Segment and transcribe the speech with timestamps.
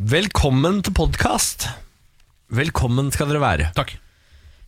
[0.00, 1.66] Velkommen til podkast.
[2.56, 3.66] Velkommen skal dere være.
[3.76, 3.92] Takk.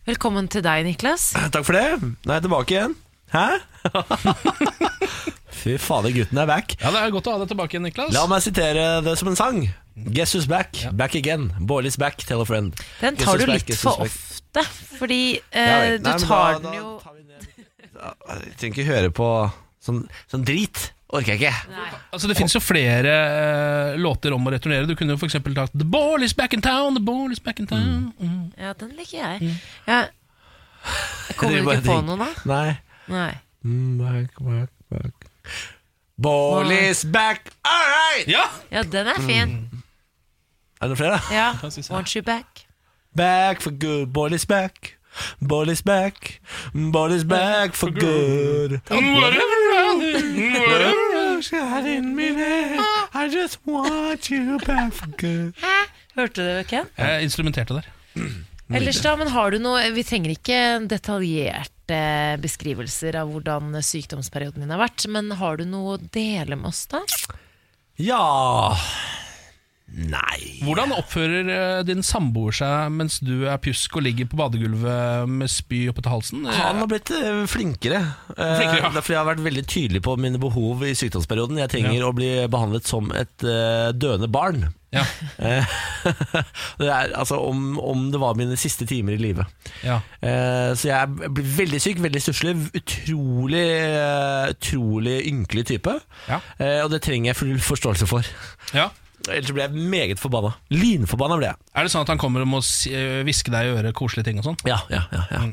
[0.05, 1.31] Velkommen til deg, Niklas.
[1.53, 2.11] Takk for det.
[2.21, 2.93] Nå er jeg tilbake igjen.
[3.33, 3.45] Hæ?
[5.63, 6.75] Fy fader, gutten er back.
[6.81, 8.13] Ja, Det er godt å ha deg tilbake igjen, Niklas.
[8.13, 9.59] La meg sitere det som en sang.
[10.13, 10.83] Guess who's back?
[10.93, 11.49] Back again.
[11.59, 12.77] Bårlis back, tell a friend.
[13.01, 14.67] Den tar du back, litt for ofte,
[14.99, 15.21] fordi
[15.53, 17.41] Ja eh, du Nei, tar da- den da jo tar vi ned.
[17.97, 19.29] Jeg trenger ikke høre på
[19.85, 20.91] sånn, sånn drit.
[21.13, 21.77] Orker jeg ikke.
[22.13, 24.87] Altså Det finnes jo flere eh, låter om å returnere.
[24.89, 25.35] Du kunne jo f.eks.
[25.45, 28.07] tatt The Ball is back in town, The Ball is back in town.
[28.17, 28.47] Mm.
[28.57, 29.53] Ja, den liker jeg.
[29.85, 29.99] Ja.
[31.29, 32.31] jeg kommer bare ikke på og noen, da.
[32.49, 32.73] Nei.
[33.13, 33.29] Nei.
[33.63, 35.29] Mm, Back, back, back.
[36.23, 38.27] Bårlis back, all right!
[38.29, 38.43] Ja!
[38.71, 39.53] Ja, den er fin.
[40.81, 41.17] Er det noen flere?
[41.17, 41.33] da?
[41.33, 41.47] Ja.
[41.93, 42.65] Want you back?
[43.17, 44.95] Back for good, ball is back,
[45.39, 45.83] Bårlis
[47.27, 48.79] back for good.
[51.43, 52.79] Shot in my head
[53.13, 55.53] I just want you back for good.
[56.15, 56.89] Hørte du, det, Ken?
[56.97, 57.87] Jeg instrumenterte der.
[58.73, 61.99] Ellers da, men har du noe Vi trenger ikke detaljerte
[62.41, 66.85] beskrivelser av hvordan sykdomsperioden din har vært, men har du noe å dele med oss,
[66.89, 67.03] da?
[68.01, 68.23] Ja
[69.93, 75.29] Nei Hvordan oppfører eh, din samboer seg mens du er pjusk og ligger på badegulvet
[75.29, 76.45] med spy oppe til halsen?
[76.49, 77.99] Eh, Han har blitt eh, flinkere.
[78.33, 78.89] Flinkere, ja.
[78.89, 81.59] Det er fordi jeg har vært veldig tydelig på mine behov i sykdomsperioden.
[81.61, 84.65] Jeg trenger å bli behandlet som et eh, døende barn.
[84.93, 85.03] Ja,
[85.43, 85.65] Eh,
[86.77, 89.49] det er, altså, om, om det var mine siste timer i livet.
[89.85, 89.99] ja.
[90.21, 92.53] Eh, så jeg blir veldig syk, veldig stusslig.
[92.77, 95.95] Utrolig, eh, utrolig ynkelig type.
[96.29, 96.41] Ja.
[96.61, 98.33] Eh, og det trenger jeg full forståelse for.
[98.73, 98.89] ja.
[99.31, 100.51] Ellers blir jeg meget forbanna.
[100.73, 101.59] Linforbanna blir jeg.
[101.79, 102.59] Er det sånn at han kommer og må
[102.91, 104.57] eh, hviske deg i øret koselige ting og sånn?
[104.67, 105.43] Ja, ja, ja, ja.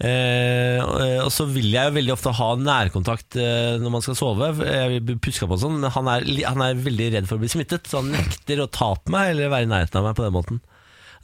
[0.00, 0.94] Eh, og,
[1.26, 4.52] og så vil jeg jo veldig ofte ha nærkontakt eh, når man skal sove.
[4.62, 7.40] Jeg vil bli puska på og sånn, men han er, han er veldig redd for
[7.40, 10.06] å bli smittet, så han nekter å ta på meg eller være i nærheten av
[10.06, 10.62] meg på den måten.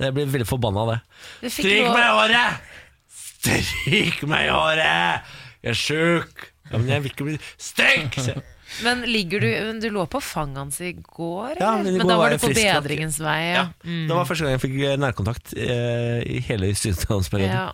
[0.02, 0.98] Jeg blir veldig forbanna av det.
[1.54, 2.74] Stryk meg i håret!
[3.22, 5.32] Stryk meg i håret!
[5.62, 6.50] Jeg er sjuk!
[6.66, 8.18] Ja, men jeg vil ikke bli Stryk!
[8.84, 12.08] Men ligger du men Du lå på fanget hans i går, Ja, men i men
[12.10, 13.66] da var du på frisk bedringens vei, Ja, ja.
[13.84, 17.54] Det var første gang jeg fikk eh, nærkontakt eh, i hele sykdomsperioden.
[17.54, 17.72] Ja.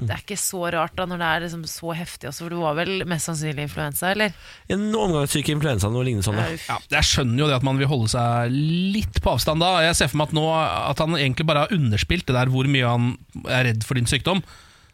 [0.00, 2.60] Det er ikke så rart da når det er liksom så heftig også, for du
[2.62, 4.32] var vel mest sannsynlig influensa, eller?
[4.72, 6.38] En omgangssyk influensa noe lignende sånn.
[6.40, 8.54] Ja, Jeg skjønner jo det at man vil holde seg
[8.94, 9.74] litt på avstand da.
[9.84, 12.70] Jeg ser for meg at nå At han egentlig bare har underspilt det der hvor
[12.70, 13.10] mye han
[13.44, 14.40] er redd for din sykdom.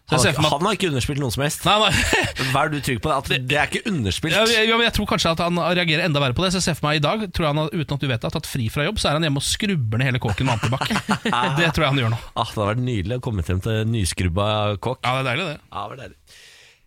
[0.07, 1.65] Så Han, ser har, for meg ikke- at han har ikke underspilt noen som helst.
[1.67, 2.51] Nei, nei.
[2.55, 4.37] Vær du trygg på det, at det er ikke underspilt.
[4.37, 6.53] Ja, jeg, jeg, tror kanskje at han reagerer enda verre på det.
[6.55, 8.21] Så jeg ser for meg I dag tror jeg han har, uten at du vet
[8.23, 10.47] det, har tatt fri fra jobb, så er han hjemme og skrubber ned hele kåken
[10.47, 10.87] med antibac.
[11.59, 12.21] det tror jeg han gjør nå.
[12.39, 14.47] Ah, det hadde vært nydelig å komme frem til nyskrubba
[14.79, 15.03] kåk.
[15.03, 15.59] Ja, det er deilig, det.
[15.75, 16.17] Ja, det var deilig.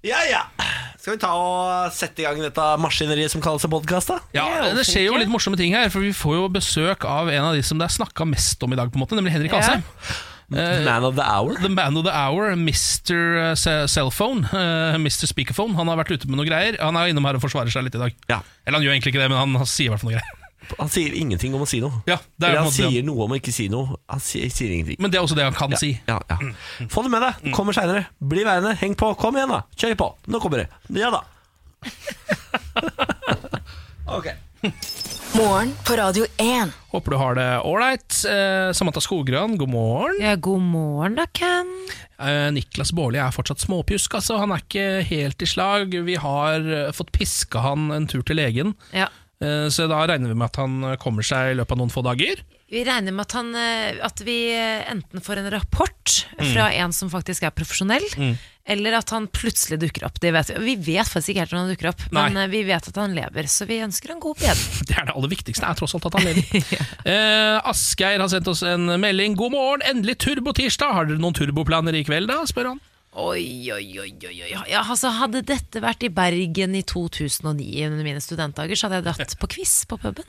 [0.07, 0.45] Ja, ja.
[0.95, 4.13] Skal vi ta og sette i gang dette maskineriet som kalles en podkast?
[4.31, 7.51] Ja, Det skjer jo litt morsomme ting her, for vi får jo besøk av en
[7.51, 9.59] av de som det er snakka mest om i dag, på en måte, nemlig Henrik
[9.59, 9.75] Ja.
[10.49, 11.53] Eh, Man of the hour.
[11.61, 13.53] The man of the hour, Mr.
[13.87, 15.27] Cellphone, eh, Mr.
[15.29, 15.75] Speakerphone.
[15.77, 16.73] Han har vært ute med noe greier.
[16.81, 18.11] Han er innom her og forsvarer seg litt i dag.
[18.31, 18.39] Ja.
[18.65, 20.35] Eller han gjør egentlig ikke det, men han, han sier i hvert fall noe greier.
[20.77, 22.01] Han sier ingenting om å si noe.
[22.05, 23.95] Ja, det er Eller han sier noe om å ikke si noe.
[24.11, 24.99] Han sier, sier ingenting.
[25.01, 25.95] Men det er også det han kan si.
[26.05, 26.37] Ja, ja.
[26.93, 27.33] Få det med deg.
[27.55, 28.03] Kommer seinere.
[28.21, 28.75] Bli værende.
[28.77, 29.07] Heng på.
[29.17, 29.63] Kom igjen, da.
[29.79, 30.07] Kjør på.
[30.29, 30.67] Nå kommer det.
[30.99, 31.21] Ja da.
[34.19, 34.27] ok.
[35.37, 36.71] Morgen på Radio 1.
[36.91, 38.15] Håper du har det ålreit.
[38.27, 40.17] Eh, Samantha Skogran, god morgen.
[40.21, 41.69] Ja, god morgen da, Ken.
[42.19, 44.39] Eh, Niklas Baarli er fortsatt småpjusk, altså.
[44.41, 45.93] Han er ikke helt i slag.
[46.05, 49.07] Vi har eh, fått piska han en tur til legen, Ja.
[49.41, 51.93] eh, så da regner vi med at han eh, kommer seg i løpet av noen
[51.93, 52.41] få dager.
[52.69, 56.17] Vi regner med at, han, eh, at vi eh, enten får en rapport
[56.51, 58.05] fra en som faktisk er profesjonell,
[58.69, 60.19] eller at han plutselig dukker opp.
[60.21, 60.59] Det vet vi.
[60.67, 62.35] vi vet faktisk ikke helt når han dukker opp, men Nei.
[62.35, 64.77] men vi vet at han lever, så vi ønsker han god bedring.
[64.89, 66.75] Det er det aller viktigste, er tross alt at han lever.
[67.13, 69.37] eh, Asgeir har sendt oss en melding.
[69.39, 70.93] God morgen, endelig turbotirsdag.
[70.95, 72.41] Har dere noen turboplaner i kveld, da?
[72.49, 72.81] spør han.
[73.19, 74.49] Oi, oi, oi, oi.
[74.69, 79.09] Ja, altså, hadde dette vært i Bergen i 2009 under mine studentdager, så hadde jeg
[79.09, 80.27] dratt på quiz på puben.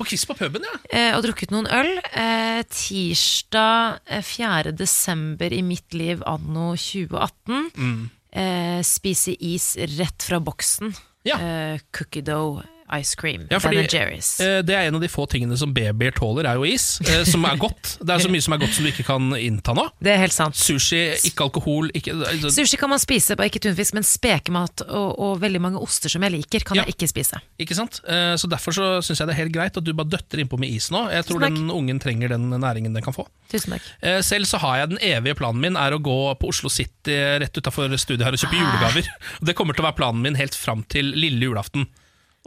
[0.00, 0.78] På quiz på puben, ja.
[0.88, 1.90] eh, og drukket noen øl.
[2.16, 4.72] Eh, tirsdag eh, 4.
[4.72, 7.68] desember i mitt liv anno 2018.
[7.76, 8.00] Mm.
[8.32, 10.94] Eh, spise is rett fra boksen.
[11.28, 11.36] Ja.
[11.36, 12.64] Eh, cookie dough
[12.98, 13.46] ice cream.
[13.50, 14.30] Ja, fordi, Ben Jerry's.
[14.40, 17.00] eh, det er en av de få tingene som babyer tåler, er jo is.
[17.06, 17.96] Eh, som er godt.
[18.04, 19.84] Det er så mye som er godt som du ikke kan innta nå.
[20.02, 20.56] det er helt sant.
[20.56, 25.18] Sushi, ikke alkohol ikke, altså, Sushi kan man spise, bare ikke tunfisk, men spekemat og,
[25.20, 26.84] og veldig mange oster som jeg liker, kan Ja.
[26.86, 27.40] jeg ikke spise.
[27.60, 28.00] ikke sant?
[28.08, 30.58] Eh, Så Derfor så syns jeg det er helt greit at du bare døtter innpå
[30.58, 31.04] med is nå.
[31.12, 33.26] Jeg tror den ungen trenger den næringen den kan få.
[33.52, 33.86] Tusen takk.
[34.24, 37.56] Selv så har jeg den evige planen min er å gå på Oslo City rett
[37.56, 39.06] utafor studiet her og kjøpe julegaver.
[39.44, 41.86] Det kommer til å være planen min helt fram til lille julaften.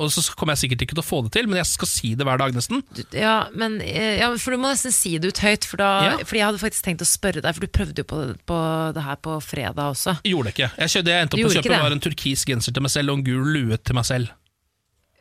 [0.02, 2.16] Og så kommer jeg sikkert ikke til å få det til, men jeg skal si
[2.18, 2.80] det hver dag nesten.
[3.14, 6.16] Ja, men, eh, ja, for du må nesten si det ut høyt, for da, Ja.
[6.26, 8.58] fordi jeg hadde faktisk tenkt å spørre deg, for du prøvde jo på, på
[8.96, 10.16] det her på fredag også.
[10.26, 10.72] Gjorde det ikke.
[10.82, 13.14] Jeg kjøpte, det jeg endte opp å kjøpe var en turkis genser til meg selv
[13.14, 14.34] og en gul lue til meg selv.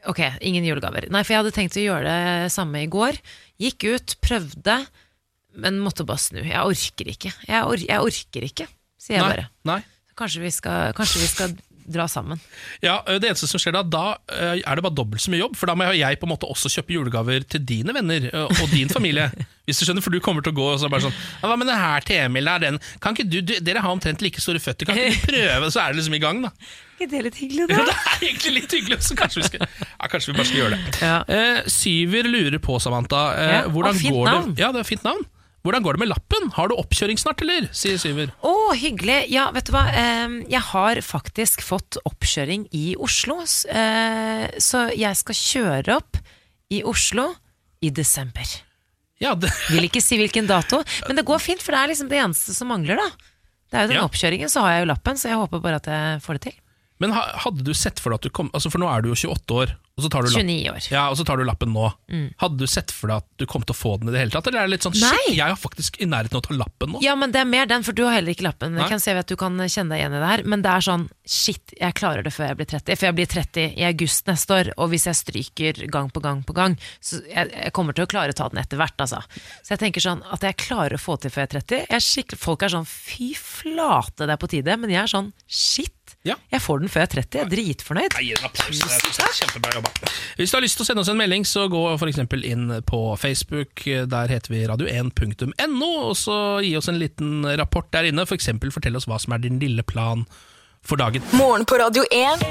[0.09, 1.05] Ok, ingen julegaver.
[1.13, 3.21] Nei, for jeg hadde tenkt å gjøre det samme i går.
[3.61, 4.79] Gikk ut, prøvde,
[5.55, 6.41] men måtte bare snu.
[6.43, 7.31] Jeg orker ikke.
[7.47, 8.67] Jeg, or jeg orker ikke,
[8.99, 9.47] sier jeg Nei, bare.
[9.69, 9.83] nei.
[10.17, 11.55] Kanskje vi, skal, kanskje vi skal
[11.87, 12.41] dra sammen.
[12.85, 15.57] Ja, Det eneste som skjer da, da er det bare dobbelt så mye jobb.
[15.59, 18.89] For da må jeg på en måte også kjøpe julegaver til dine venner og din
[18.97, 19.31] familie.
[19.67, 21.47] Hvis du skjønner, For du kommer til å gå og så er bare sånn «Ja,
[21.51, 22.49] Hva med den her til Emil?
[22.51, 25.29] Er den, kan ikke du, du, Dere har omtrent like store føtter, kan ikke du
[25.37, 25.69] prøve?
[25.71, 26.51] Så er det liksom i gang, da.
[27.03, 30.09] ikke det litt hyggelig, Ja, det er egentlig litt hyggelig, så kanskje vi, skal, ja,
[30.11, 30.97] kanskje vi bare skal gjøre det.
[31.03, 31.15] Ja.
[31.27, 33.23] Uh, Syver lurer på, Samantha.
[33.39, 34.53] uh, Ja, hvordan og fint går navn.
[34.57, 34.63] Det?
[34.67, 35.25] Ja, det er fint navn.
[35.63, 36.49] Hvordan går det med lappen?
[36.57, 37.69] Har du oppkjøring snart, eller?
[37.77, 38.33] sier Syver.
[38.43, 39.29] Å, hyggelig.
[39.31, 39.85] Ja, vet du hva.
[40.51, 43.37] Jeg har faktisk fått oppkjøring i Oslo.
[43.71, 46.19] eh, Så jeg skal kjøre opp
[46.73, 47.29] i Oslo
[47.83, 48.49] i desember.
[49.23, 52.09] Ja, det, Vil ikke si hvilken dato, men det går fint, for det er liksom
[52.11, 53.07] det eneste som mangler, da.
[53.71, 54.09] Det er jo den Ja.
[54.09, 56.57] oppkjøringen, så har jeg jo lappen, så jeg håper bare at jeg får det til.
[57.03, 59.17] Men hadde du sett for deg at du kom Altså, For nå er du jo
[59.19, 60.49] 28 år, og så tar du lappen.
[60.49, 60.87] 29 år.
[60.95, 61.91] Ja, og så tar du lappen nå.
[62.41, 64.33] Hadde du sett for deg at du kom til å få den i det hele
[64.33, 64.49] tatt?
[64.49, 65.11] Eller er det litt sånn Nei.
[65.13, 67.03] shit, jeg er faktisk i nærheten av å ta lappen nå?
[67.05, 68.73] Ja, men det er mer den, for du har heller ikke lappen.
[68.73, 68.87] Nei.
[68.87, 70.87] Jeg kan se at du kan kjenne deg igjen i det her, men det er
[70.89, 72.97] sånn shit, jeg klarer det før jeg blir 30.
[72.97, 76.41] For jeg blir 30 i august neste år, og hvis jeg stryker gang på gang
[76.49, 79.21] på gang, så jeg, jeg kommer til å klare å ta den etter hvert, altså.
[79.61, 81.85] Så jeg tenker sånn at jeg klarer å få til før jeg er 30.
[81.93, 85.33] Jeg er folk er sånn fy flate, det er på tide, men jeg er sånn
[85.47, 86.37] shit, Ja.
[86.53, 87.39] jeg får den før jeg er 30.
[87.39, 88.15] Jeg er dritfornøyd.
[88.15, 88.79] Jeg gir en applaus.
[88.79, 89.91] Det er Kjempebra jobba.
[90.39, 92.69] Hvis du har lyst til å sende oss en melding, så gå for eksempel inn
[92.87, 93.83] på Facebook.
[93.87, 98.27] Der heter vi radio1.no, og så gi oss en liten rapport der inne.
[98.29, 100.23] For eksempel fortell oss hva som er din lille plan
[100.85, 101.23] for dagen.
[101.33, 102.43] Morgen på Radio 1.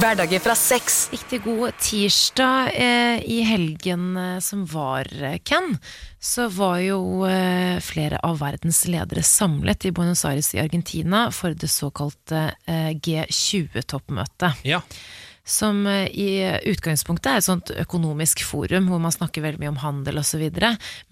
[0.00, 1.08] Hverdager fra sex.
[1.12, 5.76] Riktig god tirsdag eh, i helgen eh, som var, eh, Ken.
[6.18, 11.54] Så var jo eh, flere av verdens ledere samlet i Buenos Aires i Argentina for
[11.54, 14.66] det såkalte eh, G20-toppmøtet.
[14.66, 14.82] Ja.
[15.46, 20.18] Som i utgangspunktet er et sånt økonomisk forum hvor man snakker veldig mye om handel
[20.18, 20.42] osv.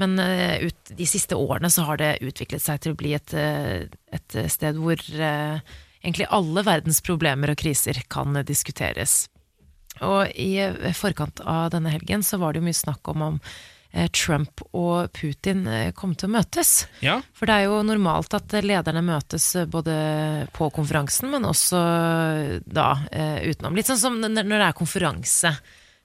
[0.02, 4.36] Men ut, de siste årene så har det utviklet seg til å bli et, et
[4.50, 4.98] sted hvor
[6.04, 9.24] egentlig alle verdens problemer og kriser kan diskuteres.
[10.02, 13.38] Og i eh, forkant av denne helgen så var det jo mye snakk om om
[13.92, 16.74] eh, Trump og Putin eh, kom til å møtes.
[17.04, 17.20] ja.
[17.36, 19.94] For det er jo normalt at lederne møtes både
[20.56, 21.80] på konferansen, men også
[22.66, 22.90] da
[23.44, 23.76] utenom.
[23.76, 25.54] Litt sånn som når det er konferanse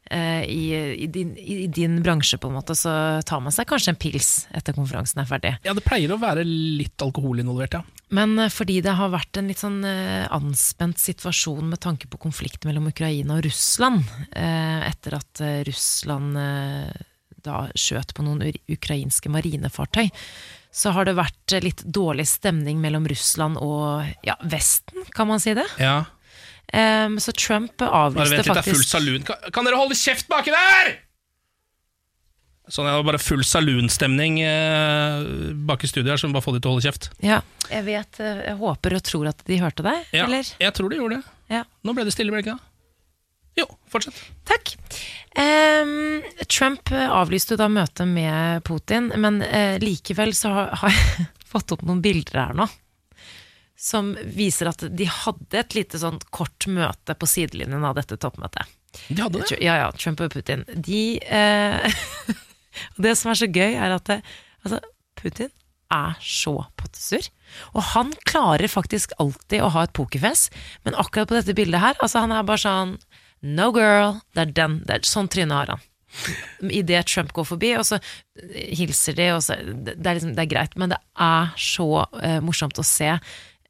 [0.09, 2.91] i, i, din, i din bransje, på en måte, så
[3.29, 5.51] tar man seg kanskje en pils etter konferansen er ferdig.
[5.61, 7.98] ja, det pleier å være litt alkohol involvert, ja.
[8.15, 12.19] Men eh, fordi det har vært en litt sånn eh, anspent situasjon med tanke på
[12.21, 16.37] konflikten mellom Ukraina og Russland, eh, etter at Russland
[17.39, 20.09] da skjøt på noen ukrainske marinefartøy,
[20.75, 25.55] så har det vært litt dårlig stemning mellom Russland og ja, Vesten, kan man si
[25.57, 25.67] det?
[25.81, 26.01] ja.
[26.69, 29.23] Så Trump Bare avlyste vent litt, det er full faktisk saloon.
[29.25, 30.91] Kan, kan dere holde kjeft baki der?!
[32.69, 35.23] Sånn, det var bare full saloonstemning eh,
[35.67, 37.07] bak i studio her, så vi bare få de til å holde kjeft.
[37.25, 37.39] Ja,
[37.71, 40.51] jeg vet, eh, jeg håper og tror at de hørte deg, Ja, eller?
[40.61, 41.35] jeg tror de gjorde det.
[41.55, 41.63] Ja.
[41.83, 42.65] Nå ble det stille, ble det ikke det?
[43.59, 44.19] Jo, fortsett.
[44.47, 44.75] Takk.
[45.35, 51.73] Um, Trump avlyste da møtet med Putin, men uh, likevel så har, har jeg fått
[51.75, 52.69] opp noen bilder her nå.
[53.79, 58.67] Som viser at de hadde et lite sånn kort møte på sidelinjen av dette toppmøtet.
[59.07, 59.59] De hadde det.
[59.63, 60.65] Ja, ja, Trump og Putin.
[60.75, 61.99] De eh,
[62.97, 64.19] Og det som er så gøy, er at det,
[64.63, 64.81] altså,
[65.19, 65.51] Putin
[65.93, 67.29] er så pottesur.
[67.73, 70.47] Og han klarer faktisk alltid å ha et pokerfjes,
[70.85, 72.97] men akkurat på dette bildet her, altså han er bare sånn
[73.39, 74.73] No girl, det er den.
[74.83, 75.85] Det er, sånn tryne har han.
[76.75, 78.01] Idet Trump går forbi, og så
[78.51, 82.39] hilser de, og så Det er, liksom, det er greit, men det er så uh,
[82.43, 83.13] morsomt å se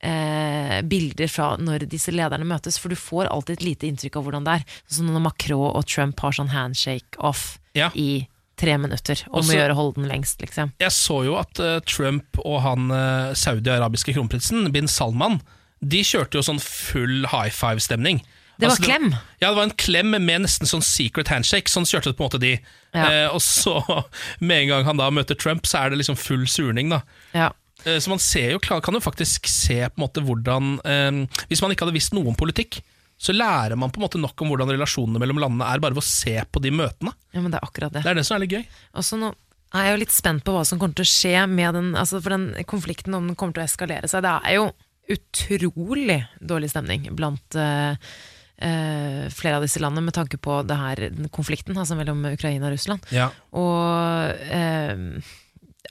[0.01, 4.28] eh, bilder fra når disse lederne møtes, for du får alltid et lite inntrykk av
[4.28, 4.66] hvordan det er.
[4.89, 7.92] Sånn når Macron og Trump har sånn handshake off Ja.
[7.94, 8.28] i
[8.60, 10.74] tre minutter, om Også- å gjøre holde den lengst, liksom.
[10.84, 15.39] Jeg så jo at uh, Trump og han uh, saudi-arabiske kronprinsen, bin Salman,
[15.80, 18.20] de kjørte jo sånn full high five-stemning.
[18.60, 19.06] Det var Altså, klem.
[19.39, 21.72] Ja, det var en klem med nesten sånn secret handshake.
[21.72, 22.50] Sånn kjørte det på en måte de.
[22.92, 23.06] Ja.
[23.08, 23.78] Eh, og så,
[24.44, 27.00] med en gang han da møter Trump, så er det liksom full surning, da.
[27.32, 27.54] Ja.
[27.86, 31.62] Eh, Så man ser jo, kan jo faktisk se på en måte hvordan eh, Hvis
[31.63, 32.82] man ikke hadde visst noe om politikk,
[33.20, 36.06] så lærer man på en måte nok om hvordan relasjonene mellom landene er, bare ved
[36.06, 37.12] å se på de møtene.
[37.36, 38.06] ja, men det er akkurat det.
[38.06, 38.64] Det er det som er litt gøy.
[39.02, 39.34] Også nå
[39.76, 42.22] er jeg jo litt spent på hva som kommer til å skje med den, altså
[42.24, 44.24] for den konflikten, om den kommer til å eskalere seg.
[44.26, 44.70] Det er jo
[45.10, 51.04] utrolig dårlig stemning blant uh, uh, flere av disse landene med tanke på det her,
[51.14, 53.06] den konflikten altså mellom Ukraina og Russland.
[53.14, 53.30] Ja.
[53.58, 54.96] Og eh,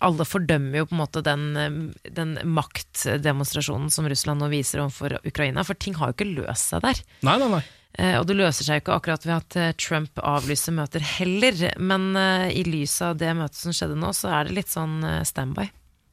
[0.04, 5.18] alle fordømmer jo på en måte den, eh, den maktdemonstrasjonen som Russland nå viser overfor
[5.26, 7.02] Ukraina, for ting har jo ikke løst seg der.
[7.26, 7.64] Nei, nei, nei.
[7.98, 11.64] Eh, og det løser seg jo ikke akkurat ved at eh, Trump avlyser møter heller,
[11.80, 12.12] men
[12.52, 15.66] i lys av det møtet som skjedde nå, så er det litt sånn standby.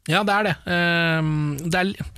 [0.10, 0.56] Ja, det er det.
[0.70, 2.10] Ehm, det er,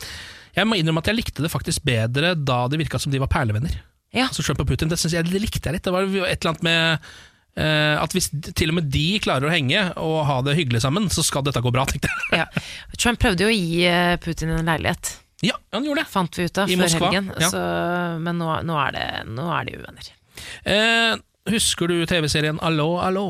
[0.58, 3.32] jeg må innrømme at jeg likte det faktisk bedre da det virka som de var
[3.32, 3.78] perlevenner.
[4.16, 4.28] Ja.
[4.28, 5.88] Altså Trump og Putin, det, synes jeg, det likte jeg litt.
[5.88, 7.12] Det var et eller annet med
[7.58, 11.24] at hvis til og med de klarer å henge og ha det hyggelig sammen, så
[11.26, 12.44] skal dette gå bra, tenkte jeg.
[12.44, 12.46] Ja.
[12.98, 16.12] Trump prøvde jo å gi eh, Putin en leilighet, Ja, han gjorde det.
[16.14, 17.32] fant vi ut av I før Moskva, helgen.
[17.42, 17.50] ja.
[17.54, 17.64] Så,
[18.26, 20.10] men nå, nå, er det, nå er de uvenner.
[20.70, 21.14] Eh,
[21.50, 23.28] husker du TV-serien Allo, allo?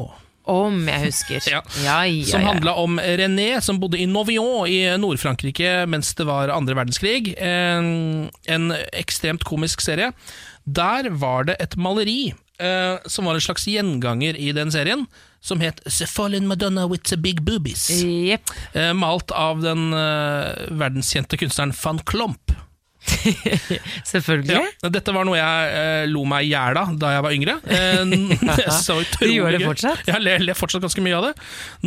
[0.48, 1.44] Om jeg husker.
[1.58, 1.62] Ja.
[1.84, 6.52] ja, ja, Som handla om René, som bodde i Novion i Nord-Frankrike mens det var
[6.56, 7.34] andre verdenskrig.
[7.44, 10.14] En, en ekstremt komisk serie.
[10.64, 15.06] Der var det et maleri eh, som var en slags gjenganger i den serien,
[15.40, 17.90] som het The Fallen Madonna with the Big Boobies.
[18.04, 18.54] Yep.
[18.74, 22.56] Eh, malt av den eh, verdenskjente kunstneren van Klomp.
[24.12, 24.58] Selvfølgelig.
[24.84, 27.56] Ja, dette var noe jeg eh, lo meg i hjel av da jeg var yngre.
[27.64, 28.02] Eh,
[28.98, 30.04] utrolig Du gjør det fortsatt?
[30.10, 31.34] Jeg ler, ler fortsatt ganske mye av det.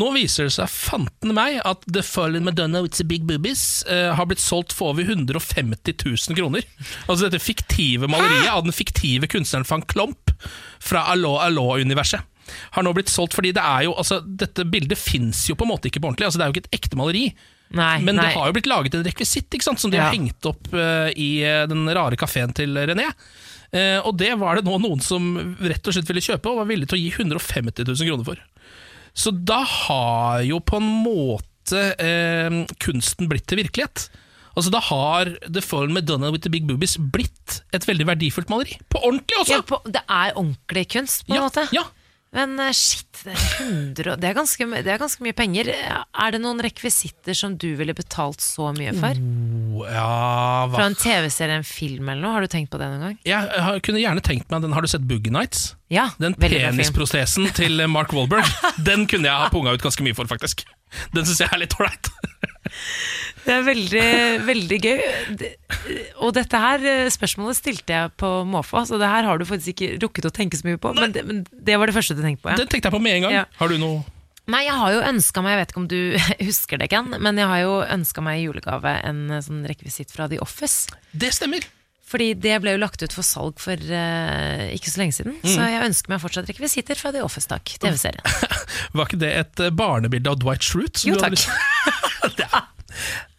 [0.00, 4.10] Nå viser det seg fanten meg at The Fallen Madonna with the Big Boobies eh,
[4.16, 6.66] har blitt solgt for over 150 000 kroner.
[7.06, 10.34] Altså dette fiktive maleriet av den fiktive kunstneren van Klomp
[10.80, 12.26] fra Allo Allo-universet.
[12.74, 15.70] Har nå blitt solgt fordi det er jo altså, Dette bildet fins jo på en
[15.70, 16.26] måte ikke på ordentlig.
[16.26, 17.24] Altså, det er jo ikke et ekte maleri.
[17.70, 18.24] Nei, Men nei.
[18.26, 20.08] det har jo blitt laget en rekvisitt ikke sant, som de Ja.
[20.08, 23.06] har hengt opp uh, i eh, den rare kafeen til René.
[23.70, 25.28] Uh, og det var det nå noen som
[25.62, 28.40] rett og slett ville kjøpe, og var villig til å gi 150 000 kroner for.
[29.14, 34.08] Så da har jo på en måte uh, kunsten blitt til virkelighet.
[34.58, 38.74] Altså Da har The Fall Madonna with the Big Boobies blitt et veldig verdifullt maleri.
[38.90, 39.60] På ordentlig også!
[39.60, 41.68] ja, på, Det er ordentlig kunst, på en ja, måte.
[41.70, 41.84] ja.
[42.36, 45.70] Men eh, shit, det er, 100, det, er ganske, det er ganske mye penger.
[45.74, 49.18] Er det noen rekvisitter som du ville betalt så mye for?
[49.18, 50.06] Oh, ja?
[50.70, 52.36] Fra en TV-serie, en film eller noe?
[52.36, 53.18] Har du tenkt på det noen gang?
[53.26, 54.76] Jeg har, kunne gjerne tenkt meg den.
[54.76, 55.72] Har du sett Boogie Nights?
[55.90, 58.46] Ja, Den veldig penisprosesen til Mark Wahlberg,
[58.86, 60.62] den kunne jeg ha punga ut ganske mye for, faktisk.
[61.16, 62.12] Den syns jeg er litt ålreit.
[63.44, 64.08] Det er veldig,
[64.44, 65.00] veldig gøy.
[66.20, 69.72] Og dette her eh, spørsmålet stilte jeg på måfå, så det her har du faktisk
[69.74, 70.92] ikke rukket å tenke så mye på.
[70.98, 72.60] Men det, men det var det første du tenkte på, ja.
[72.60, 73.36] Det tenkte jeg på med en gang.
[73.40, 73.44] Ja.
[73.60, 74.02] Har du noe
[74.50, 76.00] Nei, jeg har jo ønska meg, jeg vet ikke om du
[76.50, 80.10] husker det, Ken, men jeg har jo ønska meg i julegave en eh, sånn rekvisitt
[80.14, 80.90] fra The Office.
[81.12, 81.66] Det stemmer!
[82.10, 85.36] Fordi det ble jo lagt ut for salg for uh, ikke så lenge siden.
[85.44, 85.44] Mm.
[85.46, 87.70] Så jeg ønsker meg fortsatt rekvisitter fra The Office, takk.
[87.78, 88.26] TV-serien.
[88.98, 91.04] Var ikke det et barnebilde av Dwight Schrute?
[91.04, 91.38] som Jo, takk.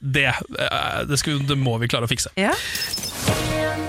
[0.02, 2.34] Det, eh, det, skulle, det må vi klare å fikse.
[2.40, 2.56] Ja.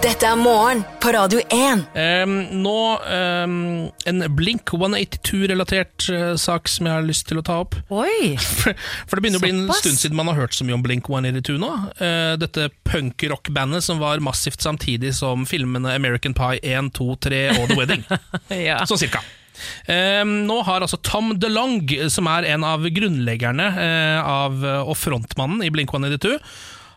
[0.02, 1.85] Dette er morgen på Radio 1.
[1.97, 3.54] Ehm, nå ehm,
[4.11, 7.76] en Blink 182-relatert eh, sak som jeg har lyst til å ta opp.
[7.95, 8.35] Oi!
[8.37, 8.75] For,
[9.07, 11.07] for det begynner å bli en stund siden man har hørt så mye om Blink
[11.09, 11.71] 182 nå.
[12.02, 17.71] Eh, dette punkrock-bandet som var massivt samtidig som filmene American Pie 1, 2, 3 og
[17.71, 18.04] The Wedding.
[18.62, 18.83] Ja.
[18.87, 19.23] Sånn cirka.
[19.87, 25.64] Eh, nå har altså Tom DeLonge, som er en av grunnleggerne eh, av, og frontmannen
[25.66, 26.38] i Blink 182,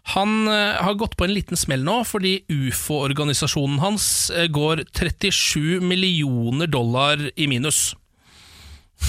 [0.06, 5.82] han eh, har gått på en liten smell nå fordi ufo-organisasjonen hans eh, går 37
[5.82, 7.96] millioner dollar i minus.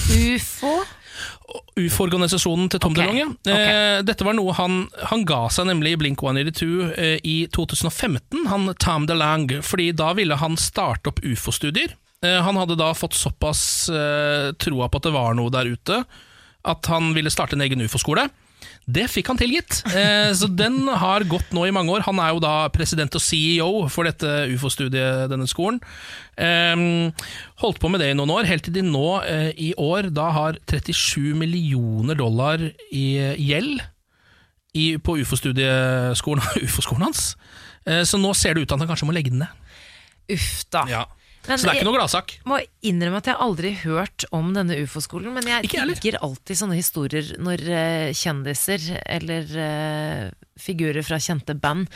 [0.09, 0.79] Ufo?
[1.77, 3.05] UFO-organisasjonen til Tom okay.
[3.05, 3.27] DeLonge.
[3.45, 4.01] Okay.
[4.09, 4.79] dette var noe han,
[5.11, 10.11] han ga seg nemlig i Blink 182 eh, i 2015, han Tom DeLonge, fordi da
[10.17, 11.93] ville han starte opp ufo-studier.
[12.25, 13.61] Eh, han hadde da fått såpass
[13.93, 16.01] eh, troa på at det var noe der ute,
[16.67, 18.25] at han ville starte en egen ufo-skole.
[18.87, 22.05] Det fikk han tilgitt, eh, så den har gått nå i mange år.
[22.07, 25.77] Han er jo da president og CEO for dette ufo-studiet, denne skolen.
[26.39, 26.73] Eh,
[27.61, 29.05] holdt på med det i noen år, helt til de nå
[29.53, 33.05] i år da har 37 millioner dollar i
[33.37, 33.85] gjeld
[35.05, 37.31] på ufo-studieskolen UFO-skolen hans.
[38.05, 39.77] Så nå ser det ut til at han kanskje må legge den ned.
[40.35, 40.83] Uff da.
[41.47, 42.33] Men Så det er ikke noe gladsak.
[42.41, 42.57] Jeg må
[42.89, 47.29] innrømme at jeg aldri har hørt om denne ufo-skolen, men jeg liker alltid sånne historier
[47.39, 50.27] når eh, kjendiser eller uh,
[50.59, 51.87] figurer fra kjente band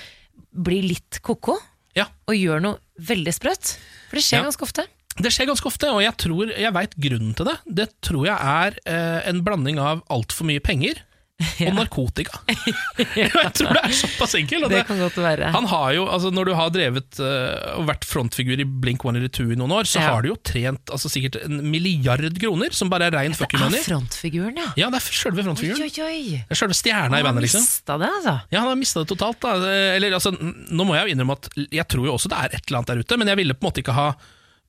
[0.51, 1.57] blir litt ko-ko
[1.97, 2.07] Ja.
[2.27, 3.75] og gjør noe veldig sprøtt.
[4.09, 4.47] For det skjer Ja.
[4.47, 4.87] ganske ofte.
[5.19, 7.57] Det skjer ganske ofte, og jeg tror jeg veit grunnen til det.
[7.67, 11.03] Det tror jeg er uh, en blanding av altfor mye penger
[11.67, 12.39] og narkotika.
[13.17, 14.67] jeg tror det er såpass enkelt.
[14.71, 15.51] Det kan godt være.
[15.55, 19.55] Han har jo, altså Når du har drevet øh, og vært frontfigur i Blink 182
[19.55, 20.11] i noen år, så Ja.
[20.15, 23.71] har du jo trent altså, sikkert en milliard kroner, som bare er rein fucking fuck
[23.73, 24.67] you er frontfiguren, ja.
[24.85, 25.81] Ja, det er selve frontfiguren.
[25.81, 26.43] oi, oi.
[26.47, 27.65] Det er selve stjerna i Han har bandet, liksom.
[27.65, 28.35] mista det, altså.
[28.51, 29.41] Ja, han har mista det totalt.
[29.41, 29.55] Da.
[29.95, 32.63] Eller, altså, nå må jeg jo innrømme at jeg tror jo også det er et
[32.69, 34.09] eller annet der ute, men jeg ville på en måte ikke ha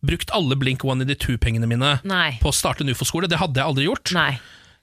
[0.02, 2.32] brukt alle Blink 182-pengene mine Nei.
[2.42, 3.28] på å starte en ufo-skole.
[3.30, 4.10] Det hadde jeg aldri gjort.
[4.16, 4.32] Nei.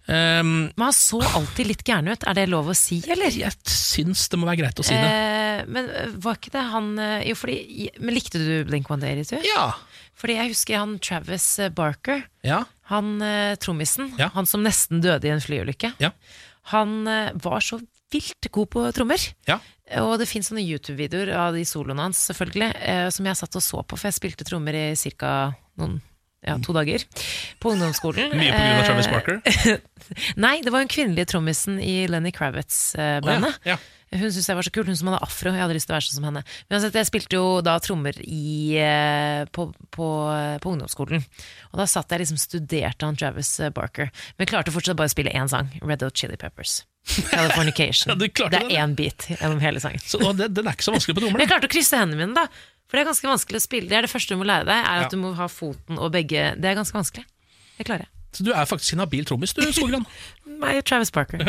[0.09, 3.29] Ehm, Men han så alltid litt gæren ut, er det lov å si, eller?
[3.29, 5.11] jeg syns det må være greit å si det.
[5.13, 9.43] Eh, men eh, var ikke det han eh, Jo, fordi Men likte du Blink 182?
[9.45, 9.67] Ja.
[10.19, 12.25] Fordi jeg husker han Travis eh, Barker.
[12.43, 12.63] ja.
[12.89, 13.19] Han
[13.61, 14.31] trommisen, Ja.
[14.33, 15.91] han som nesten døde i en flyulykke.
[16.01, 16.09] Ja.
[16.73, 17.03] Han
[17.37, 17.77] var så
[18.09, 19.21] vilt god på trommer.
[19.45, 19.59] Ja.
[20.01, 22.71] Og det fins sånne YouTube-videoer av de soloene hans, selvfølgelig,
[23.13, 24.87] som jeg satt og så på, for jeg spilte trommer i
[25.21, 25.53] ca.
[25.77, 25.99] noen
[26.45, 27.03] ja, to dager
[27.59, 28.33] på ungdomsskolen.
[28.39, 29.39] Mye av Travis Eh, Barker.
[30.43, 33.55] Nei, det var hun kvinnelige trommisen i Lenny Kravitz-bandet.
[33.59, 33.75] Oh, ja.
[33.75, 33.79] Ja.
[34.09, 35.51] Hun syntes jeg var så kul, hun som hadde afro.
[35.53, 36.41] Jeg hadde lyst til å være sånn som henne.
[36.71, 40.07] Men jeg spilte jo da trommer i, eh, på, på,
[40.63, 41.21] på ungdomsskolen.
[41.69, 44.09] Og da satt jeg liksom studerte han Travis eh, Barker.
[44.39, 45.69] Men klarte fortsatt bare å spille én sang.
[45.83, 46.79] Red Hot Chili Peppers.
[47.29, 48.15] Californication.
[48.39, 50.01] Ja, det er én bit gjennom hele sangen.
[50.01, 51.43] Så, den er ikke så vanskelig på trommer.
[51.43, 52.47] jeg klarte å krysse hendene mine, da.
[52.89, 53.87] For det er ganske vanskelig å spille.
[53.91, 55.09] Det er det første du må lære deg, er at Ja.
[55.13, 57.25] du må ha foten og begge Det er ganske vanskelig.
[57.77, 58.13] Det klarer jeg.
[58.31, 60.03] Så du er faktisk en habil trommis, du, Skogran.
[60.59, 61.41] Meg og Travis Barker.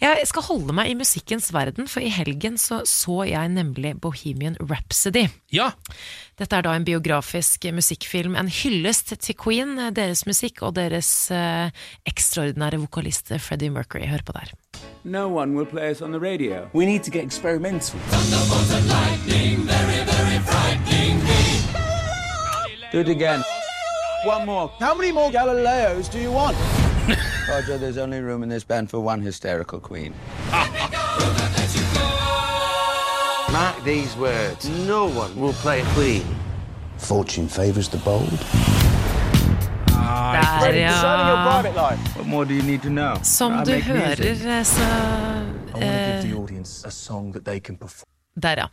[0.00, 4.58] Jeg skal holde meg i musikkens verden, for i helgen så, så jeg nemlig Bohemian
[4.60, 5.28] Rhapsody.
[5.54, 5.70] Ja.
[6.36, 11.70] Dette er da en biografisk musikkfilm, en hyllest til Queen, deres musikk og deres eh,
[12.12, 14.04] ekstraordinære vokalist Freddie Mercury.
[14.10, 14.52] Hør på der.
[15.06, 16.70] No one will play us on the radio.
[16.72, 18.00] We need to get experimental.
[22.90, 23.44] Do it again.
[24.24, 24.68] One more.
[24.78, 26.56] How many more Galileos do you want?
[27.48, 30.14] Roger, there's only room in this band for one hysterical queen.
[33.52, 34.70] Mark these words.
[34.86, 36.24] No one will play a Queen.
[36.96, 38.40] Fortune favours the bold.
[40.32, 40.94] To ja.
[43.22, 47.60] Som du hører, så I want to eh, give the audience a song that they
[47.60, 48.08] can perform.
[48.34, 48.68] Der, ja.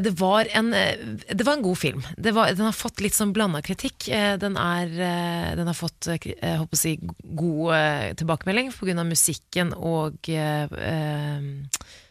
[0.00, 0.96] Det var en, eh,
[1.34, 2.02] det var en god film.
[2.16, 4.08] Det var, den har fått litt sånn blanda kritikk.
[4.08, 9.04] Eh, Den, er, eh, den har fått jeg håper å si, god tilbakemelding pga.
[9.04, 10.68] musikken og eh,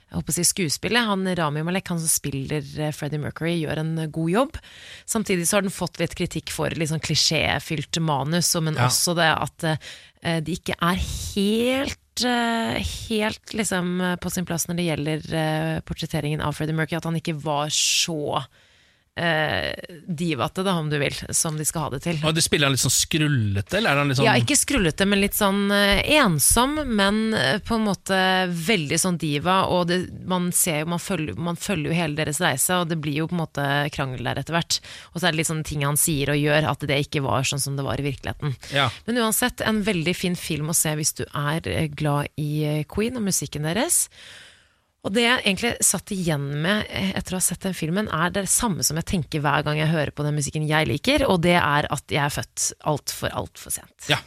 [0.10, 1.06] jeg håper å si skuespillet.
[1.06, 4.58] Han Rami Malek, han som spiller eh, Freddie Mercury, gjør en eh, god jobb.
[5.06, 8.88] Samtidig så har den fått litt kritikk for litt sånn klisjéfylt manus, men Ja.
[8.90, 14.86] også det at uh, de ikke er helt Helt liksom på sin plass når det
[14.90, 15.22] gjelder
[15.88, 18.42] portretteringen av Freddie Mercury, at han ikke var så
[20.08, 22.20] divate, da, om du vil, som de skal ha det til.
[22.24, 25.08] Og de Spiller han litt sånn skrullete, eller er han litt sånn Ja, ikke skrullete,
[25.10, 29.62] men litt sånn eh, ensom, men eh, på en måte veldig sånn diva.
[29.74, 33.00] Og det, man ser jo, man følger, man følger jo hele deres reise, og det
[33.04, 34.80] blir jo på en måte krangel der etter hvert.
[35.12, 37.48] Og så er det litt sånne ting han sier og gjør, at det ikke var
[37.50, 38.56] sånn som det var i virkeligheten.
[38.76, 38.90] Ja.
[39.08, 42.86] Men uansett, en veldig fin film å se hvis du er eh, glad i eh,
[42.90, 44.06] Queen og musikken deres.
[45.08, 48.50] Og det jeg egentlig satt igjen med etter å ha sett den filmen, er det
[48.52, 51.56] samme som jeg tenker hver gang jeg hører på den musikken jeg liker, og det
[51.56, 54.10] er at jeg er født altfor, altfor sent.
[54.12, 54.20] Ja.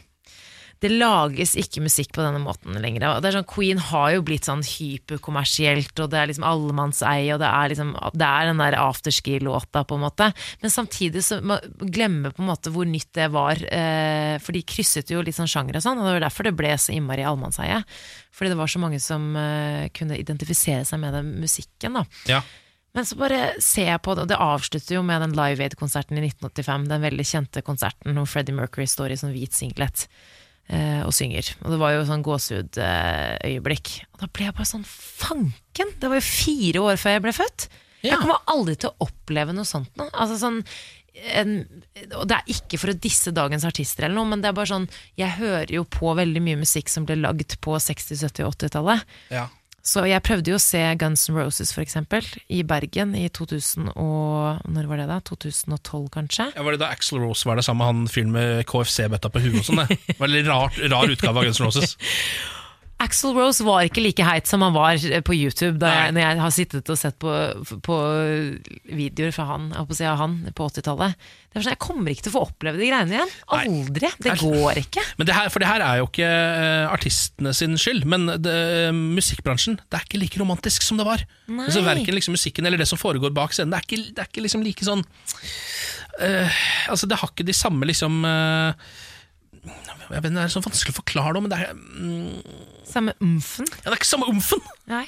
[0.83, 3.05] Det lages ikke musikk på denne måten lenger.
[3.23, 7.38] Det er sånn, Queen har jo blitt sånn hyperkommersielt, og det er liksom allemannseie, og
[7.42, 10.33] det er, liksom, det er den der afterski-låta, på en måte.
[10.64, 14.64] Men samtidig så man glemmer på en måte hvor nytt det var, eh, for de
[14.66, 17.29] krysset jo litt sånn sjanger og sånn, og det var derfor det ble så innmari
[17.31, 17.79] allemannseie.
[18.35, 22.05] Fordi det var så mange som eh, kunne identifisere seg med den musikken, da.
[22.27, 22.42] Ja.
[22.92, 26.18] Men så bare ser jeg på det, og det avslutter jo med den Live Aid-konserten
[26.18, 30.09] i 1985, den veldig kjente konserten hvor Freddie Mercury står i sånn hvit singlet
[30.70, 31.51] og synger.
[31.64, 33.92] Og det var jo sånn gåsehudøyeblikk.
[34.14, 35.90] Og da ble jeg bare sånn fanken!
[36.01, 37.68] Det var jo fire år før jeg ble født!
[38.03, 38.16] Ja.
[38.16, 40.09] Jeg kommer aldri til å oppleve noe sånt nå.
[40.11, 40.62] Altså sånn
[41.37, 41.59] en,
[42.16, 44.70] og det er ikke for å disse dagens artister, eller noe, men det er bare
[44.70, 44.87] sånn
[45.20, 49.05] Jeg hører jo på veldig mye musikk som ble lagd på 60-, 70- og 80-tallet.
[49.35, 49.44] Ja.
[49.83, 52.23] Så jeg prøvde jo å se Guns N' Roses for eksempel,
[52.55, 55.18] i Bergen i 2000 og Når var det da?
[55.27, 56.49] 2012 kanskje?
[56.55, 59.59] Ja, var det da Axl Rose var det samme han fyren med KFC-bøtta på huet
[59.64, 59.83] og sånn?
[59.83, 59.99] det?
[60.07, 61.97] Det var en rar, rar utgave av Guns N' Roses.
[63.03, 66.41] Axl Rose var ikke like heit som han var på YouTube, da jeg, når jeg
[66.43, 67.33] har sittet og sett på,
[67.83, 67.99] på
[68.87, 71.31] videoer fra han, på, han på 80-tallet.
[71.53, 73.33] Sånn, Jeg kommer ikke til å få oppleve de greiene igjen.
[73.53, 73.62] Nei.
[73.67, 74.12] Aldri!
[74.25, 75.05] Det går ikke.
[75.19, 78.57] Men det her, for det her er jo ikke eh, artistene sin skyld, men det,
[78.97, 81.25] musikkbransjen det er ikke like romantisk som det var.
[81.51, 81.67] Nei.
[81.67, 83.75] Altså, verken liksom musikken eller det som foregår bak scenen.
[83.75, 86.61] Det er ikke, det er ikke liksom like sånn uh,
[86.93, 88.73] Altså, det har ikke de samme liksom uh,
[89.62, 93.68] Jeg vet, Det er sånn vanskelig å forklare det, men det er, mm, Samme umfen.
[93.81, 94.62] ja, det er ikke samme umfen!
[94.90, 95.07] Nei.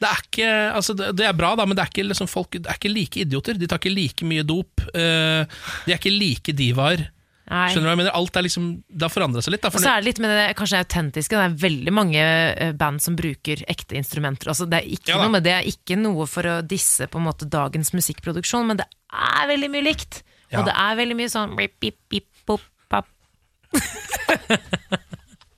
[0.00, 2.56] Det er ikke, altså det, det er bra, da, men det er, ikke, liksom, folk,
[2.56, 3.58] det er ikke like idioter.
[3.60, 4.80] De tar ikke like mye dop.
[4.94, 5.44] Uh,
[5.84, 7.10] de er ikke like divaer.
[7.50, 7.66] Nei.
[7.72, 8.14] Skjønner du hva jeg mener?
[8.14, 9.66] Alt er liksom, Det har forandra seg litt.
[9.66, 11.34] Og så er det litt med det kanskje autentiske.
[11.34, 14.52] Det er veldig mange eh, band som bruker ekte instrumenter.
[14.54, 17.18] Altså, det, er ikke Ja noe med, det er ikke noe for å disse på
[17.20, 20.22] en måte dagens musikkproduksjon, men det er veldig mye likt.
[20.48, 20.62] Ja.
[20.62, 22.26] Og det er veldig mye sånn bip.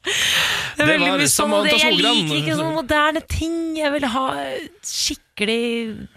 [0.02, 3.58] Det er veldig mye sånn, det, jeg liker ikke sånne moderne ting.
[3.78, 4.22] Jeg vil ha
[4.82, 5.58] skikkelig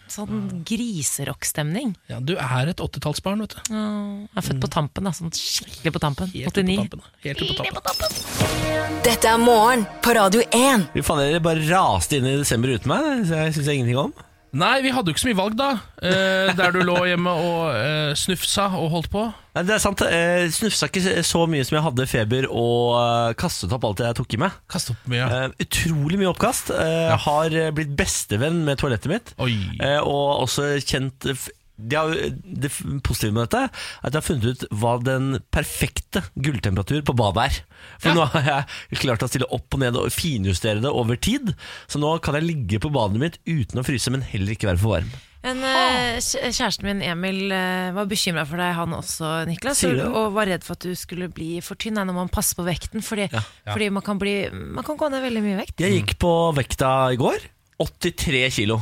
[0.10, 1.94] sånn griserockstemning.
[2.10, 3.74] ja, du er et 80-tallsbarn, vet du.
[3.76, 6.32] Jeg er født på tampen, da, sånn skikkelig på tampen.
[6.34, 6.78] Helt ut på 89.
[6.82, 7.02] tampen.
[7.26, 9.02] Helt på tampen.
[9.06, 10.88] Dette er morgen på Radio 1.
[10.96, 13.26] Fy faen, dere bare raste inn i desember uten meg.
[13.30, 14.16] Så jeg syns jeg ingenting om.
[14.56, 15.70] Nei, vi hadde jo ikke så mye valg da.
[16.00, 19.26] eh, der du lå hjemme og eh, snufsa og holdt på.
[19.56, 20.00] Nei, det er sant.
[20.08, 24.16] Jeg snufsa ikke så mye som jeg hadde feber, og eh, kastet opp alt jeg
[24.20, 24.56] tok i meg.
[24.72, 25.28] Kaste opp mye.
[25.28, 26.72] Eh, utrolig mye oppkast.
[26.76, 29.34] Eh, Har eh, blitt bestevenn med toalettet mitt.
[29.44, 29.58] Oi.
[29.84, 32.14] Eh, og også kjent f- de har,
[32.46, 32.72] Det
[33.04, 33.70] positive med dette er
[34.06, 37.60] at jeg har funnet ut hva den perfekte gulltemperatur på badet er.
[38.00, 38.16] For Ja.
[38.16, 38.50] nå har
[38.92, 41.54] jeg klart å stille opp og ned og finjustere det over tid.
[41.92, 44.82] Så nå kan jeg ligge på badet mitt uten å fryse, men heller ikke være
[44.82, 45.12] for varm.
[45.46, 49.84] Men eh, kjæresten min Emil eh, var bekymra for deg, han også, Niklas.
[49.86, 52.66] Og var redd for at du skulle bli for tynn nei, når man passer på
[52.66, 53.04] vekten.
[53.06, 53.28] Fordi,
[53.68, 55.84] fordi man, kan bli, man kan gå ned veldig mye vekt.
[55.86, 57.46] Jeg gikk på vekta i går.
[57.84, 58.80] 83 kilo.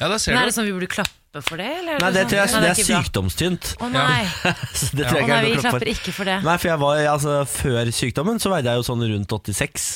[0.00, 1.66] Ja, der ser Men er det sånn vi burde klappe for det?
[1.80, 3.70] Eller er Nei, det sånn- tror jeg det er sykdomstynt.
[3.84, 4.24] Å nei,
[4.80, 5.92] Så det tror jeg ikke nei er vi noe klapp klapper for.
[5.94, 6.36] ikke for det.
[6.48, 9.88] Nei, for jeg var, altså, Før sykdommen så veide jeg jo sånn rundt 86.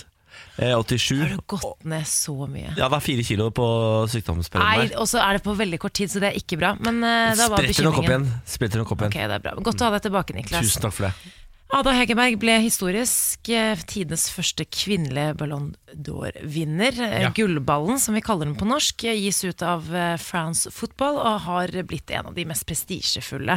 [0.61, 1.16] Eh, 87.
[1.23, 2.75] Har du gått ned så mye?
[2.77, 3.66] Ja, det er fire kilo på
[4.12, 4.97] sykdomsperioden Nei, her.
[5.01, 6.75] og så er det på veldig kort tid, så det er ikke bra.
[6.85, 8.42] Men eh, det var Spretter nok opp bekymringen igjen.
[8.53, 9.33] Spretter nok opp Ok, igjen.
[9.33, 9.55] det er bra.
[9.64, 10.68] Godt å ha deg tilbake, Niklas.
[10.68, 11.33] Tusen takk for det.
[11.72, 16.92] Ada Hegerberg ble historisk eh, tidenes første kvinnelige Ballon d'Or-vinner.
[17.00, 17.30] Eh, Ja.
[17.32, 19.88] Gullballen, som vi kaller den på norsk, eh, gis ut av
[20.20, 23.56] France Football og har blitt en av de mest prestisjefulle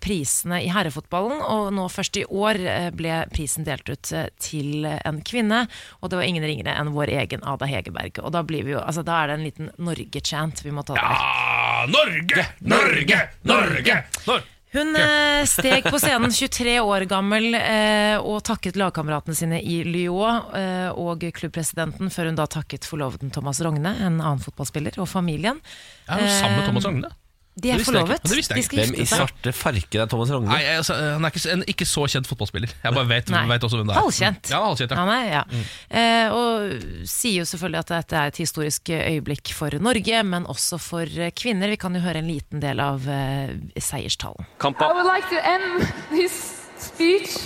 [0.00, 1.42] prisene i herrefotballen.
[1.44, 2.56] Og nå først i år
[2.96, 5.66] ble prisen delt ut til en kvinne,
[6.00, 8.22] og det var ingen ringere enn vår egen Ada Hegerberg.
[8.24, 10.96] Og da, blir vi jo, altså, da er det en liten Norge-chant vi må ta
[10.96, 11.20] der.
[11.20, 14.02] Ja, Norge, Norge, Norge!
[14.24, 14.52] Norge.
[14.76, 20.52] Hun eh, steg på scenen 23 år gammel eh, og takket lagkameratene sine i Lyon
[20.56, 25.62] eh, og klubbpresidenten, før hun da takket forloveden Thomas Rogne, en annen fotballspiller, og familien.
[26.06, 27.14] Er hun sammen med Thomas Rogne?
[27.56, 28.20] De er forlovet.
[28.20, 28.82] Det visste jeg seg ikke.
[28.90, 30.50] Hvem i svarte farken er Thomas Rogne?
[30.50, 32.74] Nei, altså, Han er ikke, en ikke så kjent fotballspiller.
[32.82, 34.00] Jeg bare vet, vet også hvem det er.
[34.02, 34.50] Halvkjent.
[34.52, 34.98] Ja, halvkjent, ja.
[35.00, 35.42] Han er, ja.
[35.88, 40.76] Eh, og sier jo selvfølgelig at dette er et historisk øyeblikk for Norge, men også
[40.84, 41.72] for kvinner.
[41.72, 44.44] Vi kan jo høre en liten del av eh, seierstalen.
[44.60, 46.36] I would like to end this
[46.76, 47.38] speech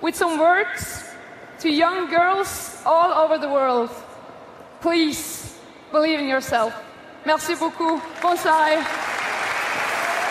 [0.00, 1.02] with some words
[1.58, 3.90] to young girls all over the world.
[4.80, 5.58] Please
[5.90, 6.72] believe in yourself.
[7.26, 8.00] Merci beaucoup.
[8.20, 8.82] Soirée.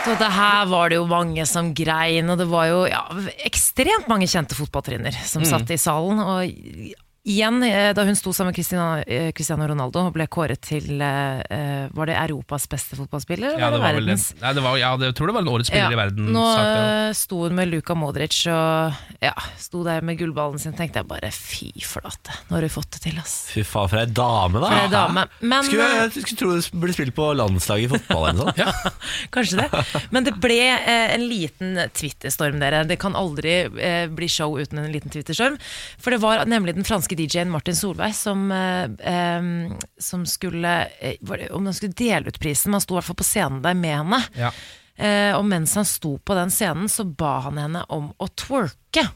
[0.06, 3.04] Så det her var det jo mange som grein, og det var jo ja,
[3.45, 6.17] ekstremt mange kjente fotballtrenere som satt i salen.
[6.23, 10.62] Og igjen, eh, da hun sto sammen med Cristiano, eh, Cristiano Ronaldo og ble kåret
[10.65, 13.60] til eh, Var det Europas beste fotballspiller?
[13.60, 14.31] Ja, det var vel, verdens?
[14.41, 16.31] nei, det var, ja, det, jeg tror det var en årets spiller i verden.
[16.34, 20.73] Nå sagt, sto hun med Luka Modric og ja, sto der med gullballen sin.
[20.77, 23.36] Tenkte jeg bare fy flate, nå har du fått det til, ass.
[23.53, 24.71] Fy faen, for ei dame, da!
[24.71, 25.27] For ei dame.
[25.45, 28.99] Men Skulle, jeg skulle tro det ble spilt på landslaget i fotball eller noe sånt.
[29.36, 29.84] Kanskje det.
[30.15, 32.81] Men det ble eh, en liten Twitter-storm, dere.
[32.89, 35.60] Det kan aldri eh, bli show uten en liten Twitter-storm.
[36.01, 41.50] For det var nemlig den franske DJ-en Martin Solveig som, eh, som skulle eh, det,
[41.52, 43.97] Om han skulle dele ut prisen, Han sto i hvert fall på scenen der med
[43.97, 44.21] henne.
[44.38, 44.52] Ja.
[44.95, 49.08] Eh, og mens han sto på den scenen, så ba han henne om å twerke.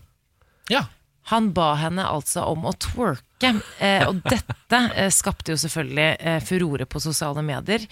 [0.72, 0.86] Ja.
[1.32, 3.50] Han ba henne altså om å twerke,
[3.82, 7.88] eh, og dette eh, skapte jo selvfølgelig eh, furore på sosiale medier.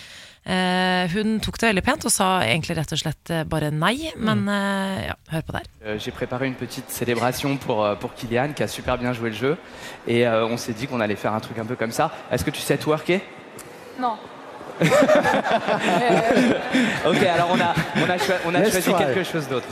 [0.45, 4.11] Eh, hun tok det veldig pent og sa egentlig rett og slett eh, bare nei,
[4.17, 5.71] men eh, ja, hør på det her.
[5.87, 9.29] har J'ai préparé une petite célébration pour, euh, pour Kylian qui a super bien joué
[9.29, 9.57] le jeu
[10.05, 12.11] et vi on s'est dit qu'on allait faire un truc un peu comme ça.
[12.31, 13.21] Est-ce que tu sais twerker
[13.99, 14.17] Non.
[17.05, 19.67] Ok, alors on a, on a, cho on a choisi quelque chose d'autre.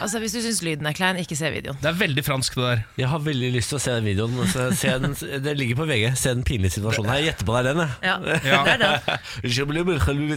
[0.00, 1.76] Altså Hvis du syns lyden er klein, ikke se videoen.
[1.82, 2.78] Det er veldig fransk, det der.
[3.00, 4.36] Jeg har veldig lyst til å se den videoen.
[4.52, 5.12] Så se den,
[5.44, 6.04] det ligger på VG.
[6.20, 7.18] Se den pinlige situasjonen her.
[7.22, 7.90] Jeg gjetter på er den, jeg.
[8.04, 8.16] Ja,
[8.52, 8.60] Ja.
[8.64, 8.72] det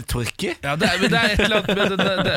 [0.00, 0.50] er twerky.
[0.64, 2.36] Ja, det er, det er et eller annet med det, det, det.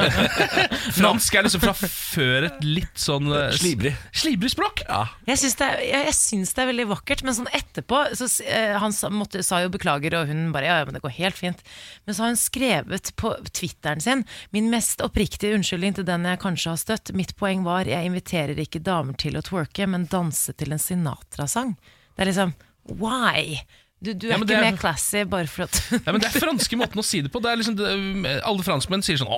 [1.00, 3.94] Fransk er liksom fra før et litt sånn eh, Slibrig.
[4.16, 4.78] Slibrig språk.
[4.88, 5.04] Ja.
[5.30, 9.06] Jeg syns det, er- det er veldig vakkert, men sånn etterpå så, eh, Han sa,
[9.14, 11.60] måtte, sa jo beklager, og hun bare ja, ja, men det går helt fint.
[12.06, 14.24] Men så har hun skrevet på Twitteren sin
[14.56, 17.14] Min mest oppriktige unnskyldning til den jeg kanskje har støtt.
[17.18, 21.76] Mitt poeng var jeg inviterer ikke damer til å twerke, men danse til en Sinatra-sang.
[22.14, 22.54] Det er liksom
[23.00, 23.60] why?
[24.04, 26.42] Du, du er Ja, ikke er- mer classy bare for at Ja, men Det er
[26.44, 27.40] franske måten å si det på.
[27.44, 29.32] Det er liksom, det, alle franskmenn sier sånn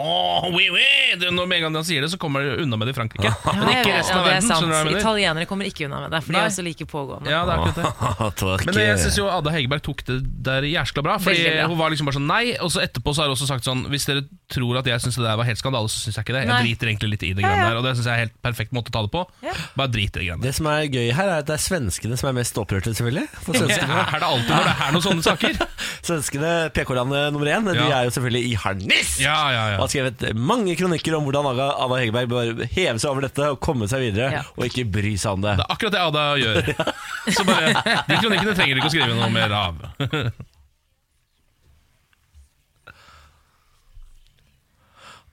[0.56, 0.86] oui, oui.
[1.21, 2.97] Det, Når med en gang de sier det, så kommer de unna med det i
[2.97, 3.30] Frankrike.
[3.45, 4.49] Men ikke ja, resten av er verden.
[4.49, 4.91] sant.
[4.95, 7.30] Italienere kommer ikke unna med det, for de er også like pågående.
[7.30, 8.65] Ja, det er det.
[8.65, 10.17] Men jeg syns jo Ada Hegerberg tok det
[10.49, 11.17] der jæskla bra.
[11.21, 11.67] Fordi bra.
[11.69, 13.86] Hun var liksom bare sånn nei, og så etterpå så har hun også sagt sånn
[13.91, 16.36] Hvis dere tror at jeg syns det der var helt skandale, så syns jeg ikke
[16.38, 16.41] det.
[16.45, 16.62] Jeg Nei.
[16.65, 17.69] driter egentlig litt i det Ja, greiene ja.
[17.69, 19.23] der, og det syns jeg er helt perfekt måte å ta det på.
[19.45, 19.54] Ja.
[19.78, 20.49] Bare drit i det greiene der.
[20.49, 23.28] Det som er gøy her, er at det er svenskene som er mest opprørte, selvfølgelig.
[23.45, 25.59] For svenskene, Er det alltid når det er noen sånne saker?
[26.07, 27.99] svenskene PK-landet nummer én, de Ja.
[27.99, 29.19] er jo selvfølgelig i harnisk!
[29.23, 33.09] Ja, ja, Og har skrevet mange kronikker om hvordan Aga- Anna Hegerberg bør heve seg
[33.11, 34.43] over dette og komme seg videre, Ja.
[34.55, 35.57] og ikke bry seg om det.
[35.59, 36.73] Det er akkurat det Ada gjør.
[37.37, 37.73] Så bare,
[38.07, 39.85] De kronikkene trenger du ikke å skrive noe mer av.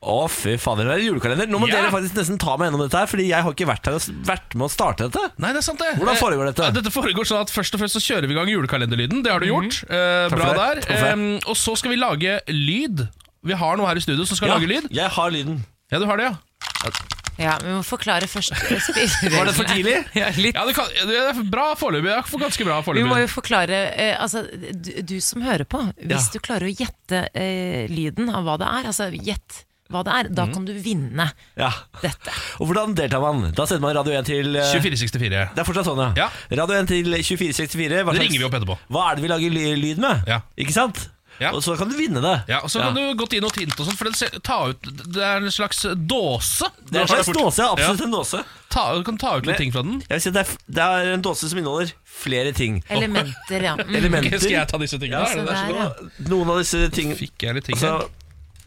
[0.02, 1.46] Å, fy fader, det er julekalender.
[1.46, 1.76] Nå må Ja.
[1.78, 4.00] dere faktisk nesten ta meg gjennom dette her, Fordi jeg har ikke vært her og
[4.02, 5.22] s- vært med å starte dette.
[5.38, 6.64] Nei, det er sant det Hvordan foregår dette?
[6.66, 9.22] Eh, Dette foregår sånn at Først og fremst så kjører vi i gang julekalenderlyden.
[9.22, 9.84] Det har du gjort.
[9.88, 10.74] Eh, bra der.
[10.74, 10.84] det.
[10.88, 11.12] Takk for det.
[11.12, 13.08] Em, og så skal vi lage lyd.
[13.44, 14.90] Vi har noe her i studio som skal Ja, lage lyd.
[14.90, 15.64] jeg har lyden.
[15.92, 16.90] Ja, du har det, ja?
[17.38, 19.38] Ja, vi må forklare først spillereglene.
[19.38, 19.94] Var det for tidlig?
[20.18, 20.54] Ja, litt.
[20.54, 22.10] Ja, det, kan, det er bra foreløpig.
[22.10, 23.22] Det er ganske bra Vi må foreløpig.
[23.22, 26.32] jo forklare eh, Altså, du, du som hører på, hvis Ja.
[26.34, 30.28] du klarer å gjette eh, lyden av hva det er, altså gjett hva det er,
[30.34, 30.52] da Mhm.
[30.54, 31.70] kan du vinne Ja.
[32.02, 32.32] dette.
[32.60, 33.52] Og hvordan deltar man?
[33.52, 35.50] Da sender man Radio 1 til eh, 2464.
[35.54, 36.26] Det er fortsatt sånn, ja.
[36.26, 36.56] Ja.
[36.56, 38.02] Radio 1 til 2464.
[38.04, 38.78] Hva Det slags- ringer vi opp etterpå.
[38.90, 40.24] Hva er det vi lager ly lyd med?
[40.26, 40.40] Ja.
[40.58, 41.08] Ikke sant?
[41.40, 41.50] Ja.
[41.50, 42.44] Og så kan du vinne det.
[42.46, 44.68] Ja, og Så kan du godt gi noe tint og sånt, for det, ser- ta
[44.68, 46.68] ut, det er en slags dåse.
[46.88, 48.04] Det er en slags dåse, ja, absolutt Ja.
[48.04, 48.44] en dåse.
[48.70, 50.00] Ta, du kan ta ut litt ting fra den.
[50.08, 52.82] Jeg vil si at det, er, det er en dåse som inneholder flere ting.
[52.88, 53.74] Elementer, ja.
[53.74, 53.94] Mm.
[53.96, 54.34] Elementer.
[54.36, 55.18] Ok, skal jeg ta disse tingene?
[55.18, 55.74] Ja, det så der?
[55.74, 56.28] ja.
[56.28, 58.08] Noen av disse tingene Fikk jeg litt ting altså.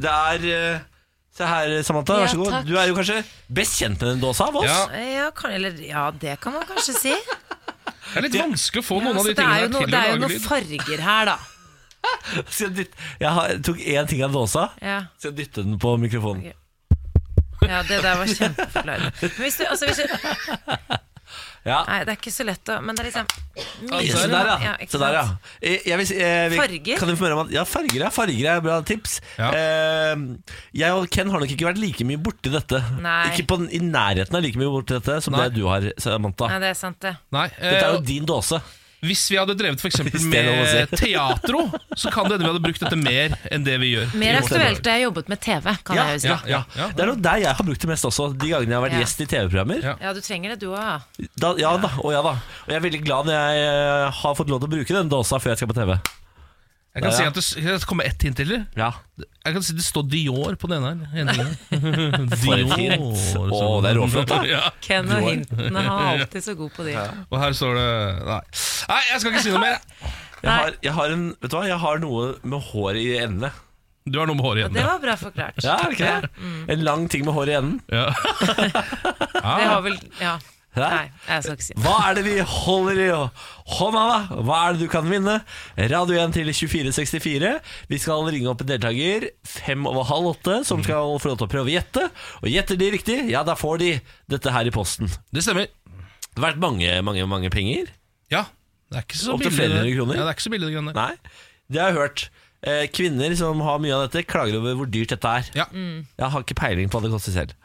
[0.01, 0.79] Det er eh,
[1.35, 2.13] Se her, Samantha.
[2.15, 2.51] Ja, Vær så god.
[2.53, 2.67] takk.
[2.69, 3.17] Du er jo kanskje
[3.57, 4.69] best kjent med den dåsa av oss.
[4.69, 7.11] Ja, Ja, kan, eller, ja, det kan man kanskje si.
[7.15, 9.81] det er litt vanskelig å få noen av så de det er tingene jo noe,
[9.83, 10.45] til det er jo lage noen lyd.
[10.47, 11.37] farger her, da.
[12.55, 12.87] Skal jeg,
[13.19, 16.53] jeg har, tok én ting av dåsa, Ja, så jeg dyttet den på mikrofonen.
[17.65, 19.11] ja det der var kjempeforklarende.
[19.21, 20.05] Men hvis du, altså, hvis du
[21.65, 21.79] Ja.
[21.89, 23.29] Nei, det er ikke så lett å Men det er liksom
[23.89, 24.57] Altså, Se der, ja.
[24.61, 25.23] Ja, Se der, ja.
[25.63, 26.99] Jeg, jeg vil, si- jeg, vi- Farger?
[27.01, 29.15] Kan informere om at Ja, farger ja, farger er bra tips.
[29.39, 29.49] Ja.
[29.49, 30.15] Eh,
[30.77, 32.83] jeg og Ken har nok ikke vært like mye borti dette.
[33.01, 33.31] Nei.
[33.33, 35.47] Ikke på, i nærheten av like mye borti dette som Nei.
[35.49, 36.51] det du har, Samantha.
[36.53, 37.15] Nei, det er sant, det.
[37.33, 38.61] Nei, Dette er eh, jo din dåse.
[39.05, 39.89] Hvis vi hadde drevet å
[40.29, 44.15] med teatro, så kan det hende vi hadde brukt dette mer enn det vi gjør.
[44.21, 46.31] Mer aktuelt da jeg jobbet med TV, kan Ja, jeg huske.
[46.31, 46.87] Ja, ja, ja.
[46.95, 48.29] Det er nok der jeg har brukt det mest også.
[48.33, 49.03] De gangene jeg har vært Ja.
[49.05, 49.87] gjest i TV-programmer.
[50.01, 50.13] Ja.
[50.15, 51.01] Du trenger det du òg.
[51.35, 52.35] Da, ja da, og ja da.
[52.65, 55.09] Og jeg er veldig glad når jeg eh, har fått lov til å bruke den
[55.11, 55.97] dåsa før jeg skal på TV.
[56.95, 58.47] Jeg kan Ja, si at det, kan komme ett hint til.
[58.53, 58.61] eller?
[58.79, 58.91] Ja,
[59.43, 61.25] Jeg kan si Det står Dior på den ene her.
[61.25, 63.09] ene tingen.
[63.33, 63.51] For.
[63.51, 64.37] Å, det er råflott, da.
[64.55, 64.61] ja.
[64.85, 66.95] Ken og hintene han er alltid så god på de.
[67.27, 67.89] Og her står det
[68.29, 68.39] Nei.
[68.93, 69.77] Nei, jeg skal ikke si noe mer.
[70.39, 73.51] jeg har, jeg har en Vet du hva, jeg har noe med hår i endene.
[74.05, 75.59] Du har noe med håret i Og Det var bra forklart.
[75.65, 76.29] Ja, er det ikke det?
[76.75, 77.79] En lang ting med hår i enden.
[77.91, 78.11] Ja.
[79.33, 80.35] Det har vel Ja.
[80.75, 80.87] Hæ?
[80.91, 81.83] Nei, jeg skal ikke si det.
[81.85, 83.07] Hva er det vi holder i
[83.77, 84.39] hånda, da?
[84.47, 85.37] Hva er det du kan vinne?
[85.93, 87.53] Radio 1 til 2464.
[87.93, 91.47] Vi skal ringe opp en deltaker fem over halv åtte, som skal få lov til
[91.47, 92.09] å prøve å gjette.
[92.43, 93.91] Og gjetter de riktig, ja, da får de
[94.35, 95.07] dette her i posten.
[95.31, 95.71] Det stemmer.
[95.71, 97.93] Det har vært mange, mange, mange penger.
[98.33, 98.43] Ja.
[98.91, 99.57] Det er ikke så Opptil billig.
[99.61, 100.17] flere hundre kroner?
[100.19, 100.93] Ja, det er ikke så billig, det grønne.
[100.99, 101.39] Nei,
[101.71, 102.25] det har jeg hørt.
[102.65, 105.49] Eh, kvinner som har mye av dette, klager over hvor dyrt dette er.
[105.57, 105.65] Ja.
[105.71, 107.55] Jeg har ikke peiling på hva det koster selv.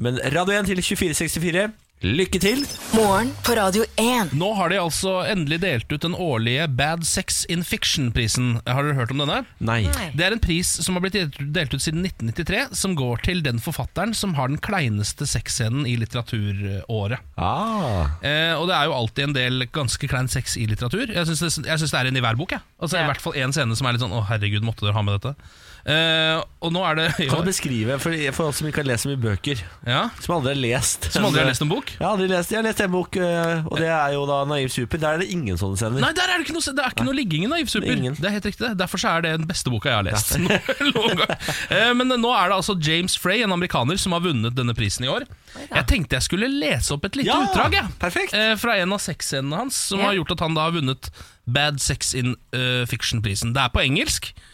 [0.00, 1.66] Men Radio 1 til 2464,
[2.02, 2.64] lykke til!
[2.94, 4.32] Morgen på Radio 1.
[4.36, 8.58] Nå har de altså endelig delt ut den årlige Bad Sex in Fiction-prisen.
[8.68, 9.38] Har dere hørt om denne?
[9.64, 9.86] Nei.
[10.12, 11.16] Det er en pris som har blitt
[11.54, 15.96] delt ut- siden 1993, som går til den forfatteren som har den kleineste sexscenen i
[16.02, 17.24] litteraturåret.
[17.40, 18.12] Ah.
[18.20, 21.08] Eh, og det er jo alltid en del ganske klein sex i litteratur.
[21.08, 22.52] Jeg syns det, jeg synes det er en i hver bok.
[22.58, 22.60] Jeg.
[22.80, 23.04] Altså, Ja.
[23.04, 25.20] I hvert fall én scene som er litt sånn 'Å, herregud, måtte dere ha med
[25.20, 25.36] dette?'
[25.84, 28.86] Eh, og nå er det i Kan du beskrive, for, for oss som ikke har
[28.88, 31.90] lest så mye bøker, ja, som aldri har lest Som aldri har lest en bok?
[31.92, 34.38] Jeg har aldri lest, jeg har lest en bok, øh, og det er jo da
[34.48, 35.02] Naiv Super.
[35.02, 36.00] Der er det ingen sånne scener.
[36.00, 37.92] Nei, der er det ikke noe, det er ikke noe ligging i Naiv Super.
[37.92, 38.16] Ingen.
[38.16, 38.72] Det er helt riktig det.
[38.80, 40.32] Derfor så er det den beste boka jeg har lest.
[40.40, 40.60] Ja.
[41.74, 45.04] Eh, Men nå er det altså James Frey, en amerikaner, som har vunnet denne prisen
[45.06, 45.24] i år.
[45.68, 47.92] Jeg tenkte jeg skulle lese opp et lite Ja, utdrag jeg.
[48.00, 48.34] perfekt.
[48.36, 50.08] Eh, fra en av sexscenene hans, som Ja.
[50.10, 51.10] har gjort at han da har vunnet
[51.46, 53.52] Bad Sex in uh, Fiction-prisen.
[53.54, 54.50] Det er på engelsk, eh,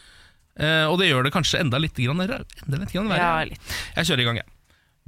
[0.59, 3.19] og det gjør det kanskje enda litt, grann, enda litt verre.
[3.19, 3.77] Ja, litt.
[3.95, 4.49] Jeg kjører i gang, jeg.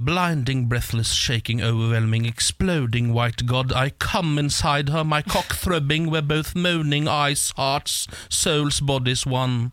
[0.04, 6.20] Blinding, breathless, shaking, overwhelming, exploding white god, I come inside her, my cock throbbing, where
[6.22, 9.70] both moaning, eyes, hearts, souls, bodies one.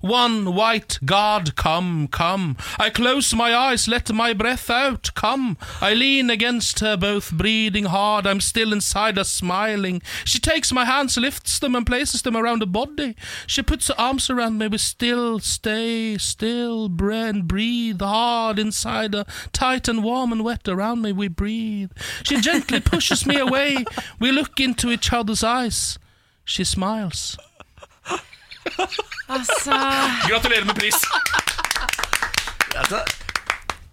[0.00, 2.56] One white God, come, come.
[2.78, 5.56] I close my eyes, let my breath out, come.
[5.80, 8.26] I lean against her, both breathing hard.
[8.26, 10.02] I'm still inside her, smiling.
[10.24, 13.16] She takes my hands, lifts them, and places them around her body.
[13.46, 14.68] She puts her arms around me.
[14.68, 21.02] We still stay still, and breathe hard inside her, tight and warm and wet around
[21.02, 21.12] me.
[21.12, 21.92] We breathe.
[22.22, 23.84] She gently pushes me away.
[24.18, 25.98] We look into each other's eyes.
[26.44, 27.38] She smiles.
[29.34, 29.76] Altså
[30.28, 30.96] Gratulerer med pris!
[32.74, 32.98] Altså,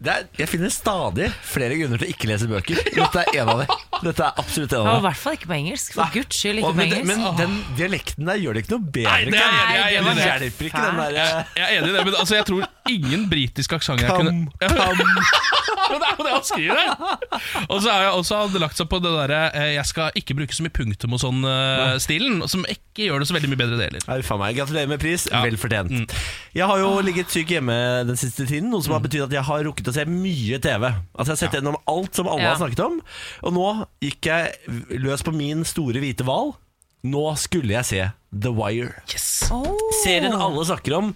[0.01, 2.79] det er, jeg finner stadig flere grunner til å ikke lese bøker.
[2.95, 3.75] Dette er en av dem.
[4.01, 5.03] Dette er absolutt en Og i av dem.
[5.05, 5.91] hvert fall ikke på engelsk.
[5.93, 7.11] For guds skyld, ikke Og, på men, engelsk.
[7.11, 9.11] men den dialekten der gjør det ikke noe bedre.
[9.11, 10.31] Nei, det er jeg enig i, jeg er enig i Det det.
[10.31, 13.27] hjelper ikke den der eh, Jeg er enig i det, men altså, jeg tror ingen
[13.29, 14.51] britisk aksent jeg kunne Men
[16.01, 16.91] det er jo det han skriver!
[17.67, 20.37] Og så har jeg også hadde lagt seg på det derre eh, Jeg skal ikke
[20.37, 21.97] bruke så mye punktum og sånn eh,
[22.51, 24.37] som ikke gjør det så veldig mye bedre, det heller.
[24.41, 25.27] Meg, Gratulerer med pris.
[25.31, 25.41] Ja.
[25.45, 26.15] Vel fortjent.
[26.55, 27.75] Jeg har jo ligget syk hjemme
[28.07, 30.87] den siste tiden, noe som har betydd at jeg har rukket å se mye TV.
[30.89, 32.55] Altså Jeg har sett gjennom alt som alle Ja.
[32.55, 32.99] har snakket om.
[33.47, 33.67] Og nå
[34.03, 36.55] gikk jeg løs på min store hvite hval.
[37.07, 38.95] Nå skulle jeg se The Wire.
[40.03, 41.09] Serien alle snakker om.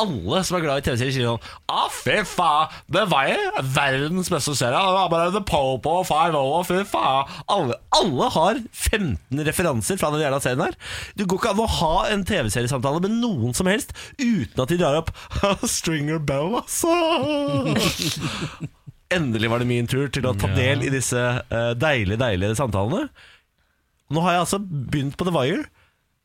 [0.00, 4.30] Alle som er glad i TV-serier, sier sånn ah, fy faen, The Wire er verdens
[4.32, 4.78] beste serie.
[4.80, 7.28] Det var bare The Popo og Five O, fy faen.
[7.52, 10.78] Alle, alle har 15 referanser fra den jævla serien her.
[11.18, 14.80] Det går ikke an å ha en TV-seriesamtale med noen som helst uten at de
[14.80, 15.12] drar opp
[15.74, 16.96] Stringer Bell, altså.
[19.12, 23.10] Endelig var det min tur til å ta del i disse eh, deilige, deilige samtalene.
[24.12, 25.68] Nå har jeg altså begynt på The Wire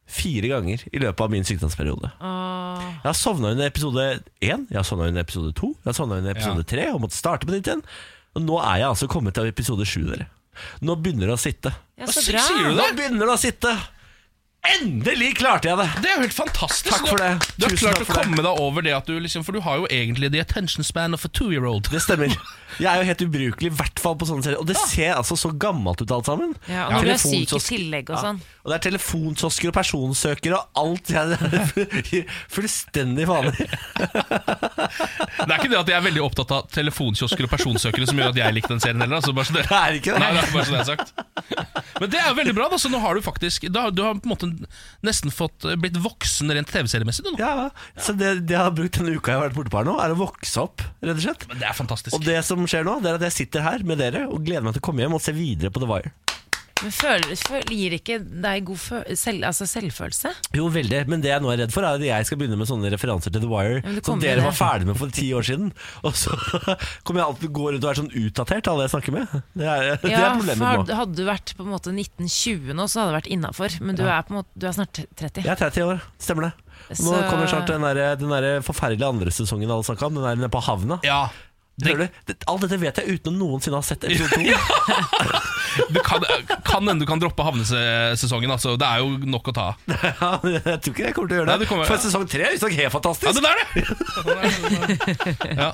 [0.07, 2.09] fire ganger i løpet av min sykdomsperiode.
[2.23, 4.05] Jeg har sovna under episode
[4.39, 7.17] én, jeg har sovna under episode to, jeg har sovna under episode tre og måtte
[7.19, 7.83] starte på nytt igjen.
[8.37, 10.29] Og nå er jeg altså kommet til episode sju, dere.
[10.85, 11.73] Nå begynner det å sitte.
[11.99, 12.45] Ja, så Hva bra.
[12.47, 13.73] sier du Nå begynner det å sitte!
[14.75, 15.87] Endelig klarte jeg det!
[16.03, 16.91] Det er jo helt fantastisk.
[16.91, 17.29] Takk for det.
[17.55, 18.25] Du har Tusen klart takk å for det.
[18.27, 21.13] komme deg over det at du liksom For du har jo egentlig the attention span
[21.15, 21.87] of a two-year-old.
[21.93, 22.33] Det stemmer.
[22.83, 24.59] Jeg er jo helt ubrukelig, i hvert fall på sånne serier.
[24.61, 26.51] Og det ser altså så gammelt ut alt sammen.
[26.69, 28.23] Ja, og når du er syk i tillegg og Ja.
[28.27, 28.41] sånn.
[28.67, 31.09] Og det er telefonkiosker og personsøkere og alt.
[31.15, 32.25] Jeg gir
[32.57, 33.55] fullstendig vanlig.
[33.63, 38.33] Det er ikke det at jeg er veldig opptatt av telefonkiosker og personsøkere som gjør
[38.35, 39.21] at jeg likte den serien heller.
[39.21, 40.21] Altså, bare så det, Det er ikke det.
[40.21, 41.07] Nei, det er bare så det er sagt.
[42.03, 42.67] Men det er jo veldig bra.
[42.75, 42.81] Da.
[42.83, 44.51] Så nå har du faktisk da, Du har på en måte
[45.05, 47.25] nesten fått blitt voksen rent TV-seriemessig.
[47.39, 47.51] Ja.
[47.57, 47.69] Ja,
[48.01, 49.97] så det, det jeg har brukt denne uka jeg har vært borte på her nå,
[50.03, 51.47] er å vokse opp, rett og slett.
[51.51, 52.17] Men det er fantastisk.
[52.17, 54.65] Og det som skjer nå, det er at jeg sitter her med dere og gleder
[54.67, 56.13] meg til å komme hjem og se videre på The Wire.
[56.83, 60.31] Men føler, føler, gir ikke deg god fø selv, altså selvfølelse?
[60.57, 62.69] Jo, veldig, men det jeg nå er redd for, er at jeg skal begynne med
[62.69, 65.71] sånne referanser til The Wire som dere var ferdig med for ti år siden.
[66.05, 66.35] Og så
[67.07, 69.33] kommer jeg alltid gå rundt og være sånn utdatert, alle jeg snakker med.
[69.57, 70.61] Det er, det er problemet
[70.91, 70.99] nå.
[71.01, 73.79] hadde du vært på en måte 1920 nå, så hadde det vært innafor.
[73.81, 75.43] Men du, er på måte, du er snart 30.
[75.47, 76.53] Jeg er 30 år, stemmer det.
[76.93, 80.29] Nå Så- kommer snart den, der, den der forferdelige andre sesongen alle snakka om, den
[80.29, 81.01] der nede på havna.
[81.07, 81.25] Ja
[81.85, 82.07] Hører du?
[82.25, 84.41] Det- Alt dette vet jeg uten å noensinne ha sett episode to.
[85.93, 86.23] du kan,
[86.87, 88.49] hende du kan droppe havnesesongen.
[88.55, 89.75] Altså, det er jo nok å ta av.
[90.17, 91.57] Ja, jeg tror ikke jeg kommer til å gjøre det.
[91.61, 93.37] Nei, kommer- For sesong tre er visstnok helt Ja, fantastisk.
[93.37, 93.67] det er det!
[95.57, 95.69] Ja.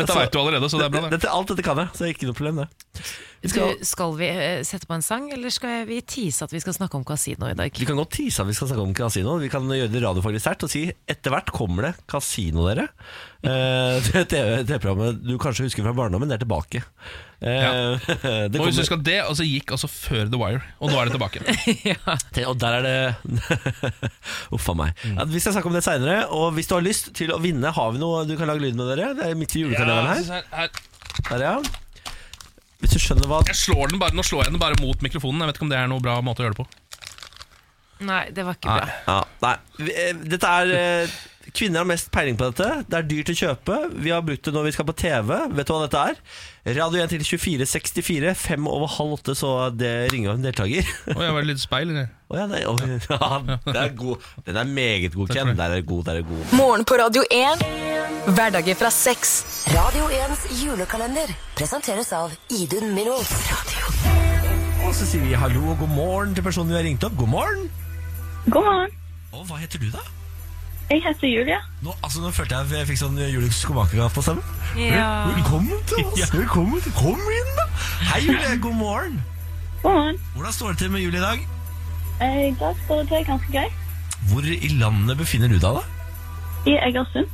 [0.00, 1.04] Dette veit du allerede, så det er bra.
[1.06, 1.12] Det.
[1.18, 3.04] Dette, alt dette kan jeg, så det er ikke noe problem, det.
[3.40, 6.60] Du, skal, skal vi eh, sette på en sang, eller skal vi tease at vi
[6.60, 7.72] skal snakke om kasino i dag?
[7.72, 9.38] vi kan godt tease at vi skal snakke om kasino.
[9.40, 12.90] Vi kan gjøre det radiofaglig sterkt og si etter hvert kommer det kasino, dere.
[13.40, 16.84] Eh, TV TV-programmet du kanskje husker fra barndommen, det er tilbake.
[17.40, 18.12] Eh,
[18.52, 21.00] det Og hvis du kommer, skal det, altså gikk altså før The Wire, og nå
[21.00, 21.44] er det tilbake.
[22.50, 24.20] og der er det
[24.52, 25.04] Uff a meg.
[25.16, 26.26] Ja, vi skal snakke om det seinere.
[26.28, 28.76] Og hvis du har lyst til å vinne, har vi noe du kan lage lyd
[28.76, 29.14] med, dere?
[29.16, 30.44] Det er midt i julekalenderen her.
[30.50, 31.30] her, her.
[31.30, 31.60] Der, ja.
[32.80, 35.42] Hvis du skjønner hva Jeg slår den bare, nå slår jeg den bare mot mikrofonen.
[35.44, 36.68] Jeg vet ikke om det er noe bra måte å gjøre det på.
[38.08, 38.94] Nei, det var ikke bra.
[39.04, 39.56] Ja, nei.
[39.92, 41.18] Eh, Dette er eh,
[41.60, 42.66] Kvinner har mest peiling på dette.
[42.88, 43.74] Det er dyrt å kjøpe.
[44.00, 45.28] Vi har brukt det når vi skal på TV.
[45.58, 46.20] Vet du hva dette er?
[46.78, 48.30] Radio 1 til 2464.
[48.40, 50.86] Fem over halv åtte, så det ringer en deltaker.
[51.12, 52.06] Å, jeg var det litt speil, eller?
[52.32, 53.28] Å ja, nei, å, ja,
[53.74, 54.24] det er god.
[54.46, 55.52] Den er meget god, Ken.
[55.58, 56.54] Der er god, der er god.
[56.56, 57.64] Morgen på Radio 1.
[58.30, 59.34] Hverdager fra seks.
[59.74, 63.34] Radio 1s julekalender presenteres av Idun Miros.
[63.50, 63.90] Radio.
[64.86, 67.20] Og så sier vi hallo og god morgen til personen vi har ringt opp.
[67.20, 67.68] God morgen!
[68.48, 68.96] God morgen.
[69.36, 70.06] Og hva heter du, da?
[70.90, 71.58] Jeg heter Julia.
[71.86, 74.46] Nå, altså, nå følte jeg at jeg fikk sånn Julie Skomaker på stemmen.
[74.74, 75.04] Ja.
[75.30, 76.32] Velkommen til oss.
[76.34, 77.66] Velkommen til Kom inn, da!
[78.10, 78.56] Hei, Julie.
[78.64, 79.20] God morgen.
[79.84, 80.18] God morgen.
[80.34, 81.44] Hvordan står det til med Julie i dag?
[82.26, 83.78] Eh, I dag står det til ganske greit.
[84.32, 85.84] Hvor i landet befinner du deg, da?
[86.66, 87.30] I Egersund.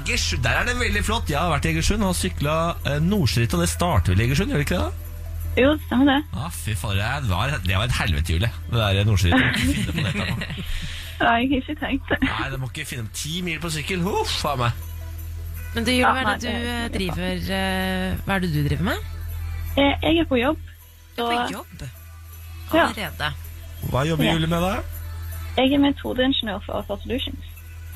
[0.00, 1.30] Egersund, Der er det veldig flott.
[1.30, 4.50] Jeg har vært i Egersund og sykla eh, Nordstritt, og det starter vel i Egersund,
[4.50, 4.90] gjør det ikke det?
[4.90, 5.62] da?
[5.62, 6.18] Jo, det stemmer det.
[6.34, 8.50] Ja, fy fader, det var, det var et helvete, Julie.
[8.74, 9.34] Det der Nordstritt.
[11.20, 12.18] Nei, jeg har ikke tenkt det.
[12.22, 14.02] Nei, Du må ikke finne ti mil på sykkel.
[14.04, 14.72] Huff a meg.
[15.74, 18.84] Men du, hva er det du det- eh, driver eh, Hva er det du driver
[18.84, 18.98] med?
[19.76, 20.58] Eh, Jeg er på jobb.
[21.16, 21.82] Du er På jobb?
[22.72, 22.86] Ja.
[22.86, 23.32] Allerede.
[23.90, 24.32] Hva jobber Ja.
[24.32, 24.76] Julie med da?
[25.56, 27.44] jeg er metodeingeniør for Alpha Solutions.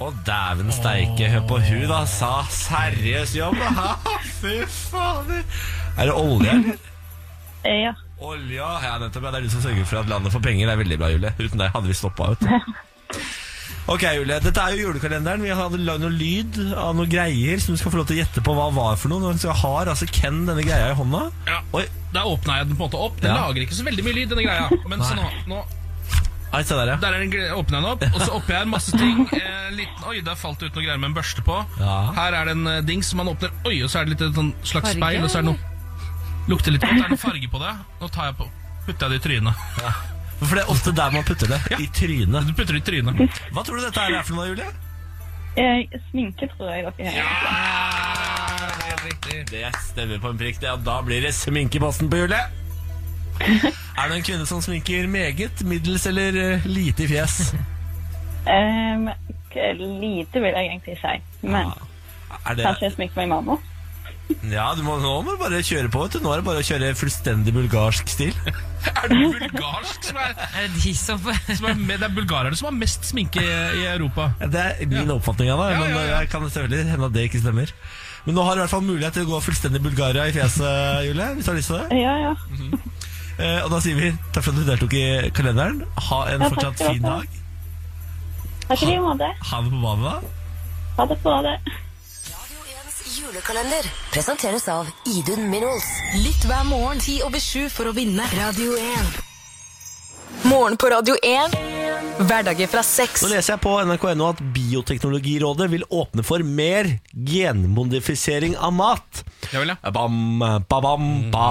[0.01, 2.05] Å, dæven steike, hør på hun da.
[2.09, 3.69] Sa seriøs jobb, da.
[3.81, 5.43] Ha, Fy fader.
[5.99, 6.79] Er det olje, eller?
[7.65, 7.93] Eh, Ja.
[8.21, 9.23] Olja, ja, nettopp.
[9.25, 10.67] Ja, det er du som sørger for at landet får penger.
[10.67, 11.33] Det er veldig bra, Julie.
[11.41, 12.43] Uten deg hadde vi stoppa ut.
[13.91, 14.37] Ok, Julie.
[14.45, 15.43] Dette er jo julekalenderen.
[15.43, 18.21] Vi hadde lagd noe lyd av noen greier som du skal få lov til å
[18.21, 19.33] gjette på hva var for noe.
[19.35, 21.25] Nå har altså Ken denne greia i hånda.
[21.49, 21.59] Ja.
[21.75, 23.21] Oi, Da åpna jeg den på en måte opp.
[23.23, 23.47] Den Ja.
[23.49, 24.69] lager ikke så veldig mye lyd, denne greia.
[24.89, 25.65] Men så nå, nå
[26.53, 26.97] Ai, se der, ja.
[26.99, 29.21] Der er den, åpner jeg den opp, og så oppi her masse ting.
[29.33, 31.59] Eh, liten, oi, der falt det ut noe greier med en børste på.
[31.79, 32.11] Ja.
[32.17, 33.53] Her er det en eh, dings som man åpner.
[33.65, 35.53] Oi, og så er det litt et sånn slags Farge, speil, og så er det
[35.53, 36.97] noe Lukter litt godt.
[36.99, 37.75] Det er noe farge på det.
[38.01, 38.49] Nå tar jeg på
[38.87, 39.55] putter jeg det i trynet.
[40.41, 41.61] For det er ofte der man putter det.
[41.81, 42.47] I trynet.
[42.49, 43.41] Du putter det i trynet.
[43.53, 44.71] Hva tror du dette er for noe, Julie?
[45.61, 48.81] Eh, Sminke, tror jeg dere har.
[48.87, 49.43] er riktig.
[49.51, 50.61] Det stemmer på en prikk.
[50.63, 52.41] Det, da blir det sminkeposten på Julie.
[53.41, 57.55] Er det en kvinne som sminker meget, middels eller eh, lite i fjes?
[58.47, 59.09] Um,
[60.01, 61.15] lite vil jeg egentlig si.
[61.43, 61.73] Men
[62.47, 63.57] Er det, kanskje jeg sminker meg i mamma.
[64.51, 66.03] Ja, du må, nå må du bare kjøre på.
[66.05, 68.35] vet du Nå er det bare å kjøre fullstendig bulgarsk stil.
[68.81, 72.57] Er det bulgarsk som er, Er det de som som er med, Det er bulgarerne
[72.57, 73.51] som har mest sminke i,
[73.83, 74.31] i Europa.
[74.41, 76.21] Ja, Det er min oppfatning av det, men ja, ja.
[76.23, 77.75] jeg kan selvfølgelig hende at det ikke stemmer.
[78.25, 81.05] Men nå har du i hvert fall mulighet til å gå fullstendig Bulgaria i fjeset,
[81.09, 81.29] Julie.
[81.37, 82.01] Hvis du har lyst til det.
[82.01, 82.33] Ja, ja.
[83.41, 85.05] Eh, og da sier vi takk for at du deltok i
[85.37, 85.85] kalenderen.
[86.11, 87.39] Ha en Ja, fortsatt fin dag.
[88.67, 89.31] Takk i like måte.
[89.51, 90.35] Ha det på badet, da.
[90.99, 91.55] Ha det på det.
[93.21, 95.85] Radio 1s julekalender presenteres av Idun Minerals.
[96.25, 98.25] Lytt hver morgen ti over sju for å vinne.
[98.33, 99.19] Radio 1.
[100.49, 101.57] Morgen på Radio 1.
[102.23, 103.25] Hverdager fra seks.
[103.25, 109.25] Nå leser jeg på nrk.no at Bioteknologirådet vil åpne for mer genmodifisering av mat.
[109.53, 109.93] Ja vel, ja.
[109.93, 111.51] Bam, ba, bam, ba,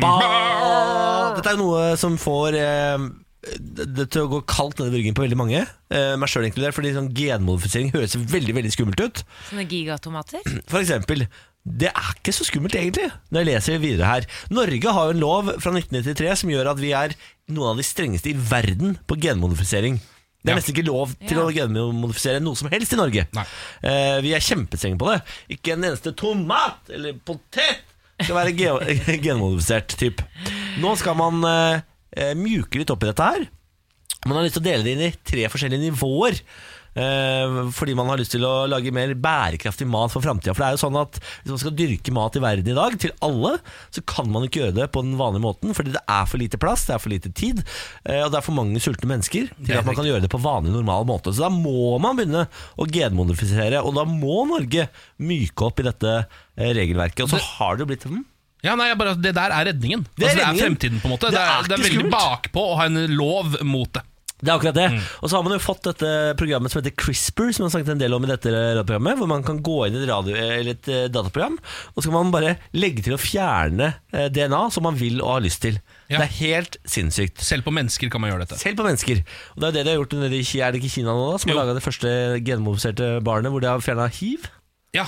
[0.00, 0.14] ba.
[1.36, 3.10] Dette er jo noe som får eh,
[3.40, 6.74] det til å gå kaldt ned i ryggen på veldig mange, eh, meg sjøl inkludert,
[6.76, 9.22] fordi sånn genmodifisering høres veldig veldig skummelt ut.
[9.48, 10.44] Sånne gigatomater?
[10.70, 11.24] For eksempel,
[11.64, 14.28] det er ikke så skummelt egentlig, når jeg leser videre her.
[14.52, 17.16] Norge har jo en lov fra 1993 som gjør at vi er
[17.52, 19.98] noen av de strengeste i verden på genmodifisering.
[20.40, 20.56] Det er Ja.
[20.60, 21.44] nesten ikke lov til Ja.
[21.44, 23.26] å genmodifisere noe som helst i Norge.
[23.84, 25.20] Eh, vi er kjempestrenge på det.
[25.56, 27.84] Ikke en eneste tomat eller potet
[28.24, 29.96] skal være ge genmodifisert.
[30.00, 30.22] Typ.
[30.80, 31.80] Nå skal man eh,
[32.16, 33.48] eh, mjuke litt opp i dette her.
[34.26, 36.42] Man har lyst til å dele det inn i tre forskjellige nivåer.
[36.90, 40.54] Eh, fordi man har lyst til å lage mer bærekraftig mat for framtida.
[40.56, 42.96] For det er jo sånn at hvis man skal dyrke mat i verden i dag,
[43.00, 43.54] til alle,
[43.94, 45.74] så kan man ikke gjøre det på den vanlige måten.
[45.76, 47.62] Fordi det er for lite plass, det er for lite tid,
[48.04, 50.42] eh, og det er for mange sultne mennesker til at man kan gjøre det på
[50.42, 51.34] vanlig, normal måte.
[51.34, 52.46] Så da må man begynne
[52.76, 54.88] å genmodifisere, og da må Norge
[55.22, 57.24] myke opp i dette eh, regelverket.
[57.28, 58.24] Og så har det jo blitt hm?
[58.66, 60.06] Ja, nei, bare, Det der er redningen.
[60.16, 60.66] Det er altså, det er redningen.
[60.76, 61.30] fremtiden, på en måte.
[61.30, 62.16] Det Det er, er det er veldig skummelt.
[62.20, 64.02] bakpå å ha en lov mot det.
[64.40, 64.84] Det er akkurat det.
[65.20, 67.90] Og så har man jo fått dette programmet som heter CRISPR, som man har snakket
[67.92, 70.70] en del om i dette radioprogrammet, hvor man kan gå inn i et, radio, eller
[70.72, 71.58] et eh, dataprogram,
[71.92, 75.34] og så kan man bare legge til å fjerne eh, DNA som man vil og
[75.34, 75.76] har lyst til.
[76.08, 76.22] Ja.
[76.22, 77.44] Det er helt sinnssykt.
[77.44, 78.56] Selv på mennesker kan man gjøre dette.
[78.64, 79.20] Selv på mennesker.
[79.58, 81.36] Og det er det de har gjort nede i Er Kina nå, da?
[81.44, 81.60] Som har Jo.
[81.60, 82.14] laga det første
[82.48, 84.48] genmodifiserte barnet hvor de har fjerna hiv?
[84.96, 85.04] Ja.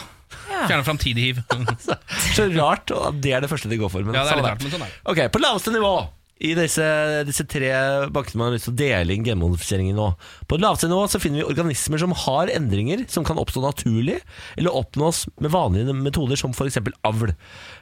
[0.49, 1.43] Fjerne framtidig hiv.
[2.37, 4.05] Så rart og det er det første de går for.
[4.07, 4.99] Men Ja, det er litt rart, men sånn er.
[5.13, 5.95] Ok, på laveste nivå
[6.43, 6.83] i disse,
[7.29, 7.69] disse tre
[8.11, 10.09] bankene man har lyst til å dele inn genmodifiseringen nå.
[10.51, 14.17] På laveste nivå så finner vi organismer som har endringer som kan oppstå naturlig,
[14.59, 16.81] eller oppnås med vanlige metoder som f.eks.
[17.07, 17.31] avl.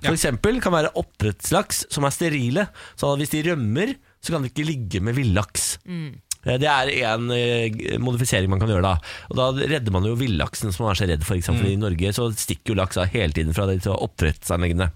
[0.02, 0.12] For Ja.
[0.12, 2.66] eksempel kan være oppdrettslaks som er sterile,
[3.00, 5.78] sånn at hvis de rømmer, så kan de ikke ligge med villaks.
[5.88, 6.10] Eh,
[6.44, 8.94] Det er en eh, modifisering man kan gjøre da.
[9.28, 11.36] Og da redder man jo villaksen som man er så redd for.
[11.36, 11.74] eksempel sant?
[11.74, 14.88] I Norge så stikker jo laks av hele tiden fra disse oppdrettsanleggene.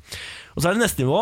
[0.54, 1.20] Og så er det neste nivå.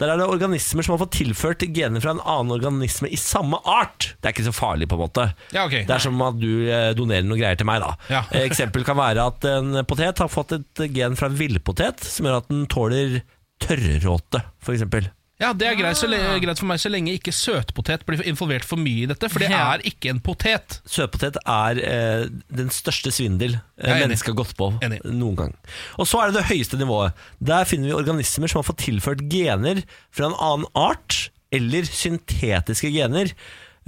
[0.00, 3.60] Der er det organismer som har fått tilført gener fra en annen organisme i samme
[3.68, 4.14] art.
[4.18, 5.26] Det er ikke så farlig, på en måte.
[5.52, 5.84] Ja, okay.
[5.86, 7.92] Det er som at du eh, donerer noe greier til meg, da.
[8.10, 8.24] Ja.
[8.32, 12.26] Eh, Eksempel kan være at en potet har fått et gen fra en villpotet som
[12.26, 13.20] gjør at den tåler
[13.60, 15.10] tørrråte, f.eks.
[15.40, 18.76] Ja, Det er greit, så greit for meg så lenge ikke søtpotet blir involvert for
[18.76, 19.72] mye i dette, for det Ja.
[19.74, 20.80] er ikke en potet.
[20.84, 25.00] Søtpotet er eh, den største svindel eh, mennesket har gått på Enig.
[25.04, 25.54] noen gang.
[25.98, 27.12] Og så er det det høyeste nivået.
[27.40, 29.82] Der finner vi organismer som har fått tilført gener
[30.12, 33.32] fra en annen art, eller syntetiske gener.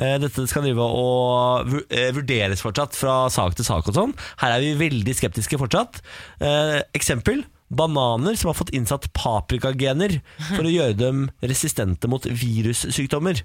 [0.00, 4.14] Eh, Dette skal drive og eh, vurderes fortsatt fra sak til sak og sånn.
[4.40, 6.00] Her er vi veldig skeptiske fortsatt.
[6.40, 10.18] Eh, Eksempel bananer som har fått innsatt paprikagener
[10.52, 13.42] for å gjøre dem resistente mot virussykdommer.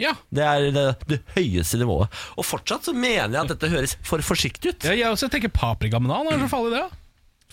[0.00, 0.16] Ja.
[0.34, 2.10] Det er det, det høyeste nivået.
[2.38, 4.90] Og fortsatt så mener jeg at dette høres for forsiktig ut.
[4.90, 6.32] Ja, jeg også tenker paprikabanan.
[6.34, 7.00] Er så farlig, det?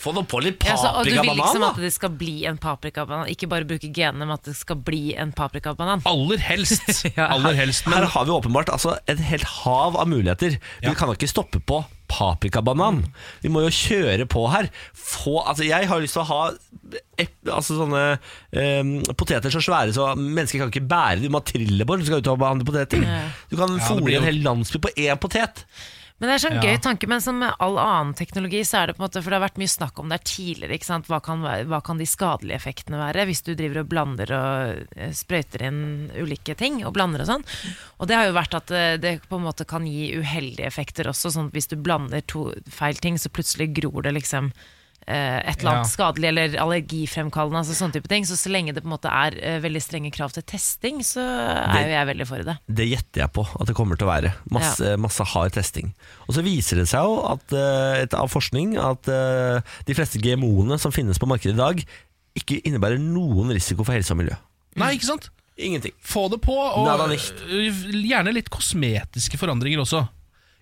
[0.01, 2.57] Få nå på litt Ja, så, og du vil liksom at det skal bli en
[2.61, 6.01] paprikabanan, ikke bare bruke genene, men at det skal bli en paprikabanan.
[6.09, 6.89] Aller helst.
[7.11, 7.27] Ja.
[7.35, 10.55] Aller helst Her har vi åpenbart altså, et helt hav av muligheter.
[10.81, 11.81] Vi kan da ikke stoppe på
[12.11, 13.01] paprikabanan.
[13.43, 14.69] Vi må jo kjøre på her.
[14.93, 16.41] Få, altså, jeg har lyst til å ha
[17.21, 18.03] ep, altså, sånne
[18.51, 21.29] em, poteter så svære så mennesker kan ikke bære dem.
[21.29, 23.07] Du må ha trillebår hvis du skal ut og behandle poteter.
[23.51, 25.65] Du kan ja, fôre en hel landsby på én potet.
[26.21, 26.61] Men det er sånn Ja.
[26.69, 29.33] gøy tanke, men som med all annen teknologi, så er det på en måte, for
[29.33, 31.07] det har vært mye snakk om det tidligere, ikke sant?
[31.09, 35.09] Hva kan, hva kan de skadelige effektene være, hvis du driver og blander og eh,
[35.17, 37.45] sprøyter inn ulike ting, og blander og sånn.
[37.97, 41.09] Og det har jo vært at eh, det på en måte kan gi uheldige effekter
[41.09, 44.53] også, sånn at hvis du blander to feil ting, så plutselig gror det liksom
[45.07, 45.91] et eller annet Ja.
[45.91, 48.25] skadelig eller allergifremkallende, altså sånne type ting.
[48.27, 51.21] Så så lenge det på en måte er eh, veldig strenge krav til testing, så
[51.23, 52.57] er jo jeg veldig for det.
[52.69, 54.33] Det gjetter jeg på at det kommer til å være.
[54.53, 55.93] Masse, masse hard testing.
[56.27, 60.21] Og så viser det seg jo at, eh, et, av forskning at eh, de fleste
[60.21, 61.83] GMO-ene som finnes på markedet i dag,
[62.37, 64.37] ikke innebærer noen risiko for helse og miljø.
[64.79, 65.29] Nei, ikke sant?
[65.59, 65.91] Ingenting.
[66.01, 70.05] Få det på, og gjerne litt kosmetiske forandringer også.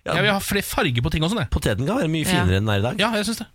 [0.06, 0.14] Ja.
[0.16, 1.36] Jeg vil ha flere farger på ting også.
[1.36, 1.50] Det.
[1.50, 2.30] Poteten kan være mye Ja.
[2.30, 2.98] finere enn den er i dag.
[2.98, 3.46] Ja, jeg synes det.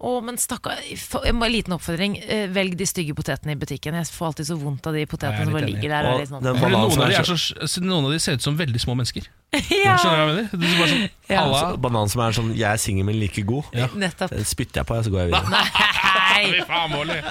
[0.00, 2.18] Å, men stakkar for- En liten oppfordring.
[2.28, 3.94] eh, Velg de stygge potetene i butikken.
[3.94, 5.74] Jeg får alltid så vondt av de potetene som bare enig.
[5.80, 6.04] ligger der.
[6.04, 6.42] Og Og er litt sånn.
[6.42, 8.32] den Fordi bananen noen, som av de er er så- så, noen av de ser
[8.34, 9.24] ut som veldig små mennesker.
[9.54, 10.48] ja, Skjønner du hva jeg mener?
[10.52, 11.40] Det er bare sånn, Ja.
[11.40, 11.54] Halla.
[11.54, 13.64] Altså, banan som er sånn 'jeg er singel, men like god'.
[13.72, 13.86] Ja.
[13.88, 14.30] nettopp.
[14.30, 15.46] Den spytter jeg på, så går jeg videre.
[16.36, 17.22] Nei.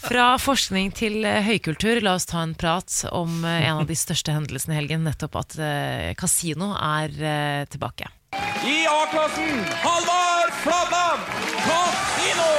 [0.00, 3.96] Fra forskning til eh, høykultur, la oss ta en prat om eh, en av de
[3.96, 5.04] største hendelsene i helgen.
[5.06, 7.14] Nettopp at eh, kasino er
[7.72, 8.10] tilbake.
[8.66, 11.30] I A-klassen, Halvard Flatland,
[11.64, 12.50] kasino!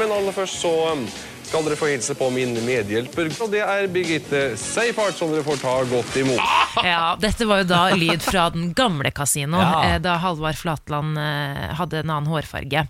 [0.00, 1.04] Men aller først så um,
[1.50, 5.58] skal dere få hilse på min medhjelper, og det er Birgitte Seifert, som dere får
[5.58, 6.38] ta godt imot.
[6.86, 9.80] Ja, Dette var jo da lyd fra den gamle kasinoen, Ja.
[9.88, 12.84] eh, da Halvard Flatland eh, hadde en annen hårfarge.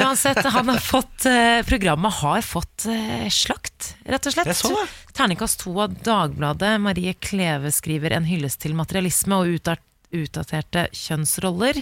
[0.00, 2.88] Uansett, han har fått, eh, programmet har fått
[3.30, 4.50] slakt, rett og slett.
[4.50, 4.88] Jeg så det.
[5.14, 6.80] Terningkast to av Dagbladet.
[6.82, 9.54] Marie Kleve skriver en hyllest til materialisme og
[10.10, 11.78] utdaterte kjønnsroller.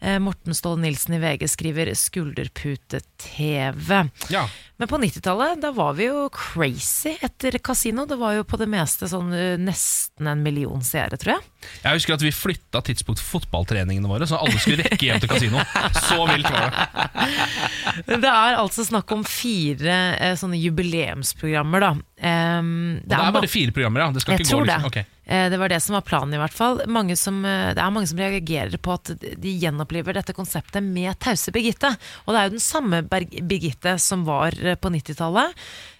[0.00, 4.08] Eh, Morten Ståle Nilsen i VG skriver 'Skulderpute-TV'.
[4.28, 4.48] Ja.
[4.76, 8.06] Men på 90-tallet da var vi jo crazy etter kasino.
[8.06, 11.42] Det var jo på det meste sånn eh, nesten en million seere, tror jeg.
[11.84, 15.30] Jeg husker at vi flytta tidspunkt for fotballtreningene våre, så alle skulle rekke hjem til
[15.30, 15.62] kasino.
[15.96, 18.16] Så vilt var det.
[18.20, 21.92] Det er altså snakk om fire eh, sånne jubileumsprogrammer, da.
[22.26, 22.70] Em,
[23.02, 24.10] Og det er bare fire programmer, ja.
[24.16, 24.78] Det skal Jeg ikke gå tror det.
[24.80, 24.90] liksom.
[24.92, 25.12] Ok.
[25.26, 26.80] Eh, Det var det som var planen, i hvert fall.
[26.86, 31.18] Mange som, eh, det er mange som reagerer på at de gjenoppliver dette konseptet med
[31.18, 31.90] tause Birgitte.
[32.26, 35.54] Og det er jo den samme Birgitte som var eh, på 90-tallet.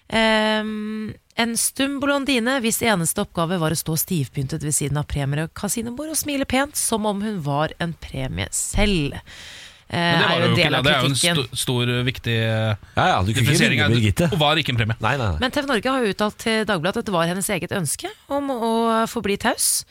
[0.09, 5.45] Em, en stum blondine hvis eneste oppgave var å stå stivpyntet ved siden av premier
[5.45, 9.15] og kasinobord og smile pent, som om hun var en premie selv.
[9.87, 10.93] Eh, Men det var jo ikke del det.
[10.93, 13.79] er jo en st stor, viktig Ja, ja, du ikke differensiering.
[13.79, 14.97] vinne Og var ikke en premie.
[14.99, 15.39] Nei, nei, nei.
[15.45, 18.51] Men TV Norge har jo uttalt til Dagbladet at det var hennes eget ønske om
[18.51, 18.73] å
[19.07, 19.85] forbli taus.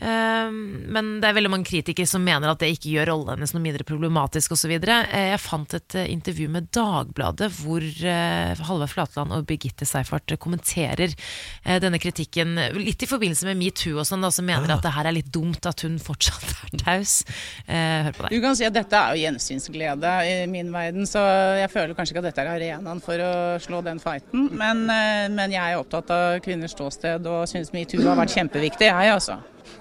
[0.00, 3.52] Ehm, Men det er veldig mange kritikere som mener at det ikke gjør rollen hennes
[3.54, 4.72] noe mindre problematisk osv.
[4.80, 11.12] Jeg fant et eh, intervju med Dagbladet hvor eh, Halvard Flatland og Birgitte Seifert kommenterer
[11.12, 15.10] eh, denne kritikken litt i forbindelse med metoo og sånn, som mener at det her
[15.10, 17.20] er litt dumt at hun fortsatt er taus.
[17.66, 18.32] Eh, Hør på det.
[18.34, 21.22] Du kan si at dette er jo gjensynsglede i min verden, så
[21.60, 23.32] jeg føler kanskje ikke at dette er arenaen for å
[23.62, 24.48] slå den fighten.
[24.56, 28.88] Men, eh, men jeg er opptatt av kvinners ståsted og syns metoo har vært kjempeviktig,
[28.88, 29.40] jeg altså.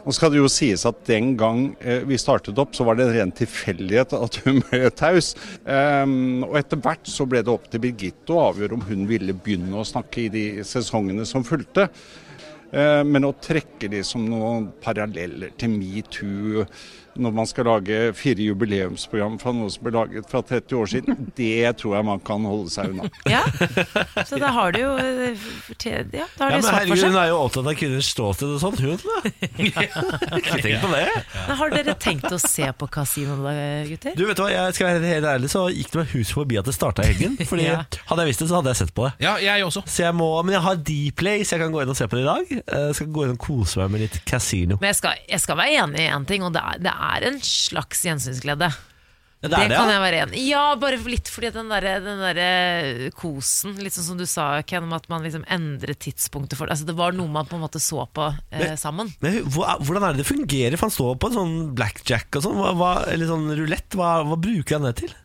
[0.10, 3.04] Nå skal det jo sies at Den gang eh, vi startet opp, så var det
[3.06, 5.36] en ren tilfeldighet at hun ble taus.
[5.70, 9.36] Ehm, og Etter hvert så ble det opp til Birgitte å avgjøre om hun ville
[9.38, 11.86] begynne å snakke i de sesongene som fulgte.
[12.74, 16.66] Eh, men å trekke de som noen paralleller til metoo
[17.16, 21.28] når man skal lage fire jubileumsprogram fra noe som ble laget fra 30 år siden,
[21.40, 23.10] det tror jeg man kan holde seg unna.
[23.30, 23.44] Ja,
[24.26, 25.38] så da har du jo eh,
[25.86, 26.04] Ja,
[26.38, 27.04] da har Ja, men herregud.
[27.10, 29.20] Hun er jo opptatt av kvinners ståsted og sånn, hun da.
[30.40, 31.04] Ikke tenk på det.
[31.48, 33.54] Men har dere tenkt å se på kasino da,
[33.90, 34.16] gutter?
[34.18, 36.68] Du vet hva, jeg skal være helt ærlig Så gikk det meg hus forbi at
[36.70, 37.82] det startet i helgen Fordi Ja.
[38.10, 39.84] hadde jeg visst det så hadde jeg sett på det Ja, jeg også.
[39.90, 42.20] Så jeg må, men jeg har Dplay Så jeg kan gå inn og se på
[42.20, 44.90] det i dag Eh, Jeg skal gå inn og kose meg med litt casino Men
[44.92, 47.40] jeg skal, jeg skal være enig i en ting, og det er, det er en
[47.46, 48.70] slags gjensynsglede.
[49.40, 49.92] Ja, Det, det det, kan ja.
[49.96, 50.42] jeg være enig i.
[50.52, 52.40] Ja, bare litt fordi den derre der
[53.16, 56.76] kosen, litt sånn som du sa, Ken, om at man liksom endrer tidspunktet for det.
[56.76, 59.14] Altså, det var noe man på en måte så på eh, Men- sammen.
[59.24, 60.76] Men hvordan er det det fungerer?
[60.76, 64.12] For han står på en sånn blackjack og sånn hva, hva, Eller sånn rulett hva,
[64.28, 65.16] hva bruker han det til?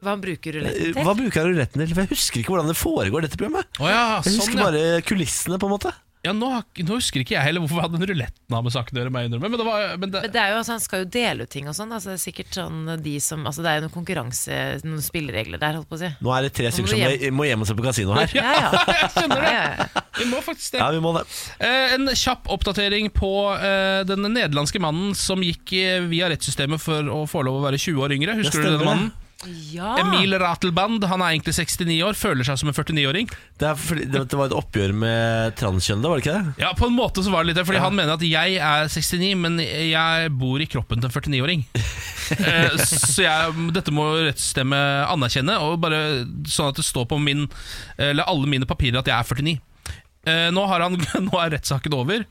[0.00, 1.04] Hva han bruker Eh, ruletten til?
[1.04, 1.92] Hva bruker han ruletten til?
[1.94, 4.64] For jeg husker ikke hvordan det foregår dette programmet Oh ja, Jeg sånn, husker ja.
[4.70, 5.92] bare kulissene på en måte
[6.24, 6.48] Ja, nå,
[6.80, 9.12] nå husker ikke jeg heller hvorfor hadde den ruletten har med saken å gjøre.
[9.12, 11.50] Men det var, men det, Men det er jo, altså, Han skal jo dele ut
[11.52, 11.92] ting og sånn.
[11.92, 15.60] Altså, det er sikkert sånn de som Altså, det er jo noen konkurranse, noen spilleregler
[15.60, 16.10] der, holdt på å si.
[16.24, 17.16] Nå er det tre stykker som hjem.
[17.28, 18.32] må- må hjem og se på kasino her.
[18.38, 18.70] Ja, ja.
[19.02, 19.52] jeg skjønner det.
[19.52, 20.04] Ja, ja, ja.
[20.18, 20.80] Vi må faktisk det.
[20.80, 21.24] Ja, vi må det.
[21.60, 25.74] Eh, en kjapp oppdatering på eh, den nederlandske mannen som gikk
[26.08, 28.38] via rettssystemet for å få lov å være 20 år yngre.
[28.40, 29.12] Husker du denne mannen?
[29.74, 29.94] Ja.
[30.00, 31.04] Emil Ratelband.
[31.10, 33.28] Han er egentlig 69 år, føler seg som en 49-åring.
[33.60, 33.72] Det,
[34.14, 36.54] det, var et oppgjør med transkjønnede, var det ikke det?
[36.64, 38.88] Ja, på en måte så var det litt det, fordi han mener at jeg er
[38.88, 41.68] 69, men jeg bor i kroppen til en 49-åring.
[42.24, 45.98] Eh, så jeg, dette må rettssystemet anerkjenne, og bare
[46.48, 47.42] sånn at det står på min
[48.00, 49.52] Eller alle mine papirer at jeg er 49.
[50.24, 52.24] Eh, nå, har han, nå er rettssaken over.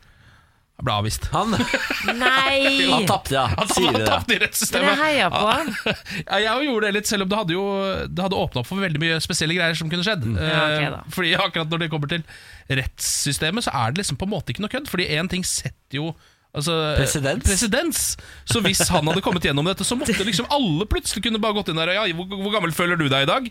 [0.74, 1.26] Jeg ble avvist.
[1.32, 1.51] Han,
[2.24, 2.89] Nei!
[2.89, 3.43] han tapte, ja.
[3.53, 4.07] Han, Sier han det.
[4.09, 4.89] tapte i Men rettssystemet.
[4.89, 5.69] jeg heia på han.
[6.32, 7.65] Ja, jeg gjorde det litt, selv om det hadde jo
[8.09, 10.26] Det hadde åpna opp for veldig mye spesielle greier som kunne skjedd.
[10.34, 11.01] Ja, ok Eh, da.
[11.13, 12.26] fordi akkurat når det kommer til
[12.74, 14.89] rettssystemet, så er det liksom på en måte ikke noe kødd.
[14.91, 16.09] Fordi én ting setter jo
[16.54, 17.41] Altså, Presedens?
[17.47, 17.99] presedens.
[18.45, 21.72] Så hvis han hadde kommet gjennom dette, så måtte liksom alle plutselig kunne bare gått
[21.74, 23.47] inn der og ja, hvor, hvor gammel føler du deg i dag?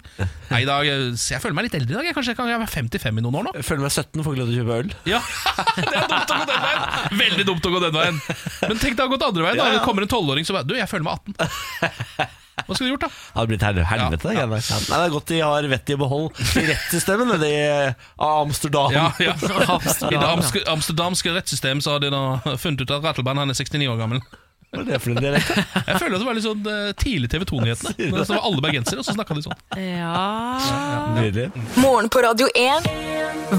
[0.52, 2.06] Nei, i dag eh, Jeg føler meg litt eldre i dag.
[2.06, 3.54] Jeg, kanskje jeg kan være 55 i noen år nå?
[3.58, 4.94] Jeg føler meg 17, får ikke lov til å kjøpe øl.
[5.10, 5.22] Ja,
[5.90, 7.18] Det er dumt å gå den veien!
[7.24, 8.22] Veldig dumt å gå den veien.
[8.68, 9.58] Men tenk det har gått andre veien.
[9.64, 9.68] Da.
[9.74, 12.38] Det kommer en tolvåring som bare Du, jeg føler meg 18.
[12.72, 13.10] Hva skulle du gjort, da?
[13.36, 14.34] Hadde blitt her, helvete.
[14.34, 14.58] Ja, Nei,
[14.98, 17.94] det er godt de har vettet i behold i rettssystemet nede i
[18.32, 18.92] Amsterdam.
[18.96, 19.34] Ja, ja.
[19.36, 23.52] Amsterdam, I det amsk- amsterdamske rettssystemet så har de da funnet ut at Rattleband er
[23.54, 24.24] 69 år gammel.
[24.72, 25.50] Hva er det for en dialekt?
[25.84, 28.22] Jeg føler at det var litt sånn eh, tidlig TV 2-nyhetene.
[28.24, 29.58] Så var alle bergensere, og så snakka de sånn.
[29.76, 31.50] Ja Nydelig.
[31.76, 32.88] Morgen på Radio 1.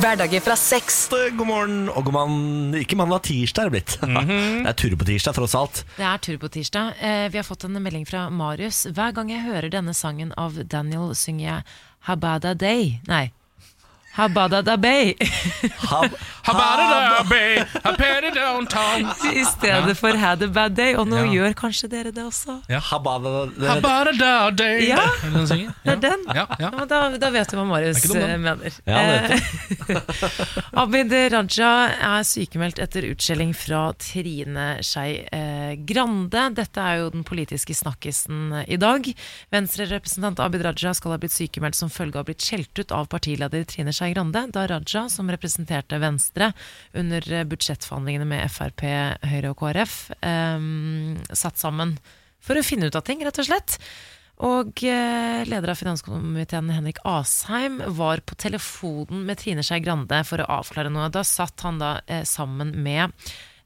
[0.01, 0.97] Hverdager fra seks.
[1.37, 2.39] God morgen og god mann.
[2.81, 3.95] Ikke mandag, tirsdag er det blitt.
[4.01, 5.83] Det er tur på tirsdag, tross alt.
[5.99, 6.97] Det er tur på tirsdag.
[6.97, 8.87] Eh, vi har fått en melding fra Marius.
[8.89, 11.77] Hver gang jeg hører denne sangen av Daniel, synger jeg
[12.09, 12.95] Habada Day.
[13.05, 13.27] Nei.
[14.13, 15.15] Habada da Bay.
[15.89, 16.11] Hab,
[16.43, 17.55] Habadada bay,
[17.85, 19.05] habada downtown.
[19.33, 20.93] I stedet for Had a bad day.
[20.93, 21.31] Og nå Ja.
[21.31, 22.57] gjør kanskje dere det også.
[22.69, 24.89] Ja, Habadada Habada day.
[24.89, 24.99] Ja.
[25.23, 25.69] Det?
[25.85, 26.25] Er den.
[26.35, 26.69] Ja, ja.
[26.85, 28.75] Da, da vet du hva Marius eh, mener.
[28.85, 29.39] Ja, Eh,
[30.83, 31.71] Abid Raja
[32.03, 36.43] er sykemeldt etter utskjelling fra Trine Skei eh, Grande.
[36.59, 39.07] Dette er jo den politiske snakkisen i dag.
[39.53, 42.91] Venstre-representant Abid Raja skal ha blitt sykemeldt som følge av å ha blitt skjelt ut
[42.99, 46.51] av partileder Trine Skei Grande, da Raja, som representerte Venstre
[46.93, 48.83] under eh, budsjettforhandlingene med Frp,
[49.31, 50.67] Høyre og KrF, eh,
[51.31, 51.95] satt sammen
[52.43, 53.79] for å finne ut av ting, rett og slett.
[54.43, 60.41] Og eh, leder av finanskomiteen Henrik Asheim var på telefonen med Trine Skei Grande for
[60.41, 61.11] å avklare noe.
[61.13, 63.13] Da satt han da eh, sammen med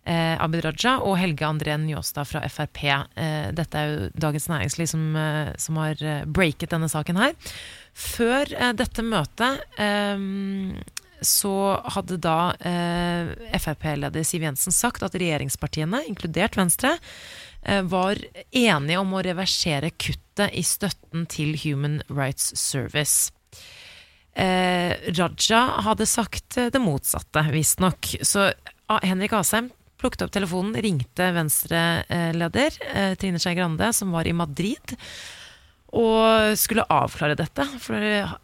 [0.04, 2.84] eh, Abid Raja og Helge André Njåstad fra Frp.
[2.84, 5.08] Eh, dette er jo Dagens Næringsliv som,
[5.58, 7.38] som har breaket denne saken her.
[7.98, 10.26] Før eh, dette møtet eh,
[11.26, 11.54] så
[11.95, 16.98] hadde da eh, Frp-leder Siv Jensen sagt at regjeringspartiene, inkludert Venstre,
[17.89, 18.16] var
[18.56, 23.34] enige om å reversere kuttet i støtten til Human Rights Service.
[24.38, 28.14] Raja hadde sagt det motsatte, visstnok.
[28.24, 28.45] Så
[29.04, 29.68] Henrik Asheim
[30.00, 32.80] plukket opp telefonen, ringte Venstre-leder
[33.20, 34.95] Trine Skei Grande, som var i Madrid,
[35.96, 37.64] og skulle avklare dette.
[37.80, 37.96] For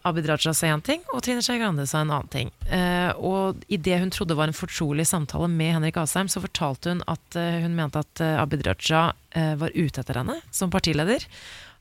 [0.07, 2.53] Abid Raja sa én ting, og Trine Skei Grande sa en annen ting.
[2.71, 6.93] Eh, og i det hun trodde var en fortrolig samtale med Henrik Asheim, så fortalte
[6.93, 10.71] hun at eh, hun mente at eh, Abid Raja eh, var ute etter henne som
[10.73, 11.27] partileder.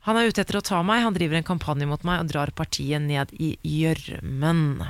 [0.09, 2.51] Han er ute etter å ta meg, han driver en kampanje mot meg og drar
[2.59, 4.83] partiet ned i gjørmen.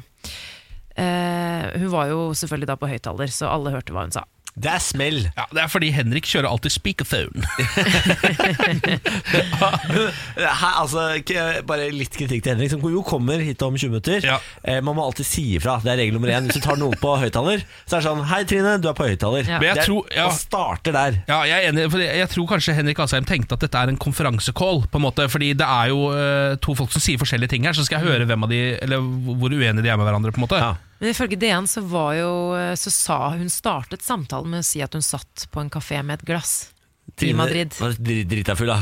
[0.97, 4.25] Eh, hun var jo selvfølgelig da på høyttaler, så alle hørte hva hun sa.
[4.55, 5.23] Det er smell.
[5.37, 7.41] Ja, Det er fordi Henrik kjører alltid speakerphone.
[10.37, 14.21] Her, altså, ikke- bare litt kritikk til Henrik, som jo kommer hit om 20 minutter.
[14.27, 14.37] Ja.
[14.65, 15.79] Eh, man må alltid si ifra.
[15.83, 16.45] Det er regel nummer én.
[16.51, 19.09] Hvis du tar noen på høyttaler, så er det sånn Hei, Trine, du er på
[19.09, 19.49] høyttaler.
[19.49, 19.59] Ja.
[19.59, 20.27] Men jeg Det er- tror- ja.
[20.27, 21.23] Og starter der.
[21.29, 23.97] Ja, jeg er enig, for jeg tror kanskje Henrik Asheim tenkte at dette er en
[23.97, 24.85] konferansecall.
[24.93, 27.73] På en måte, fordi det er jo eh, to folk som sier forskjellige ting her,
[27.73, 30.31] så skal jeg høre hvem av de Eller hvor uenige de er med hverandre.
[30.33, 30.75] på en måte Ja.
[31.03, 32.29] Men ifølge DN så, var jo,
[32.79, 36.21] så sa hun startet samtalen med å si at hun satt på en kafé med
[36.21, 36.53] et glass.
[37.27, 37.75] I Madrid.
[37.83, 38.79] var dri- Drita full, da.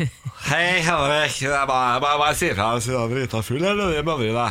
[0.50, 1.36] Hei, Henrik.
[1.46, 4.34] Jeg bare, jeg bare, bare sier fra hvis du er drita full, eller i Madrid,
[4.34, 4.48] da.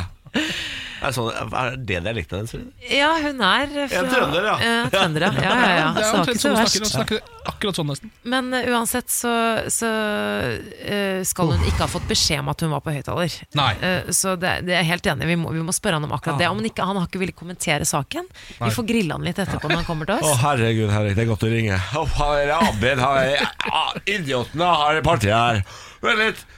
[1.00, 2.72] Er, sånn, er det dialekten hennes?
[2.92, 4.56] Ja, hun er fra trønder, ja.
[4.60, 5.30] Ja, trønder, ja.
[5.32, 5.86] ja, ja, ja.
[5.96, 6.80] Det er omtrent sånn hun snakker.
[6.80, 6.94] Hun verst.
[6.94, 8.12] snakker akkurat sånn nesten.
[8.34, 9.32] Men uh, uansett så,
[9.72, 13.38] så uh, skal hun ikke ha fått beskjed om at hun var på høyttaler.
[13.58, 13.70] Nei.
[13.80, 15.30] Eh, så det, det er jeg helt enig.
[15.32, 16.50] Vi må, vi må spørre han om akkurat det.
[16.50, 18.28] Om han, ikke, han har ikke villet kommentere saken.
[18.60, 20.28] Vi får grille han litt etterpå når han kommer til oss.
[20.28, 21.80] Å, oh, herregud, herregud, det er godt å ringe.
[21.80, 25.62] Å, herregud er Abid, han er ah, idiotene har partiet her.
[26.04, 26.48] Vent litt.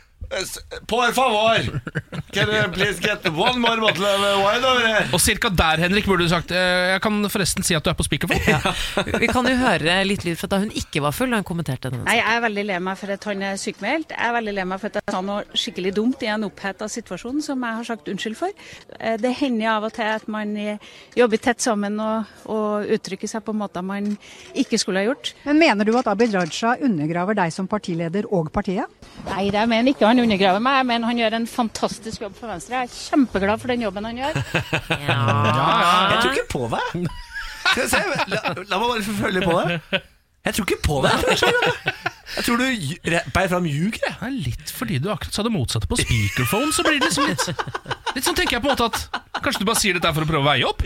[0.89, 1.81] Por favor!
[2.33, 5.05] Can you please get one more bottle of wine over here?
[5.13, 7.97] Og cirka der, Henrik, burde du sagt eh, Jeg kan forresten si at du er
[7.99, 8.73] på speakerphone.
[9.21, 11.91] Vi kan jo høre litt lyd fra da hun ikke var full, da hun kommenterte
[11.93, 12.07] denne.
[12.09, 14.15] Nei, Jeg er veldig lei meg for at han er sykemeldt.
[14.17, 16.89] Jeg er veldig lei meg for at jeg sa noe skikkelig dumt i en oppheta
[16.93, 18.65] situasjon som jeg har sagt unnskyld for.
[18.99, 20.57] Eh, Det hender av og til at man
[21.19, 24.09] jobber tett sammen og, og uttrykker seg på måter man
[24.59, 25.35] ikke skulle ha gjort.
[25.45, 28.89] Men mener du at Abid Raja undergraver deg som partileder og partiet?
[29.29, 30.79] Nei, det mener ikke han undergraver meg.
[30.81, 32.79] Jeg mener han gjør en fantastisk jobb for Venstre.
[32.79, 34.41] Jeg er kjempeglad for den jobben han gjør.
[36.13, 37.07] Jeg tror ikke på deg.
[37.63, 38.01] Skal jeg se,
[38.33, 40.01] la, la meg bare følge på deg.
[40.43, 41.13] Jeg tror ikke på deg.
[42.33, 42.65] Jeg tror du
[43.35, 44.03] bærer fram ljuger.
[44.03, 47.29] Det er litt fordi du akkurat sa det motsatte på speakerphone, så blir det liksom
[47.31, 47.45] litt
[48.15, 50.29] Litt sånn tenker jeg på en måte at Kanskje du bare sier dette for å
[50.29, 50.83] prøve å veie opp?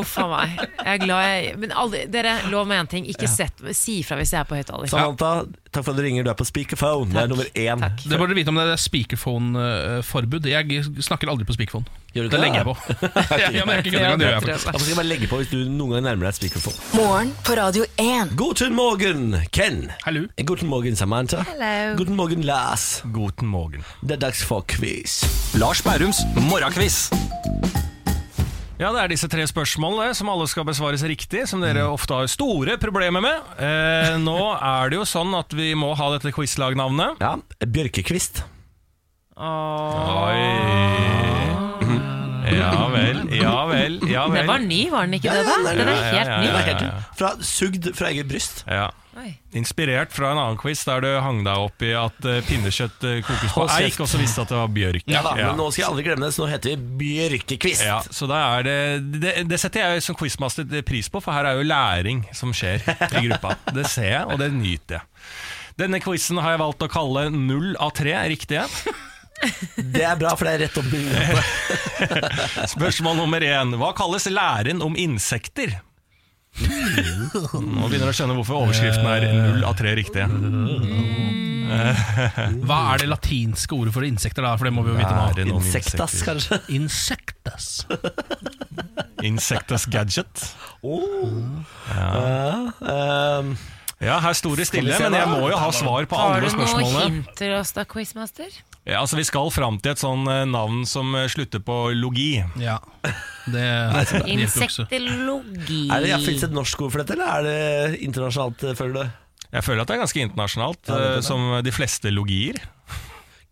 [0.00, 0.56] Uff a meg.
[0.80, 3.06] Jeg er glad jeg Men aldri, dere, lov meg én ting.
[3.10, 4.90] Ikke sett, si ifra hvis jeg er på høyttaler.
[4.90, 6.26] Samantha, takk for at du ringer.
[6.26, 7.12] Du er på speakerphone.
[7.12, 7.84] Det er nummer én.
[8.02, 10.48] Det bare dere vite om det er speakerphone-forbud.
[10.50, 11.86] Jeg snakker aldri på speakerphone.
[12.10, 12.74] Gjør du det Det legger jeg på.
[13.38, 14.66] ja, ja, men jeg er ikke kødder, det gjør jeg faktisk.
[14.66, 16.80] Da skal jeg bare legge på hvis du noen gang nærmer deg speakerphone.
[16.98, 18.34] Morgen på Radio 1.
[18.40, 19.84] Guten morgen, Ken.
[20.02, 20.24] Hallo.
[20.42, 21.44] Guten morgen, Samantha.
[21.52, 21.94] Hello.
[22.00, 22.88] Guten morgen, Lars.
[23.14, 23.86] Guten morgen.
[24.02, 25.20] Det er dags for quiz.
[25.58, 27.08] Lars Bærums morgenkviss.
[28.80, 32.30] Ja, Det er disse tre spørsmålene som alle skal besvares riktig, som dere ofte har
[32.32, 33.50] store problemer med.
[33.60, 37.20] Eh, nå er det jo sånn at vi må ha dette quizlagnavnet.
[37.20, 38.44] Ja, Bjørkekvist.
[39.36, 40.40] Oi.
[42.50, 44.40] Ja vel, ja vel, ja vel.
[44.40, 45.44] Den var ny, var den ikke det?
[45.46, 45.74] da?
[45.76, 46.00] Den er
[46.64, 46.88] helt ny.
[47.20, 48.64] Fra Sugd fra eget bryst.
[48.66, 48.88] Ja.
[49.20, 49.34] Oi.
[49.58, 53.18] Inspirert fra en annen quiz der du hang deg opp i at eh, pinnekjøtt eh,
[53.26, 55.04] kokes på eik, og så visste at det var bjørk.
[55.12, 57.84] Ja da, Men nå skal jeg aldri glemme det, så nå heter vi Bjørkekvist.
[57.84, 58.78] Ja, så da er det,
[59.20, 62.80] det Det setter jeg som quizmaster pris på, for her er jo læring som skjer
[62.88, 63.58] i gruppa.
[63.76, 65.28] Det ser jeg, og det nyter jeg.
[65.80, 68.64] Denne quizen har jeg valgt å kalle null av tre riktige.
[69.76, 73.72] Det er bra, for det er rett opp i Spørsmål nummer én.
[73.80, 75.78] Hva kalles læren om insekter?
[76.60, 80.26] Nå begynner du å skjønne hvorfor overskriften er null av tre riktige.
[82.66, 84.56] Hva er det latinske ordet for insekter, da?
[84.58, 85.26] For det må vi jo vite nå.
[85.30, 86.26] Læren om Insektas, insekter.
[86.26, 86.58] kanskje.
[86.76, 87.68] Insektas
[89.22, 90.46] Insectus gadget.
[91.94, 92.08] Ja,
[92.80, 93.54] Um,
[94.00, 96.56] Ja, her sto det stille, men jeg må jo ha svar på Har alle du
[96.56, 97.10] noen spørsmålene.
[97.20, 98.48] hint til oss da, quizmaster?
[98.90, 102.40] Ja, altså Vi skal fram til et sånn eh, navn som eh, slutter på logi.
[102.58, 102.80] Ja.
[103.46, 103.62] Det
[104.02, 104.86] hjelper ikke
[105.94, 108.98] er det, Fins det et norsk ord for dette, eller er det internasjonalt, eh, føler
[108.98, 109.18] du?
[109.50, 111.26] Jeg føler at det er ganske internasjonalt, Ja, det er eh, det.
[111.26, 112.58] som de fleste logier.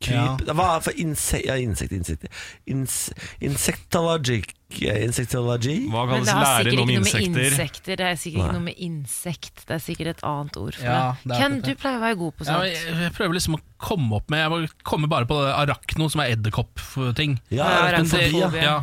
[0.00, 2.28] Kryp Hva for insek Ja, insekt, insekt
[2.70, 3.10] Ins,
[3.42, 4.42] Insectology
[4.78, 5.88] Insektologi?
[5.90, 7.46] Hva Men kalles læren om insekter?
[7.48, 7.96] insekter.
[7.98, 8.48] Det er sikkert Nei.
[8.48, 9.62] ikke noe med insekt.
[9.66, 11.32] Det er sikkert et annet ord for Ja, det.
[11.32, 11.64] er Ken, det.
[11.72, 12.68] du pleier å være god på sånt.
[12.68, 15.54] Ja, jeg, jeg prøver liksom å komme opp med Jeg må komme bare på det
[15.56, 17.38] arachno, som er edderkopp-ting.
[17.50, 18.62] Ja, Ja, arachnofobi, ja.
[18.68, 18.78] Ja.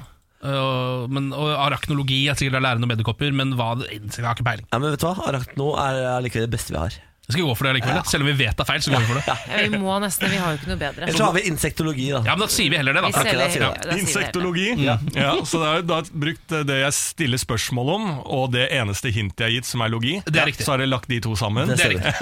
[0.45, 4.45] Og, men, og arachnologi er sikkert noe om edderkopper, men hva det jeg har ikke
[4.45, 4.67] peiling.
[4.73, 5.15] Ja, men vet du hva?
[5.31, 6.97] Arachno er allikevel det beste vi har.
[7.25, 8.01] Jeg skal gå for det likevel.
[8.05, 9.35] Selv om vi vet det er feil, så går vi for det.
[9.49, 11.07] Ja, vi må nesten, vi har jo ikke noe bedre.
[11.07, 12.19] Eller så har vi insektologi, da.
[12.27, 13.07] Ja, men Da sier vi heller det, da.
[13.09, 14.03] Vi selger- da sier vi ja, da sier vi det.
[14.05, 14.67] Insektologi.
[14.85, 14.97] Ja.
[15.15, 18.05] Ja, så det er jo da brukt det jeg stiller spørsmål om,
[18.37, 20.13] og det eneste hintet jeg har gitt, som er logi.
[20.27, 20.67] Det er riktig.
[20.67, 21.67] Så har jeg lagt de to sammen.
[21.73, 22.13] Det Det er riktig.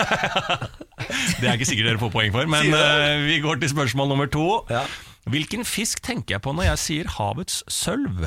[1.41, 4.29] Det er ikke sikkert dere får poeng for, men eh, vi går til spørsmål nummer
[4.31, 4.45] to.
[4.71, 4.85] Ja.
[5.29, 8.25] Hvilken fisk tenker jeg på når jeg sier havets sølv?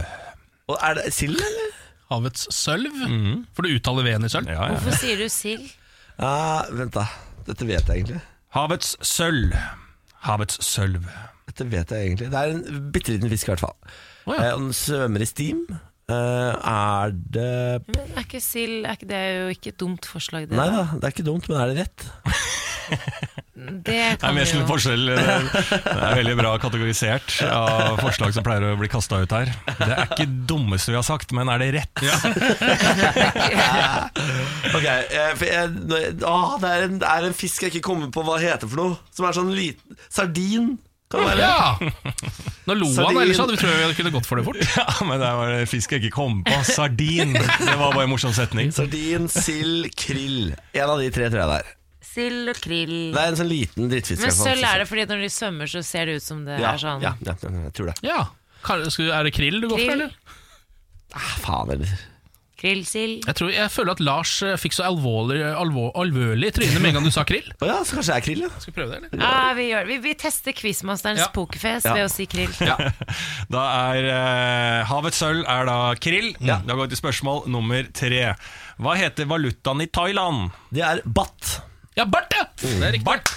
[0.68, 1.72] Og er det sild, eller?
[2.10, 2.92] Havets sølv.
[3.56, 4.48] For du uttaler V-en i sølv.
[4.50, 4.76] Ja, ja.
[4.76, 5.66] Hvorfor sier du sild?
[6.16, 7.06] Ja, vent da.
[7.46, 8.20] Dette vet jeg egentlig.
[8.56, 9.52] Havets sølv.
[10.26, 11.04] Havets sølv.
[11.46, 12.30] Dette vet jeg egentlig.
[12.32, 13.76] Det er en bitte liten fisk, i hvert fall.
[14.26, 14.38] Å, ja.
[14.48, 15.66] Eh, og den svømmer i stim.
[16.06, 20.06] Eh, er det Men er ikke sild er ikke, Det er jo ikke et dumt
[20.06, 20.54] forslag, det.
[20.54, 20.84] Nei da.
[20.94, 22.04] det er ikke dumt, men er det rett?
[23.56, 25.08] Det Det er kan mest en forskjell.
[25.08, 29.50] Det det er veldig bra kategorisert av forslag som pleier å bli kasta ut her.
[29.80, 31.96] Det er ikke det dummeste vi har sagt, men er det rett?
[34.76, 37.86] Ok, eh, for jeg, nå- ah, det, er en, det er en fisk jeg ikke
[37.88, 38.98] kommer på hva heter for noe.
[39.14, 40.66] Som er sånn liten Sardin,
[41.10, 41.46] kan det være?
[41.46, 42.46] Ja!
[42.66, 44.58] Nå lo han, ellers hadde vi trodd vi kunne gått for det fort.
[44.76, 46.56] Ja, men det var fisk jeg ikke kom på.
[46.66, 47.36] Sardin.
[47.36, 48.72] Det var bare en morsom setning.
[48.74, 50.56] Sardin, sild, krill.
[50.74, 51.70] En av de tre tror jeg det er.
[52.06, 52.96] Sild og krill.
[53.14, 54.24] Det er en sånn liten drittfisk.
[54.24, 56.74] Men sølv er det fordi når de svømmer, så ser det ut som det ja,
[56.74, 57.96] er sånn ja, ja, jeg tror det.
[58.06, 58.20] Ja.
[58.66, 60.36] Er det krill du går for, eller?
[61.14, 61.86] Ah, faen
[62.66, 63.26] eller Krillsild.
[63.30, 66.98] Jeg, tror, jeg føler at Lars eh, fikk så alvorlig, alvor, alvorlig tryne med en
[66.98, 67.46] gang du sa krill.
[67.62, 68.50] oh ja, så kanskje det er krill, ja.
[68.58, 69.22] Skal vi prøve det, eller?
[69.22, 69.88] Ja, vi, gjør, det.
[69.94, 71.30] vi, vi tester quizmasterens Ja.
[71.34, 71.94] pokerfjes Ja.
[71.96, 72.52] ved å si krill.
[73.56, 76.32] Da er eh, havets sølv er da krill.
[76.42, 78.32] Da går vi til spørsmål nummer tre.
[78.82, 80.50] Hva heter valutaen i Thailand?
[80.74, 81.60] Det er BAT
[81.96, 82.44] Ja, bart, ja!
[82.60, 83.06] Det er riktig.
[83.06, 83.30] Bart.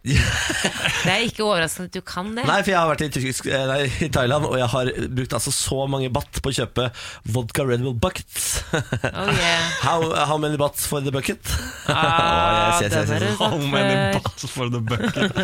[0.00, 2.46] Det er ikke overraskende at du kan det.
[2.48, 5.34] Nei, for jeg har vært i, tysk, eh, nei, i Thailand, og jeg har brukt
[5.36, 6.86] altså så mange baht på å kjøpe
[7.34, 8.62] vodka Red Bull buckets.
[8.72, 9.68] Oh, yeah.
[9.86, 11.40] how, how many bahts for the bucket?
[11.86, 13.38] Ah, Å, yes, yes, yes, yes.
[13.40, 14.48] How many før.
[14.48, 15.36] for the bucket?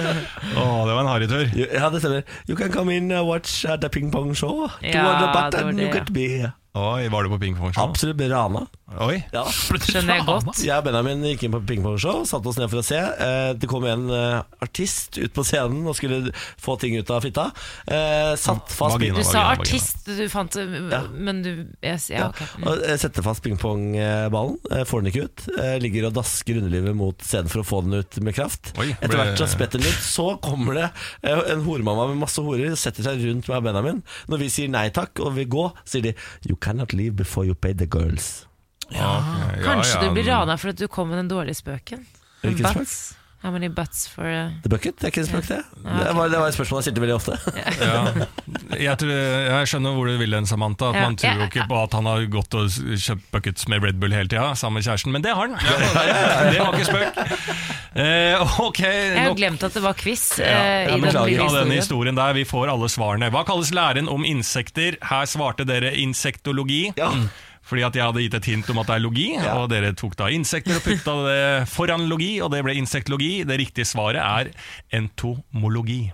[0.56, 1.44] oh, det var en harry tur.
[1.60, 2.24] Ja, det stemmer.
[2.48, 4.70] You can come in and watch at the ping pong show.
[4.80, 6.54] Ja, 200 baht and det, you be here.
[6.76, 7.86] Oi, var du på pingpongshow?
[7.88, 8.66] Absolutt ble rana.
[9.02, 9.16] Oi.
[9.32, 9.42] Ja.
[9.48, 10.58] Skjønner jeg godt.
[10.62, 12.98] Jeg og Benjamin gikk inn på pingpongshow, satte oss ned for å se.
[13.00, 16.18] Eh, Det kom en eh, artist ut på scenen og skulle
[16.60, 17.46] få ting ut av fitta.
[17.88, 20.58] Eh, Satt fast Vagina, Du sa vagina, artist, du fant
[21.16, 21.50] Men du
[21.82, 22.42] yes, Ja, ok.
[22.60, 22.68] Mm.
[22.70, 25.46] Og eh, setter fast pingpongballen, eh, får den ikke ut.
[25.56, 28.74] eh, Ligger og dasker underlivet mot scenen for å få den ut med kraft.
[28.82, 30.04] Oi, Etter hvert så spetter den ut.
[30.04, 30.86] Så kommer det
[31.24, 34.04] eh, en horemamma med masse horer, setter seg rundt meg og Benjamin.
[34.28, 36.14] Når vi sier nei takk og vil gå, sier de
[36.46, 38.46] You cannot leave before you pay the girls.
[38.88, 39.62] Ja, okay.
[39.62, 42.06] Kanskje ja, du blir rana for at du kom med den dårlige spøken.
[42.42, 43.14] Hvilken Butts.
[43.46, 44.48] How many butts for a...
[44.64, 44.96] The bucket?
[44.98, 45.58] Det er ikke en spøk, det.
[45.84, 47.36] Ja, Det var, det var et spørsmål jeg stilte veldig ofte.
[47.78, 48.00] Ja.
[48.86, 50.88] Jeg, tror, jeg skjønner hvor du vil hen, Samantha.
[50.90, 51.04] At Ja.
[51.06, 51.46] Man tror jo Ja.
[51.46, 54.80] ikke på at han har gått og kjøpt buckets med Red Bull hele tida sammen
[54.80, 55.54] med kjæresten, men det har han.
[56.52, 57.22] Det var ikke spøk.
[57.96, 61.46] Eh, okay, Jeg har nok glemt at det var quiz ja, eh, ja, i den
[61.46, 62.18] av denne historien.
[62.18, 62.34] der.
[62.36, 63.30] Vi får alle svarene.
[63.32, 64.98] Hva kalles læren om insekter?
[65.06, 66.90] Her svarte dere insektologi.
[67.66, 70.14] Fordi at jeg hadde gitt et hint om at det er logi, og dere tok
[70.20, 71.40] da insekter og putta det
[71.72, 73.32] foran logi, og det ble insektlogi.
[73.48, 74.52] Det riktige svaret er
[74.94, 76.04] entomologi.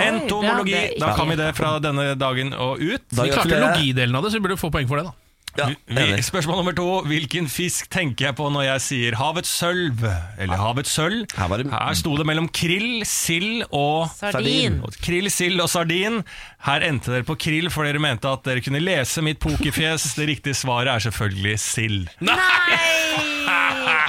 [0.00, 0.72] Entomologi!
[0.72, 3.04] bra, er Da kan vi det fra denne dagen og ut.
[3.12, 5.10] Da Vi klarte logidelen av det, så vi burde få poeng for det.
[5.10, 6.24] da Ja, enig.
[6.24, 6.86] spørsmål nummer to.
[7.08, 10.04] Hvilken fisk tenker jeg på når jeg sier havets sølv?
[10.38, 11.24] Eller havets sølv?
[11.36, 14.82] Her var det- Her sto det mellom krill, sild og Sardin.
[15.02, 16.22] Krill, sild og sardin.
[16.66, 20.14] Her endte dere på krill, for dere mente at dere kunne lese mitt pokerfjes.
[20.14, 22.08] Det riktige svaret er selvfølgelig sild.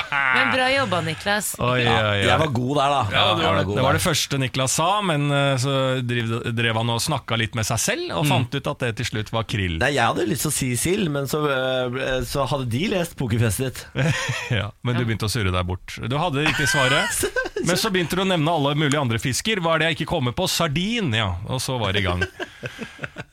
[0.10, 1.52] Men bra jobba, Niklas.
[1.60, 2.20] Oi, oi, oi.
[2.26, 3.02] Jeg var god der, da.
[3.14, 6.34] Ja, det, Jeg var, god det var det første Niklas sa, men eh, så drev,
[6.58, 9.34] drev han og snakka litt med seg selv, og fant ut at det til slutt
[9.36, 9.78] var krill.
[9.82, 13.18] Nei, Jeg hadde lyst til å si sild, men så, øh, så hadde de lest
[13.20, 13.86] pokerfjestet ditt.
[14.60, 15.98] Ja, Men du begynte å surre deg bort.
[16.10, 17.24] Du hadde ikke svaret.
[17.68, 19.60] Men så begynte du å nevne alle mulige andre fisker.
[19.60, 20.46] Hva er det jeg ikke kommer på?
[20.48, 21.34] Sardin, ja.
[21.52, 22.24] Og så var det i gang.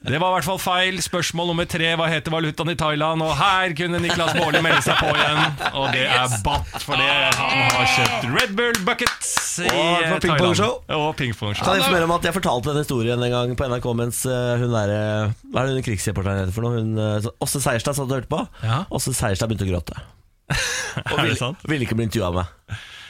[0.06, 0.98] Det var i hvert fall feil.
[1.02, 1.88] Spørsmål nummer tre.
[1.98, 3.24] Hva heter valutaen i Thailand?
[3.26, 5.40] Og her kunne Niklas Baarli melde seg på igjen.
[5.72, 7.08] Og det er batt, for det
[7.40, 9.32] han har kjøpt Red Bull Buckets
[9.64, 10.62] i Og Og Thailand.
[10.94, 11.64] Og pingpongshow.
[11.66, 14.54] Kan jeg informere om at jeg fortalte den historien en gang på NRK mens øh,
[14.62, 16.78] hun der øh, Hva er det hun krigsreporteren heter for noe?
[16.78, 18.44] Hun, Åse Seierstad satt og hørte på.
[18.62, 18.84] Ja.
[18.94, 19.98] Åse Seierstad begynte å gråte.
[21.12, 22.44] Og ville, ville ikke bli intervjua av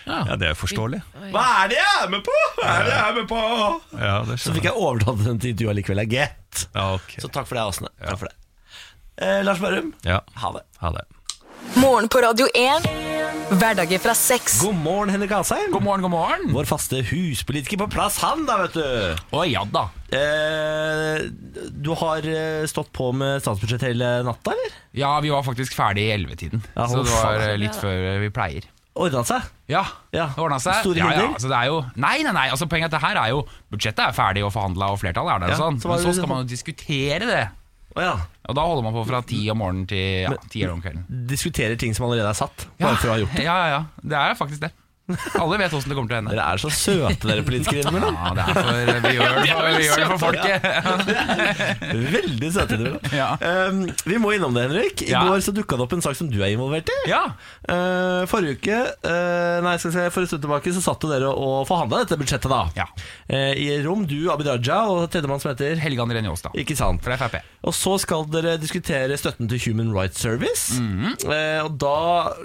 [0.06, 1.00] Ja, det er forståelig.
[1.34, 2.34] Hva er det jeg er med på?!
[2.60, 3.40] Hva er det jeg er med på?
[3.98, 6.02] Ja, det Så fikk jeg overtalt den til intervjuet likevel.
[6.04, 6.66] er get.
[6.76, 7.16] Ja, ok.
[7.24, 7.90] Så takk for det, Åsne.
[8.04, 8.36] Takk for det.
[9.18, 10.62] Eh, Lars Berrum, Ja, ha det.
[10.78, 11.04] ha det.
[11.80, 12.86] Morgen på Radio 1.
[13.58, 14.60] Hverdager fra sex.
[14.62, 15.70] God morgen, Henrik Asheim.
[15.72, 16.46] God morgen, god morgen.
[16.54, 19.22] Vår faste huspolitiker på plass, han da, vet du.
[19.36, 19.88] Å ja da.
[20.14, 21.26] Eh,
[21.82, 24.78] du har eh, stått på med statsbudsjett hele natta, eller?
[24.96, 26.62] Ja, vi var faktisk ferdig i ellevetiden.
[26.76, 27.44] Ja, så det var faen.
[27.50, 28.66] eh, litt før eh, vi pleier.
[28.96, 29.42] Ordna seg?
[29.68, 29.82] Ja,
[30.14, 30.30] Ja.
[30.40, 30.78] ordna seg.
[30.80, 33.02] Store ja, ja, altså det er jo, nei, nei, nei, altså poenget er at det
[33.08, 35.80] her er jo Budsjettet er ferdig og forhandla, og flertallet er der, Ja, og sånn
[35.82, 37.48] så men så skal liksom- man jo diskutere det.
[37.96, 38.14] Oh, ja.
[38.48, 41.04] Og da holder man på fra ti om morgenen til ja, ti om kvelden.
[41.26, 43.44] Diskuterer ting som allerede er satt, Ja, bare for å ha gjort det.
[43.50, 43.84] ja, ja, ja.
[44.02, 44.72] Det er faktisk det.
[45.38, 46.32] Alle vet åssen det kommer til å ende.
[46.34, 47.92] Dere er så søte, dere politikere.
[47.94, 51.36] Ja, det er for, vi, gjør det for, vi gjør det for folket.
[52.16, 53.00] Veldig søte dere.
[53.14, 53.28] Ja.
[53.70, 55.04] Um, vi må innom det, Henrik.
[55.06, 55.22] I Ja.
[55.28, 56.96] går så dukka det opp en sak som du er involvert i.
[57.10, 57.22] Ja.
[57.68, 58.76] Uh, forrige uke
[59.06, 62.02] uh, Nei, skal jeg si, for en stund tilbake så satt jo dere og forhandla
[62.04, 62.60] dette budsjettet, da.
[62.78, 62.88] Ja.
[63.30, 67.02] Uh, I rom, du, Abid Raja og tredjemann som heter Helge André Njåstad Ikke sant?
[67.06, 67.38] fra Frp.
[67.66, 70.76] Og så skal dere diskutere støtten til Human Rights Service.
[70.80, 71.14] Mhm.
[71.30, 71.94] eh, og da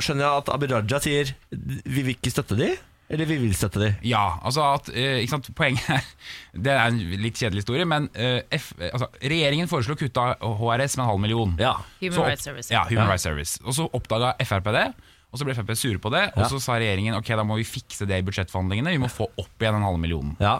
[0.01, 2.69] skjønner jeg at Abid Raja sier Vi vil ikke støtte de,
[3.11, 3.89] eller vi vil støtte de.
[4.07, 6.05] Ja, altså at eh, ikke sant, Poenget her
[6.67, 10.95] Det er en litt kjedelig historie, men eh, F, altså, regjeringen foreslo å kutte HRS
[10.97, 11.55] med en halv million.
[11.59, 11.73] Ja.
[11.99, 12.71] Human Så Rights Service.
[12.71, 13.09] Ja, Human Ja.
[13.11, 13.57] Rights Service.
[13.65, 14.85] Og så oppdaga Frp det.
[15.31, 16.47] Og så ble Frp sure på det, og Ja.
[16.51, 18.91] så sa regjeringen ok, da må vi fikse det i budsjettforhandlingene.
[18.95, 20.33] Vi må få opp igjen en halv million.
[20.43, 20.57] Ja.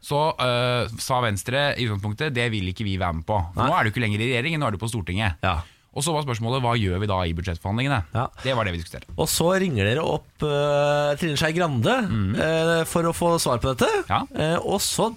[0.00, 3.36] Så uh, sa Venstre i utgangspunktet det vil ikke vi være med på.
[3.54, 5.36] For nå er du ikke lenger i regjering, nå er du på Stortinget.
[5.44, 5.58] Ja.
[5.90, 8.02] Og så var spørsmålet hva gjør vi da i budsjettforhandlingene?
[8.14, 8.28] Ja.
[8.44, 9.10] Det var det vi diskuterte.
[9.16, 11.96] Og så ringer dere opp uh, Trine Skei Grande
[12.38, 13.90] eh, for å få svar på dette.
[14.10, 14.22] Ja.
[14.30, 15.10] Uh, og så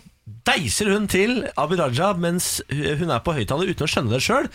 [0.48, 4.48] deiser hun til Abid Raja mens hun er på høyttaler uten å skjønne det sjøl,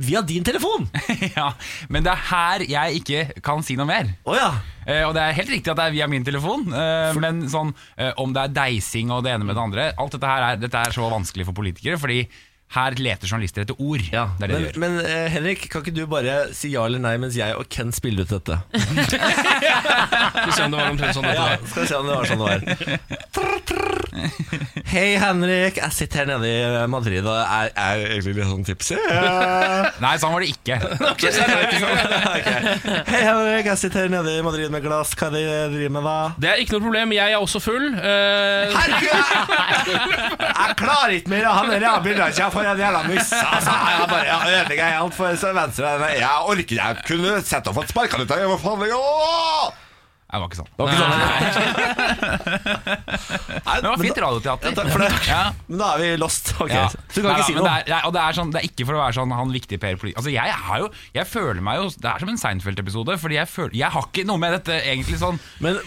[0.00, 0.86] via din telefon!
[1.36, 1.50] ja,
[1.92, 4.12] Men det er her jeg ikke kan si noe mer.
[4.24, 4.54] Oh, ja.
[4.86, 7.74] Eh, og det er helt riktig at det er via min telefon, eh, men sånn,
[7.96, 10.58] eh, om det er deising og det ene med det andre Alt dette her er,
[10.58, 12.24] dette er så vanskelig for politikere, fordi
[12.72, 14.04] her leter journalister etter ord.
[14.12, 14.78] Ja, det er det men, de gjør.
[14.80, 17.92] men eh, Henrik, kan ikke du bare si ja eller nei mens jeg og Ken
[17.92, 18.58] spiller ut dette?
[19.12, 22.16] Skal vi se om det var omtrent sånn dette Ja, skal vi se om det
[22.16, 23.98] var sånn det var.
[24.92, 25.78] Hei, Henrik.
[25.80, 28.96] Jeg sitter her nede i Madrid og er, er egentlig litt sånn tipsy.
[30.04, 30.78] Nei, sånn var det ikke.
[31.12, 31.24] Ok.
[33.08, 33.66] Hei, Henrik.
[33.70, 35.14] Jeg sitter her nede i Madrid med glass.
[35.18, 36.16] Hva er det du driver med, da?
[36.44, 37.88] Det er ikke noe problem, jeg er også full.
[38.72, 39.16] Herregud
[40.42, 43.32] Jeg klarer ikke mer han der jævla jeg får, en jævla miss.
[43.32, 45.94] Altså, jeg bare ødelegger alt for venstre.
[46.16, 46.80] Jeg orker ikke.
[46.80, 48.76] Jeg kunne sett og fått sparka ut av Hva
[50.32, 50.38] Åh!
[50.38, 50.70] Det var ikke sånn.
[50.72, 50.96] Det var ikke
[51.52, 51.72] sånn.
[53.66, 54.70] Men det var fint radioteater.
[54.70, 55.08] Ja, takk for det.
[55.28, 55.40] Ja.
[55.68, 56.52] Men da er vi lost.
[56.56, 56.72] Okay.
[56.76, 56.86] Ja.
[56.88, 57.64] Så du kan Nei, ikke si noe?
[57.68, 59.80] Det er, og det er, sånn, det er ikke for å være sånn han viktige
[59.82, 63.18] Per Poli- Altså jeg, har jo, jeg føler meg jo Det er som en Seinfeld-episode.
[63.22, 65.38] Fordi jeg, føler, jeg har ikke noe med dette egentlig sånn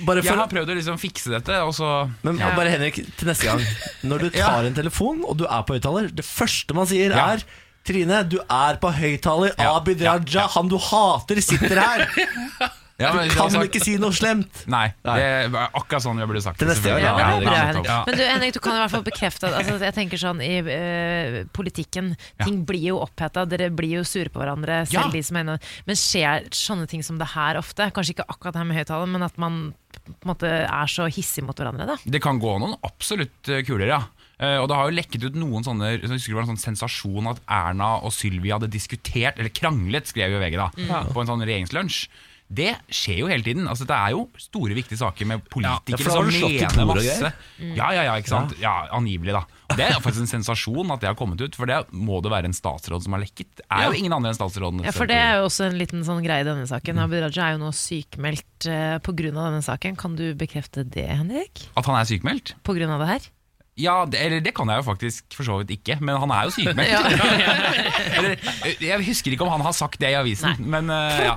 [0.05, 1.91] bare Jeg har prøvd å liksom fikse dette, og så
[2.25, 2.53] Men ja.
[2.57, 3.61] bare Henrik, til neste gang
[4.05, 4.51] Når du Ja.
[4.53, 7.31] tar en telefon og du er på høyttaler Det første man sier Ja.
[7.35, 7.45] er
[7.85, 12.07] Trine, du er på høyttaler Abid Raja, han du hater, sitter her
[12.97, 16.29] Ja, men- Du kan sagt, ikke si noe slemt Nei, det var akkurat sånn jeg
[16.29, 16.69] burde sagt det.
[16.69, 18.03] neste Ja, Ja, men, det er er bra.
[18.07, 20.53] Men du, Henrik, du kan i hvert fall bekrefte at altså, Jeg tenker sånn i
[20.63, 24.87] uh, politikken Ting blir jo oppheta, dere blir jo sure på hverandre.
[24.87, 25.11] Selv Ja.
[25.11, 27.91] de som er inne Men skjer sånne ting som det her ofte?
[27.91, 29.73] Kanskje ikke akkurat det her med høyttaler, men at man
[30.05, 31.95] på en måte er så hissig mot hverandre, da?
[32.05, 34.01] Det kan gå noen absolutt kulere kuler, ja.
[34.35, 36.75] Uh, og det har jo lekket ut noen sånne Jeg husker det var en sånn
[36.75, 41.13] sensasjon at Erna og Sylvi hadde diskutert, eller kranglet, skrev jo VG da, mm.
[41.15, 42.07] på en sånn regjeringslunsj.
[42.45, 43.65] Det skjer jo hele tiden.
[43.65, 47.31] Altså, det er jo store, viktige saker med Ja, politikere har som mener masse.
[47.57, 47.71] Mm.
[47.73, 48.53] Ja, ja, ja, ikke sant?
[48.61, 49.41] Ja, Angivelig, da.
[49.65, 52.29] Og Det er faktisk en sensasjon at det har kommet ut, for det må det
[52.29, 53.49] være en statsråd som har lekket.
[53.63, 54.85] Det er jo ingen andre enn statsråden.
[54.85, 57.01] Ja, for Det er jo også en liten sånn greie i denne saken.
[57.01, 59.31] Abid Raja er jo nå sykmeldt uh, pga.
[59.33, 59.97] denne saken.
[59.97, 61.65] Kan du bekrefte det, Henrik?
[61.73, 62.53] At han er sykmeldt?
[62.61, 63.31] På grunn av det her?
[63.75, 66.47] Ja, det, eller det kan jeg jo faktisk for så vidt ikke, men han er
[66.47, 66.91] jo sykemeldt.
[66.95, 67.01] Ja.
[68.17, 68.35] eller,
[68.79, 70.95] jeg husker ikke om han har sagt det i avisen, men uh,
[71.25, 71.35] ja.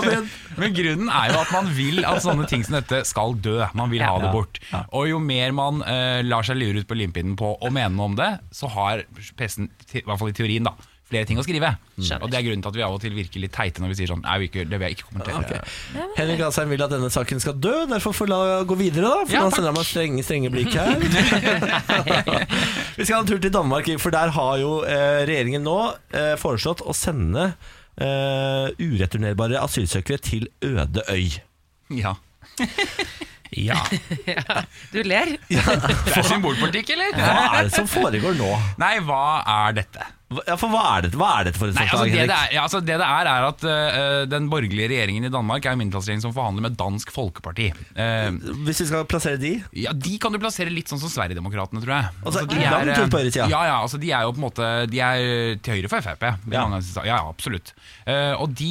[0.00, 3.58] men, men grunnen er jo at man vil at sånne ting som dette skal dø.
[3.76, 4.60] Man vil ha det bort.
[4.96, 8.14] Og jo mer man uh, lar seg lure ut på limpinnen på å mene noe
[8.14, 9.04] om det, så har
[9.36, 10.72] pressen, i hvert fall i teorien, da
[11.10, 11.72] flere ting å skrive.
[11.98, 12.06] Mm.
[12.22, 13.96] Og Det er grunnen til at vi av og til virker litt teite når vi
[13.98, 15.60] sier sånn Nei, vi ikke, det vil jeg ikke kommentere.
[16.16, 18.38] Henrik Asheim vil at denne saken skal dø Derfor får la
[18.68, 19.58] gå videre da For Ja, han takk.
[19.58, 20.96] sender meg strenge, strenge blikk her
[22.98, 25.76] Vi skal ha en tur til Danmark For der har jo eh, regjeringen nå
[26.14, 27.50] eh, foreslått å sende
[28.00, 31.26] eh, ureturnerbare asylsøkere til øde øy
[32.00, 32.14] Ja.
[33.50, 33.80] Ja.
[34.92, 35.32] Du ler?
[35.48, 37.16] Det er symbolpolitikk, eller?
[37.18, 38.46] Hva er det som foregår nå?
[38.78, 40.06] Nei, hva er dette?
[40.30, 42.28] Ja, for hva er dette, er for Nei, forslag, altså det, Henrik?
[42.30, 45.64] det, er, ja, altså det det er, er at uh, den borgerlige regjeringen i Danmark
[45.66, 47.66] er en mindretallsregjering som forhandler med Dansk Folkeparti.
[47.96, 48.36] Uh,
[48.68, 49.56] Hvis vi skal plassere de?
[49.74, 52.12] ja, De kan du plassere litt sånn som Sverigedemokraterna, tror jeg.
[52.22, 53.48] Altså, de langt eh, på høyresida.
[53.50, 55.24] Ja, ja, altså de er jo på en måte De er
[55.66, 56.22] til høyre for Frp.
[56.54, 56.62] Ja.
[56.78, 57.72] ja, ja, absolutt.
[58.06, 58.70] Uh, og de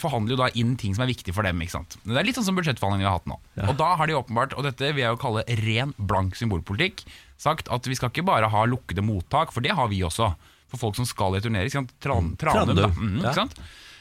[0.00, 1.62] forhandler jo da inn ting som er viktig for dem.
[1.62, 1.94] ikke sant?
[2.02, 3.38] Det er litt sånn som budsjettforhandlingene vi har hatt nå.
[3.68, 7.04] Og da har de åpenbart, og dette vil jeg jo kalle ren, blank symbolpolitikk,
[7.38, 10.32] sagt at vi skal ikke bare ha lukkede mottak, for det har vi også.
[10.74, 11.70] For folk som skal returnere.
[12.02, 12.90] Tran, Tranum, da.
[12.92, 13.30] Mm, ja.
[13.30, 13.60] ikke sant?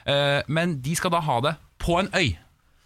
[0.09, 2.33] Eh, men de skal da ha det på en øy.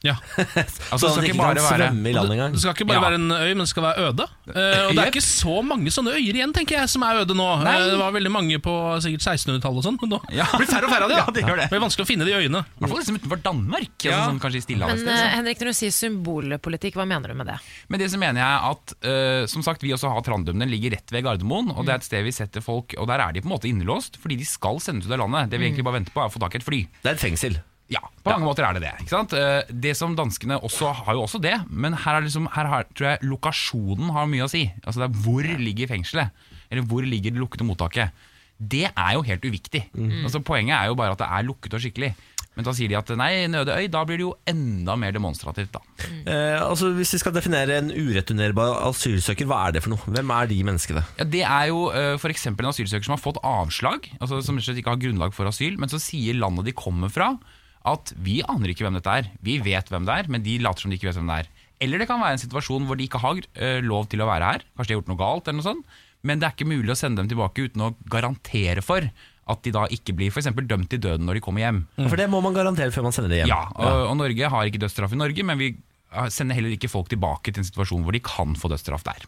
[0.05, 0.13] Ja.
[0.93, 2.85] Altså, Sånn at det skal ikke bare være svømme i land engang Det skal ikke
[2.87, 3.03] bare Ja.
[3.07, 4.25] være en øy, men det skal være øde.
[4.47, 7.35] Uh, og det er ikke så mange sånne øyer igjen, tenker jeg, som er øde
[7.35, 7.47] nå.
[7.65, 8.73] Eh, det var veldig mange på
[9.03, 10.45] sikkert 1600-tallet og sånn, men nå Ja.
[10.53, 11.17] blir det færre og færre av de.
[11.17, 11.67] Ja, det gjør det.
[11.73, 12.61] blir vanskelig å finne de øyene.
[12.61, 13.89] I hvert fall liksom utenfor Danmark.
[13.97, 14.21] Altså, Ja.
[14.29, 15.03] sånn, kanskje i Stillehavet.
[15.07, 17.57] Men uh, Henrik, når du sier symbolpolitikk, hva mener du med det?
[17.89, 20.59] Med det så mener jeg at Som sagt, vi også har Trandum.
[20.61, 21.73] Den ligger rett ved Gardermoen.
[21.75, 23.69] Og det er et sted vi setter folk Og der er de på en måte
[23.69, 25.49] innelåst, fordi de skal sendes ut av landet.
[25.51, 26.81] Det vi egentlig bare venter på, er å få tak i et fly.
[27.03, 27.57] Det er et fengsel
[27.89, 28.93] Ja, på mange måter er det det.
[29.37, 32.87] Eh, Det som danskene også har jo også det, men her, er liksom, her har,
[32.93, 34.65] tror jeg lokasjonen har mye å si.
[34.83, 36.31] Altså det er Hvor ligger fengselet?
[36.69, 38.11] Eller hvor ligger det lukkede mottaket?
[38.59, 39.85] Det er jo helt uviktig.
[40.25, 42.15] Altså Poenget er jo bare at det er lukket og skikkelig.
[42.57, 45.75] Men da sier de at nei, Nøde øy, da blir det jo enda mer demonstrativt.
[45.77, 45.81] da
[46.25, 50.01] eh, altså Hvis vi skal definere en ureturnerbar asylsøker Hva er det for noe?
[50.09, 51.03] Hvem er de menneskene?
[51.19, 52.47] Ja, Det er jo eh, f.eks.
[52.49, 55.45] en asylsøker som har fått avslag, altså som rett og slett ikke har grunnlag for
[55.51, 57.35] asyl, men så sier landet de kommer fra
[57.87, 59.29] at vi aner ikke hvem dette er.
[59.45, 61.53] Vi vet hvem det er, men de later som de ikke vet hvem det er.
[61.83, 64.51] Eller det kan være en situasjon hvor de ikke har eh, lov til å være
[64.51, 64.67] her.
[64.75, 65.97] Kanskje de har gjort noe galt, eller noe sånt.
[66.25, 69.05] Men det er ikke mulig å sende dem tilbake uten å garantere for
[69.47, 71.83] at de da ikke blir for eksempel dømt til døden når de kommer hjem.
[72.01, 74.67] For det må man garantere før man sender dem hjem Ja, og, og Norge har
[74.67, 78.03] ikke dødsstraff i Norge, men vi eh, sender heller ikke folk tilbake til en situasjon
[78.03, 79.23] hvor de kan få dødsstraff der.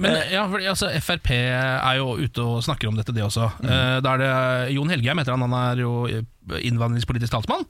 [0.00, 3.50] Men ja, for, altså, Frp er jo ute og snakker om dette, det også.
[3.66, 4.32] Eh, da er det
[4.78, 5.92] Jon Helgheim heter han, han er jo
[6.62, 7.64] innvandringspolitisk talsmann.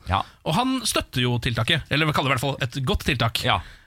[0.48, 3.42] Og han støtter jo tiltaket, eller vi kaller det i hvert fall et godt tiltak.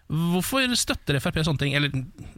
[0.06, 1.74] Hvorfor støtter Frp sånne ting?
[1.78, 1.90] Eller,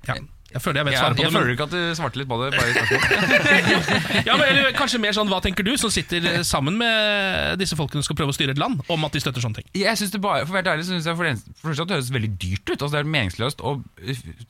[0.08, 0.16] ja.
[0.54, 1.34] Jeg føler jeg vet svaret på jeg det.
[1.34, 2.50] Jeg føler ikke at du svarte litt på det.
[2.56, 7.58] Bare i ja, men, eller kanskje mer sånn, Hva tenker du, som sitter sammen med
[7.60, 9.68] disse folkene som skal prøve å styre et land, om at de støtter sånne ting?
[9.76, 11.98] Jeg synes det bare, for å være ærlig, synes jeg for det, for det det
[11.98, 12.78] høres veldig dyrt ut.
[12.78, 13.76] Altså Det er meningsløst å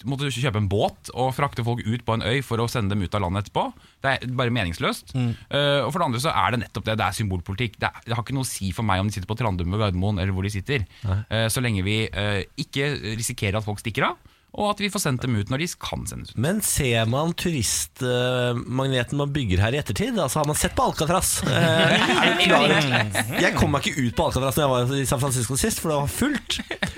[0.10, 3.06] måtte kjøpe en båt og frakte folk ut på en øy for å sende dem
[3.06, 3.66] ut av landet etterpå.
[4.06, 5.16] Det er bare meningsløst.
[5.18, 6.98] Uh, og for det andre så er det nettopp det.
[7.02, 7.78] Det er symbolpolitikk.
[7.82, 9.74] Det, er, det har ikke noe å si for meg om de sitter på Trandum
[9.74, 10.86] ved Gardermoen eller hvor de sitter.
[11.04, 15.03] Uh, så lenge vi uh, ikke risikerer at folk stikker av, og at vi får
[15.03, 16.38] sendt dem ut når de kan sendes ut.
[16.41, 20.18] Men ser man turistmagneten man bygger her i ettertid?
[20.20, 21.36] Altså Har man sett på Alcatraz?
[21.47, 25.80] Eh, Jeg kom meg ikke ut på Alcatraz når jeg var i San Francisco sist,
[25.84, 26.58] for det var fullt.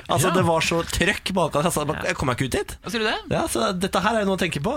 [0.10, 0.34] Altså Ja.
[0.40, 1.78] Det var så trøkk på Alcatraz.
[2.08, 2.74] Jeg kom meg ikke ut dit.
[2.84, 3.18] Hva sier du det?
[3.36, 4.74] Ja, så Dette her er jo noe å tenke på.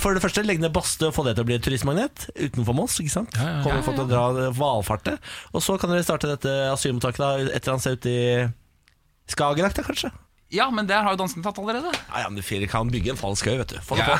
[0.00, 2.76] For det første, legge ned badstue og få det til å bli et turistmagnet utenfor
[2.78, 2.98] Moss.
[3.02, 3.34] ikke sant?
[3.36, 5.18] ja, Kommer ja, folk til å dra valfarte.
[5.52, 9.74] Og så kan dere starte dette asylmottaket da, et eller annet sted ute i Skagerrak,
[9.76, 10.10] da kanskje?
[10.52, 11.88] Ja, men der har jo danskene tatt allerede.
[11.96, 13.78] Ja, ja, men du kan bygge en falsk øy, vet du.
[13.80, 14.16] Få det på.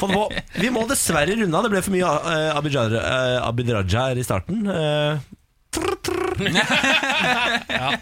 [0.00, 0.24] Få det på.
[0.58, 1.66] Vi må dessverre runde av.
[1.66, 4.66] Det ble for mye uh, Abid Raja eh, Abid Raja her i starten.
[4.66, 5.22] Uh,
[5.70, 6.26] trr, trr.
[7.78, 7.92] ja.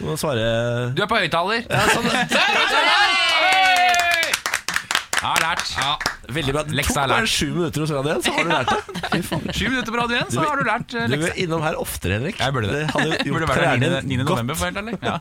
[0.00, 1.62] Du må svare Du er på høyttaler.
[1.70, 2.10] Ja, sånn.
[5.24, 5.70] Har lært.
[6.36, 6.62] Veldig bra.
[6.68, 7.32] Det Leksa tok er bare lært.
[7.32, 8.80] sju minutter hos Radio 1, så har du lært det.
[9.58, 11.08] Sju minutter på Radio 1, så har du lært leksa.
[11.14, 12.36] Du bør innom her oftere, Henrik.
[12.42, 12.82] Jeg burde det.
[12.84, 14.18] Det hadde gjort burde vært der 9.
[14.18, 14.22] 9.
[14.28, 14.94] november, for helt ærlig.
[15.02, 15.16] Ja.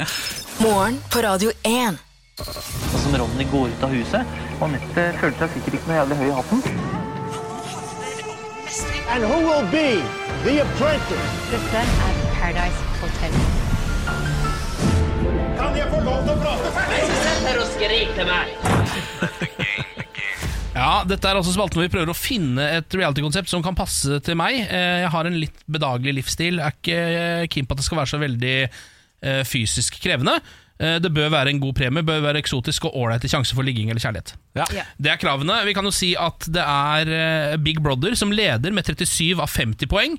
[0.64, 2.00] Morgen på Radio 1.
[2.40, 6.16] Og som Ronny går ut av huset, og Anette følte seg sikkert ikke noe jævlig
[6.22, 6.64] høy i hatten.
[9.14, 10.02] And who will be
[10.46, 11.28] the apprentice?
[11.52, 13.63] Dette er Paradise Hotel.
[15.74, 16.98] Kan jeg få lov til å prate ferdig?
[17.24, 18.46] Sett dere og skrik til meg!
[20.74, 24.18] Ja, Dette er altså spalten hvor vi prøver å finne et reality-konsept som kan passe
[24.26, 24.56] til meg.
[24.66, 26.58] Eh, Jeg har en litt bedagelig livsstil.
[26.58, 30.34] Jeg Er ikke eh, keen på at det skal være så veldig eh, fysisk krevende.
[30.82, 33.90] Eh, Det bør være en god premie, bør være eksotisk og ålreit sjanse for ligging
[33.90, 34.34] eller kjærlighet.
[34.58, 34.66] Ja.
[34.98, 35.60] Det er kravene.
[35.66, 39.90] Vi kan jo si at det er Big Brother som leder med 37 av 50
[39.90, 40.18] poeng.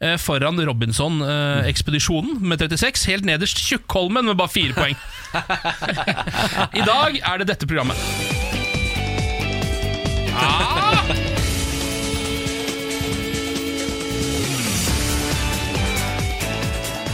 [0.00, 3.06] Eh, Foran Robinson-ekspedisjonen med 36.
[3.12, 4.96] Helt nederst Tjukkholmen med bare fire poeng.
[6.80, 7.96] I dag er det dette programmet.
[10.36, 10.86] Ah!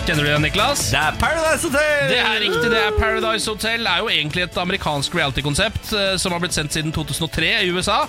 [0.03, 0.81] Kjenner du det, Niklas?
[0.91, 2.09] Det er Paradise Hotel!
[2.11, 6.35] Det er riktig, det er Paradise Hotel er jo egentlig et amerikansk reality-konsept eh, som
[6.35, 8.01] har blitt sendt siden 2003 i USA.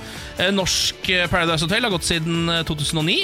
[0.42, 3.20] Eh, Norsk eh, Paradise Hotel har gått siden eh, 2009.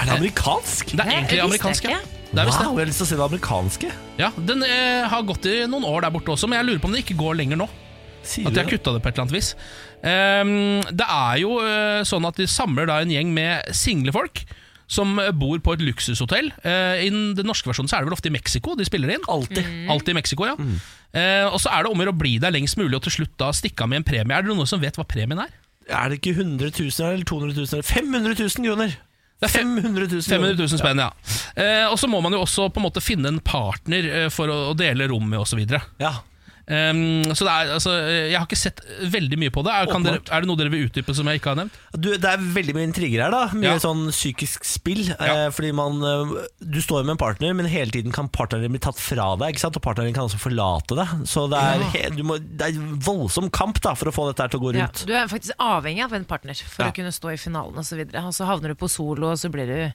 [0.00, 0.92] Er det amerikansk?
[0.96, 2.00] Det er egentlig amerikansk, ja.
[2.32, 2.66] Det er visst det.
[2.66, 3.88] Wow, jeg har lyst til å se det amerikanske.
[4.18, 6.88] Ja, Den eh, har gått i noen år der borte også, men jeg lurer på
[6.88, 7.68] om den ikke går lenger nå.
[8.24, 8.78] Sier At du de har det?
[8.78, 9.50] kutta det på et eller annet vis.
[10.06, 14.44] Ehm, det er jo eh, sånn at de samler da en gjeng med single folk
[14.92, 16.48] som eh, bor på et luksushotell.
[16.64, 19.12] Eh, I den den norske versjonen så er det vel ofte i Mexico de spiller
[19.16, 19.26] inn.
[19.28, 19.68] Alltid.
[19.92, 20.56] Alltid i Mexico, ja.
[21.12, 23.18] Eh, og så er det om å gjøre å bli der lengst mulig og til
[23.20, 24.32] slutt da stikke av med en premie.
[24.38, 25.52] Er det noen som vet hva premien er?
[25.90, 28.94] Er det ikke 100 000 eller 200 000 eller 500 000 kroner?
[29.42, 31.08] Det er 500 000 500 000 spenn, ja.
[31.58, 34.46] Eh, og så må man jo også på en måte finne en partner eh, for
[34.52, 35.64] å, å dele rom med osv.
[35.98, 36.12] Ja.
[36.62, 37.90] Um, så det er, altså,
[38.30, 38.78] jeg har ikke sett
[39.10, 39.72] veldig mye på det.
[39.74, 41.74] Er, kan dere, er det noe dere vil utdype som jeg ikke har nevnt?
[41.98, 43.40] Du, det er veldig mye intriger her, da.
[43.56, 43.80] Mye Ja.
[43.82, 45.02] sånn psykisk spill.
[45.10, 48.78] Eh, fordi man eh, Du står med en partner, men hele tiden kan partneren bli
[48.78, 49.52] tatt fra deg.
[49.56, 49.76] Ikke sant?
[49.76, 51.26] Og partneren kan også forlate deg.
[51.26, 51.90] Så det er, Ja.
[51.96, 54.66] he, du må, det er voldsom kamp da for å få dette her til å
[54.68, 55.04] gå Ja, rundt.
[55.06, 56.90] du er faktisk avhengig av en partner for Ja.
[56.90, 57.82] å kunne stå i finalen osv.
[57.82, 58.24] Og, så videre.
[58.24, 59.92] og så havner du på solo, og så blir du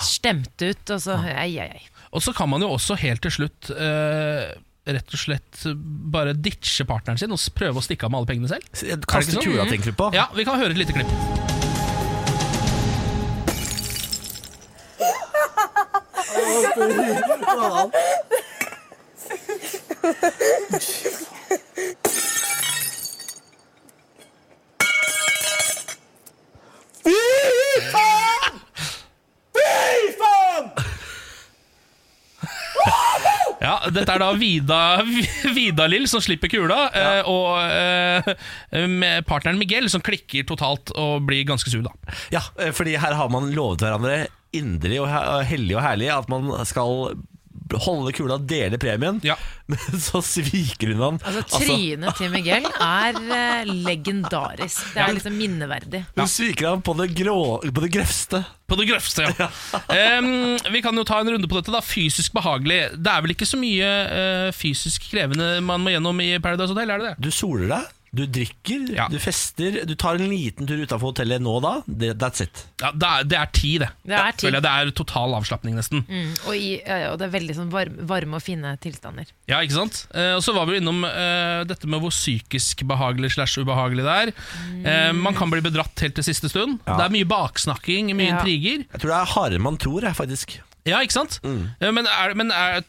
[0.00, 1.82] stemt ut, og så ei, ei, ei.
[2.12, 4.54] Og så kan man jo også helt til slutt eh,
[4.86, 5.64] rett og slett
[6.14, 9.02] bare ditche partneren sin og prøve å stikke av med alle pengene selv.
[9.08, 9.42] Kaste sånn?
[9.42, 10.10] kula, tenker du på?
[10.14, 11.10] Ja, vi kan høre et lite klipp.
[27.06, 27.14] Fy
[27.92, 28.60] faen!
[29.54, 30.70] Fy faen!
[33.66, 34.80] Ja, Dette er da Vida,
[35.56, 37.12] Vida-Lill som slipper kula, ja.
[37.26, 41.82] og eh, med partneren Miguel som klikker totalt og blir ganske sur.
[41.86, 41.92] da
[42.34, 46.30] Ja, eh, fordi her har man lovet hverandre inderlig og he- hellig og herlig at
[46.32, 47.16] man skal
[47.74, 49.20] holde kula dele premien,
[49.70, 51.20] men så sviker hun han.
[51.26, 54.92] Altså, Trynet til Miguel er eh, legendarisk.
[54.94, 56.04] Det er liksom minneverdig.
[56.16, 58.44] Hun sviker han på det, grå, på det grøvste.
[58.66, 59.46] På det grøvste, ja.
[60.18, 61.74] um, vi kan jo ta en runde på dette.
[61.74, 62.80] da Fysisk behagelig.
[62.98, 66.90] Det er vel ikke så mye uh, fysisk krevende man må gjennom i Paradise Hotel?
[66.90, 67.28] er det det?
[67.28, 67.95] Du soler deg.
[68.16, 71.72] Du drikker, du fester, du tar en liten tur utafor hotellet nå og da.
[71.86, 72.62] Det, that's it.
[72.80, 73.88] Ja, det, er, det er ti, det.
[74.08, 74.50] Det er ti.
[74.54, 76.04] Det er total avslapning, nesten.
[76.08, 79.28] Mm, og, i, ja, ja, og det er veldig sånn varme, varme og fine tilstander.
[79.50, 80.02] Ja, ikke sant?
[80.16, 84.16] Eh, og så var vi innom eh, dette med hvor psykisk behagelig slash ubehagelig det
[84.24, 84.32] er.
[84.86, 86.78] Eh, man kan bli bedratt helt til siste stund.
[86.86, 86.96] Ja.
[87.00, 88.38] Det er mye baksnakking, mye Ja.
[88.38, 88.86] intriger.
[88.86, 90.56] Jeg tror det er hardere enn man tror, jeg, faktisk.
[90.86, 91.40] Ja, ikke sant?
[91.42, 91.64] Mm.
[91.96, 92.84] men er, men er,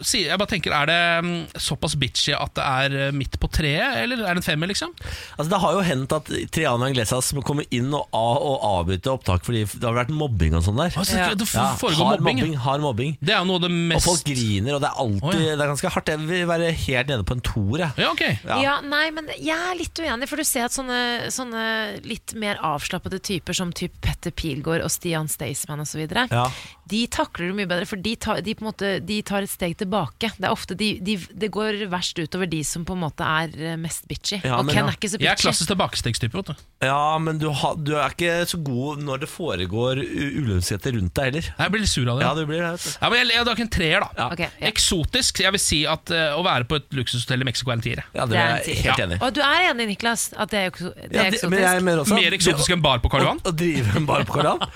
[0.00, 3.98] jeg bare tenker, er det mm, såpass bitchy at det er eh, midt på treet,
[4.02, 4.94] eller er det en femmer, liksom?
[5.36, 9.12] Altså, det har jo hendt at Triana Iglesias må komme inn og, av, og avbryte
[9.12, 10.94] opptak fordi det har vært mobbing og sånn der.
[10.96, 11.30] Altså, ja.
[11.38, 12.46] det foregår hard mobbing, ja.
[12.46, 12.58] mobbing.
[12.66, 13.16] Hard mobbing.
[13.20, 15.36] Det er jo noe av det mest Og folk griner, og det er alltid oh,
[15.36, 15.56] ja.
[15.56, 16.12] Det er ganske hardt.
[16.12, 18.02] Jeg vil være helt nede på en toer, jeg.
[18.02, 18.24] Ja, ok.
[18.62, 18.76] Ja.
[18.86, 21.00] nei, men jeg er litt uenig, for du ser at sånne,
[21.34, 21.64] sånne
[22.06, 26.46] litt mer avslappede typer som typ Petter Pilgaard og Stian Staysman osv., Ja.
[26.92, 29.50] De takler det mye bedre, for de tar, de på en måte, de tar et
[29.52, 30.28] steg tilbake.
[30.36, 33.54] Det er ofte de, de, det går verst utover de som på en måte er
[33.56, 34.42] eh, mest bitchy.
[34.44, 34.90] Ja, og men Ken ja.
[34.92, 35.28] er ikke så bitchy.
[35.30, 36.42] Jeg er klassisk tilbakestegstype.
[36.84, 40.68] Ja, men du, ha, du er ikke så god når det foregår u- rundt
[41.16, 41.48] deg heller.
[41.58, 42.26] Jeg blir litt sur av det.
[42.26, 42.72] Ja, du blir det.
[43.00, 44.26] Ja, men jeg, jeg, det er ikke en treer, da.
[44.34, 44.70] Okay, ja.
[44.72, 45.40] Eksotisk.
[45.46, 48.02] Jeg vil si at uh, å være på et luksushotell i Mexico er en tier.
[48.16, 49.22] Ja, Det er jeg helt enig i.
[49.26, 51.50] Og du er enig, Niklas, at det er, det er Ja, det- eksotisk?
[51.54, 53.40] men jeg mener også- Mer eksotisk enn bar på Karl Johan?
[53.44, 54.68] Å, å drive en bar på Karl Johan.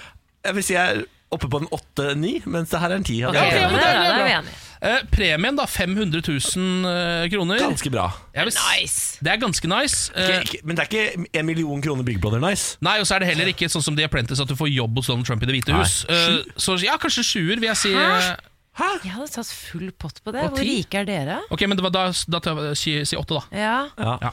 [0.47, 3.19] Jeg vil si jeg oppe på en åtte-ni, mens det her er en ti.
[3.24, 4.62] Ok, Ja, men det er- det er bra.
[4.86, 5.65] Eh, premien, da.
[5.66, 7.59] 500 000 eh, kroner.
[7.59, 8.11] Ganske bra.
[8.35, 9.19] Vil, Nice.
[9.24, 10.12] Det er ganske nice.
[10.15, 12.77] Eh, Ikke, ikke, men det er ikke en million kroner Big Brother nice.
[12.85, 14.94] Nei, og så er det heller ikke sånn som The Apprentice at du får jobb
[15.01, 15.81] hos Donald Trump i Det hvite Nei.
[15.82, 16.05] hus.
[16.09, 17.93] Eh, så ja, kanskje sjuer, vil jeg si.
[17.94, 18.36] Hæ?
[18.77, 18.90] Hæ?
[19.03, 20.43] Jeg hadde tatt full pott på det.
[20.51, 21.39] På Hvor rike er dere?
[21.51, 23.44] Ok, men det var da, da si, si åtte, da.
[23.57, 23.89] Ja.
[24.20, 24.32] Ja.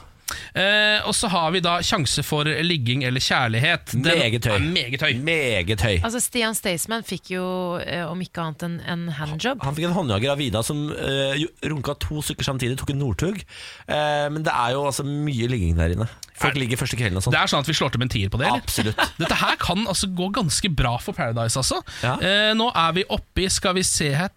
[0.54, 3.92] Eh, og så har vi da sjanse for ligging eller kjærlighet.
[3.94, 4.54] Den Meget høy.
[4.56, 5.12] er Meget høy.
[5.24, 5.96] Meget høy.
[6.00, 7.44] Altså Stian Staysman fikk jo,
[7.82, 9.62] eh, om ikke annet, en, en handjob.
[9.66, 11.34] Han fikk en håndjager av Vida som uh,
[11.68, 13.42] runka to stykker samtidig, tok en Northug.
[13.86, 16.08] Eh, men det er jo altså mye ligging der inne.
[16.34, 17.34] Folk ligger første kvelden og sånn.
[17.34, 18.64] Det er sånn at vi slår til med en tier på det, eller?
[18.64, 19.04] Absolutt.
[19.22, 21.80] Dette her kan altså gå ganske bra for Paradise, altså.
[22.02, 22.16] Ja.
[22.18, 24.32] Eh, nå er vi oppe i, skal vi se her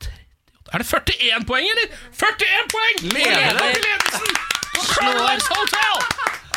[0.73, 1.97] Er det 41 poeng, eller?
[2.11, 3.01] 41 poeng!
[3.07, 3.55] Leder det?
[3.55, 4.56] Leder ledelsen!
[4.77, 6.03] Paradise Hotel!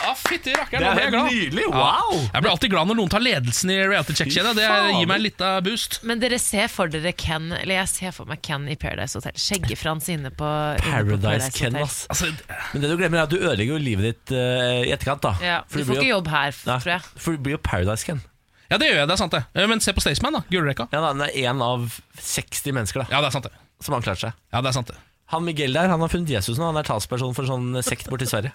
[0.00, 1.26] Ja, fytti rakkeren, Det er nå ble jeg helt glad.
[1.30, 1.76] nydelig, Ja.
[1.76, 2.20] wow!
[2.32, 4.54] Jeg blir alltid glad når noen tar ledelsen i reality check-kjedet.
[4.56, 4.94] Det faen.
[4.98, 5.98] gir meg litt av boost.
[6.08, 9.32] Men dere ser for dere Ken Eller jeg ser for meg Ken i Paradise Hotel.
[9.36, 11.84] Skjeggefrans inne på inne på Paradise Ken, Hotel.
[11.84, 12.06] ass.
[12.08, 12.32] Altså,
[12.72, 15.20] Men det du glemmer, er at du ødelegger jo livet ditt eh, i etterkant.
[15.20, 17.02] da Ja, For du får jo- ikke jobb her, Nei, tror jeg.
[17.18, 18.22] For du blir jo Paradise Ken.
[18.70, 19.44] Ja, det gjør jeg, det er sant det.
[19.54, 20.40] Eh, Men se på Staysman, da.
[20.50, 20.88] Gullrekka.
[20.92, 23.52] Ja, da, Han er én av 60 mennesker da Ja, det er sant det.
[23.82, 24.32] som har klart seg.
[24.52, 24.96] Ja, det er sant det.
[25.30, 26.66] Han Miguel der, han har funnet Jesus nå.
[26.72, 28.52] Han er talsperson for sånn sekt borti Sverige.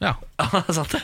[0.00, 0.14] Ja.
[0.76, 1.00] sant det?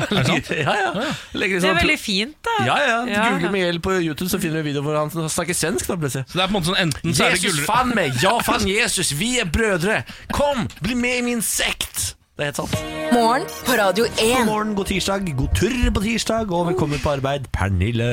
[0.00, 0.46] Er det sant?
[0.56, 0.90] Ja, ja.
[1.36, 2.54] Legger Det er sånn- veldig fint, da.
[2.64, 2.98] Ja, ja.
[3.12, 3.24] Ja.
[3.34, 5.88] Google Miguel på YouTube, så finner du en video hvor han snakker svensk.
[5.90, 7.90] da plutselig Så det er på en måte sånn enten så er det Jesus fan
[7.90, 8.16] fann meg!
[8.24, 9.12] Ja, fann Jesus!
[9.20, 9.98] Vi er brødre!
[10.32, 12.14] Kom, bli med i min sekt!
[12.38, 12.74] Det er helt sant.
[13.12, 14.16] Morgen på Radio 1.
[14.22, 18.10] God morgen, god tirsdag, god turr på tirsdag, og velkommen på arbeid, Pernille.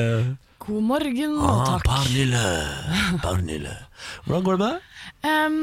[0.66, 1.84] God morgen og Ah, takk.
[1.86, 2.46] Pernille.
[3.22, 3.76] Pernille.
[4.26, 5.30] Hvordan går det med deg?
[5.30, 5.60] Em,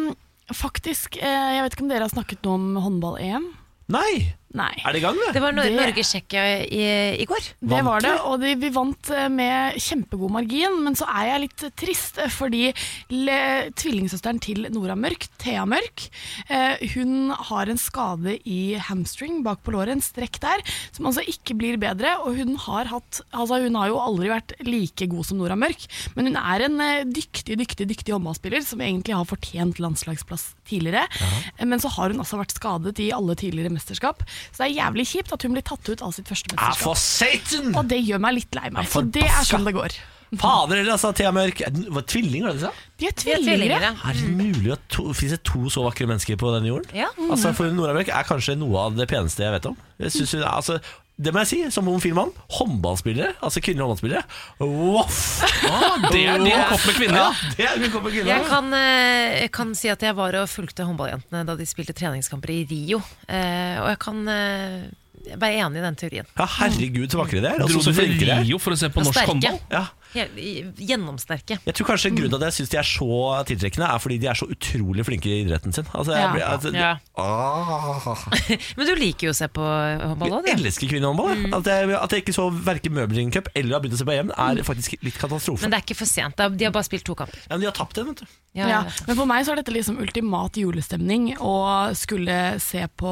[0.58, 3.50] faktisk, eh, jeg vet ikke om dere har snakket noe om håndball-EM?
[3.94, 4.36] Nei!
[4.54, 4.70] Nei.
[4.86, 5.32] Er det i gang, det?
[5.34, 6.84] Det var Nor Det- Norge-Tsjekkia i,
[7.24, 7.42] i går.
[7.60, 11.42] Det var det, og de, vi vant eh, med kjempegod margin, men så er jeg
[11.48, 12.68] litt trist, eh, fordi
[13.10, 13.38] le,
[13.74, 16.06] tvillingsøsteren til Nora Mørk, Thea Mørk,
[16.54, 20.62] eh, hun har en skade i hamstring bak på låret, en strekk der,
[20.94, 24.54] som altså ikke blir bedre, og hun har hatt, altså hun har jo aldri vært
[24.70, 28.86] like god som Nora Mørk, men hun er en eh, dyktig, dyktig, dyktig håndballspiller, som
[28.86, 31.66] egentlig har fortjent landslagsplass tidligere, Ja.
[31.66, 34.22] men så har hun også vært skadet i alle tidligere mesterskap,
[34.52, 36.84] så det er jævlig kjipt at hun blir tatt ut av sitt første Ah, mesterskap.
[36.84, 37.76] for satan!
[37.76, 39.96] Og det gjør meg litt lei meg, for det er sånn det går.
[40.34, 41.60] Fader heller, altså, Thea Mørk.
[41.94, 42.72] Var tvillinger, det det du sa?
[42.98, 43.92] De er er tvillinger, ja.
[44.10, 46.90] Er det mulig at to, finnes det to så vakre mennesker på denne jorden?
[46.98, 47.12] Ja.
[47.30, 49.78] Altså, for Nora Mørk er kanskje noe av det peneste jeg vet om.
[50.02, 50.80] Jeg synes hun, altså,
[51.14, 52.32] det må jeg si, som homofil mann.
[52.58, 54.24] Håndballspillere, altså kvinnelige håndballspillere.
[54.64, 55.44] Voff!
[55.70, 58.32] Ah, det er din kopp med kvinner, Ja, det er min kopp med kvinner.
[58.34, 61.94] Jeg kan, eh, jeg kan si at jeg var og fulgte håndballjentene da de spilte
[61.94, 63.04] treningskamper i Rio.
[63.28, 66.32] Eh, og jeg kan eh, være enig i den teorien.
[66.34, 67.62] Ja, herregud, så vakre de er.
[67.62, 68.34] Dro du til.
[68.34, 69.62] Rio for å se på norsk håndball?
[69.72, 69.86] Ja.
[70.14, 71.58] Gjennomsterke.
[71.66, 73.10] Jeg tror kanskje grunnen til at jeg syns de er så
[73.50, 75.88] tiltrekkende, er fordi de er så utrolig flinke i idretten sin.
[75.94, 76.32] Altså, jeg Ja.
[76.34, 76.92] blir, altså, Ja.
[77.18, 78.26] Ah.
[78.78, 81.36] Men du liker jo å se på håndball òg, Jeg elsker kvinnehåndball.
[81.48, 81.54] Mm.
[81.54, 84.16] At, jeg, at jeg ikke så verken Møbelringen Cup eller har begynt å se på
[84.16, 85.62] EM, er faktisk litt katastrofe.
[85.64, 86.36] Men det er ikke for sent.
[86.58, 87.40] De har bare spilt to kamper.
[87.48, 88.26] Ja, men de har tapt den, vet du.
[88.54, 93.10] Ja, Ja, men for meg så er dette liksom ultimat julestemning å skulle se på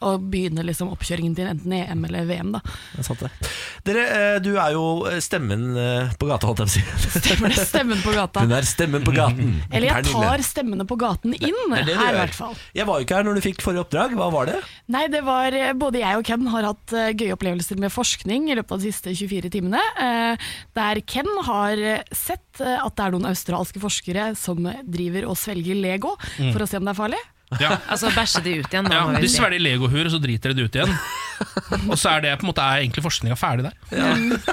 [0.00, 2.52] og begynne liksom oppkjøringen til enten EM eller VM.
[2.52, 2.60] da.
[2.94, 3.30] Det er sant det.
[3.84, 4.84] Dere, eh, du er jo
[5.20, 7.18] stemmen eh, på gata, holdt jeg på å si.
[7.24, 8.40] Stemmer det, stemmen på gata.
[8.44, 9.50] Hun er stemmen på gaten.
[9.72, 12.54] Eller jeg tar stemmene på gaten inn, Det det her i hvert fall.
[12.76, 14.14] Jeg var jo ikke her når du fikk forrige oppdrag.
[14.18, 14.58] Hva var det?
[14.94, 18.50] Nei, det var eh, Både jeg og Ken har hatt eh, gøye opplevelser med forskning
[18.52, 19.82] i løpet av de siste 24 timene.
[19.98, 21.82] eh, Der Ken har
[22.14, 26.52] sett at det er noen australske forskere som driver og svelger Lego Mm.
[26.52, 27.18] for å se om det er farlig.
[27.56, 27.78] Ja.
[27.88, 28.84] Altså bæsje de ut igjen.
[28.90, 30.92] da, Ja, de svelger legohuer, og så driter de det ut igjen.
[31.88, 33.76] Og så er det på en måte er egentlig forskninga ferdig der.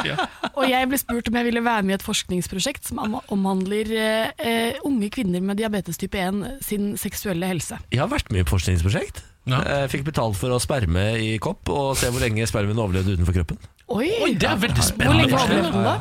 [0.00, 0.14] Ja.
[0.56, 3.00] Og jeg ble spurt om jeg ville være med i et forskningsprosjekt som
[3.32, 7.76] omhandler eh, eh, unge kvinner med diabetes type 1 sin seksuelle helse.
[7.92, 9.20] Jeg har vært med i et forskningsprosjekt.
[9.50, 13.36] Jeg fikk betalt for å sperme i kopp og se hvor lenge spermen overlevde utenfor
[13.40, 13.60] kroppen.
[13.90, 15.28] Oi, Oi, det er veldig spennende.
[15.28, 15.94] Hvor lenge overlevde den da?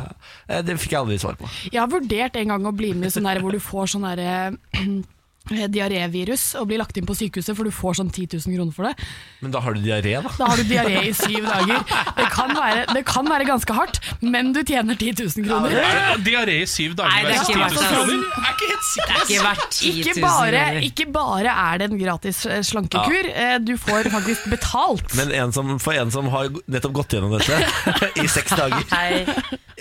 [0.47, 1.49] Eh, Det fikk jeg aldri svar på.
[1.71, 4.05] Jeg har vurdert en gang å bli med i sånn der hvor du får sånn
[4.07, 4.35] derre
[5.49, 8.89] diarévirus og blir lagt inn på sykehuset, for du får sånn 10 000 kroner for
[8.89, 9.07] det.
[9.41, 10.31] Men da har du diaré, da.
[10.37, 11.81] Da har du diaré i syv dager.
[12.19, 15.73] Det kan, være, det kan være ganske hardt, men du tjener 10 000 kroner.
[15.79, 17.87] Ja, Diaré i syv dager Nei, det er ikke 10 000 verdt det.
[17.89, 18.25] kroner?
[18.43, 19.09] Er ikke helt sikkert.
[19.09, 22.61] Det er ikke verdt 10 000 Ikke bare, ikke bare er det en gratis eh,
[22.69, 23.57] slankekur, ja.
[23.63, 25.15] du får faktisk betalt.
[25.17, 27.57] Men en som, for en som har nettopp gått gjennom dette
[28.23, 28.85] i seks dager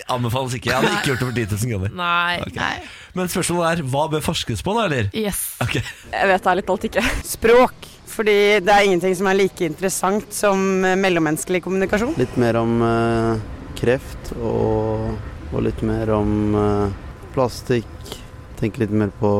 [0.09, 0.71] Anbefales ikke.
[0.71, 1.93] Jeg hadde ikke gjort det for 10 000 kroner.
[1.99, 2.39] Nei.
[2.47, 2.59] Ok.
[3.17, 5.09] Men spørsmålet er hva bør forskes på, da, eller?
[5.17, 5.41] Yes.
[5.63, 5.79] Ok.
[5.79, 7.05] Jeg vet ærlig talt ikke.
[7.25, 7.89] Språk.
[8.09, 12.17] Fordi det er ingenting som er like interessant som eh, mellommenneskelig kommunikasjon.
[12.19, 13.43] Litt mer om eh,
[13.79, 15.13] kreft og,
[15.53, 16.97] og litt mer om eh,
[17.35, 18.17] plastikk.
[18.59, 19.31] Tenke litt mer på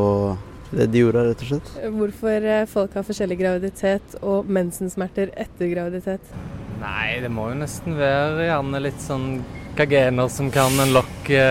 [0.69, 1.73] redd jorda, rett og slett.
[1.97, 6.33] Hvorfor folk har forskjellig graviditet og mensensmerter etter graviditet.
[6.79, 9.31] Nei, det må jo nesten være gjerne litt sånn
[9.75, 11.43] hva gener som kan unlocke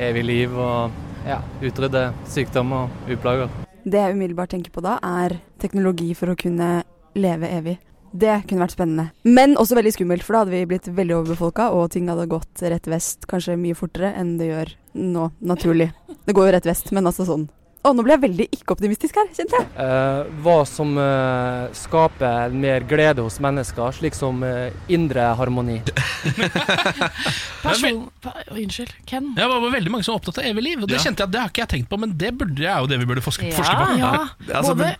[0.00, 3.50] evig liv og ja, utrydde sykdom og uplager.
[3.84, 6.84] Det jeg umiddelbart tenker på da, er teknologi for å kunne
[7.18, 7.76] leve evig.
[8.14, 9.08] Det kunne vært spennende.
[9.26, 12.62] Men også veldig skummelt, for da hadde vi blitt veldig overbefolka, og ting hadde gått
[12.62, 14.72] rett vest kanskje mye fortere enn det gjør
[15.02, 15.90] nå, naturlig.
[16.24, 17.48] Det går jo rett vest, men altså sånn.
[17.84, 19.66] Å, nå ble jeg veldig ikke-optimistisk her, kjente jeg.
[19.84, 25.82] Eh, hva som eh, skaper mer glede hos mennesker, slik som eh, indre harmoni.
[27.64, 28.06] Person...
[28.24, 28.92] Pa, unnskyld.
[29.08, 29.34] Ken?
[29.36, 31.04] Ja, det var veldig mange som var opptatt av evig liv, og det Ja.
[31.08, 32.98] kjente jeg at det har ikke jeg tenkt på, men det burde, er jo det
[33.02, 33.98] vi burde forske, Ja, forske på.
[34.00, 34.12] ja.
[34.54, 34.94] Altså, både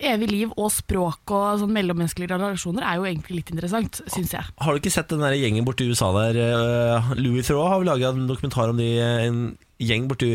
[0.00, 4.44] evig liv og språk og sånn mellommenneskelige relasjoner er jo egentlig litt interessant, syns jeg.
[4.60, 6.38] Har du ikke sett den der gjengen borti USA der?
[6.42, 9.40] eh, Louis Theroux har laga en dokumentar om de, en
[9.80, 10.28] gjeng borti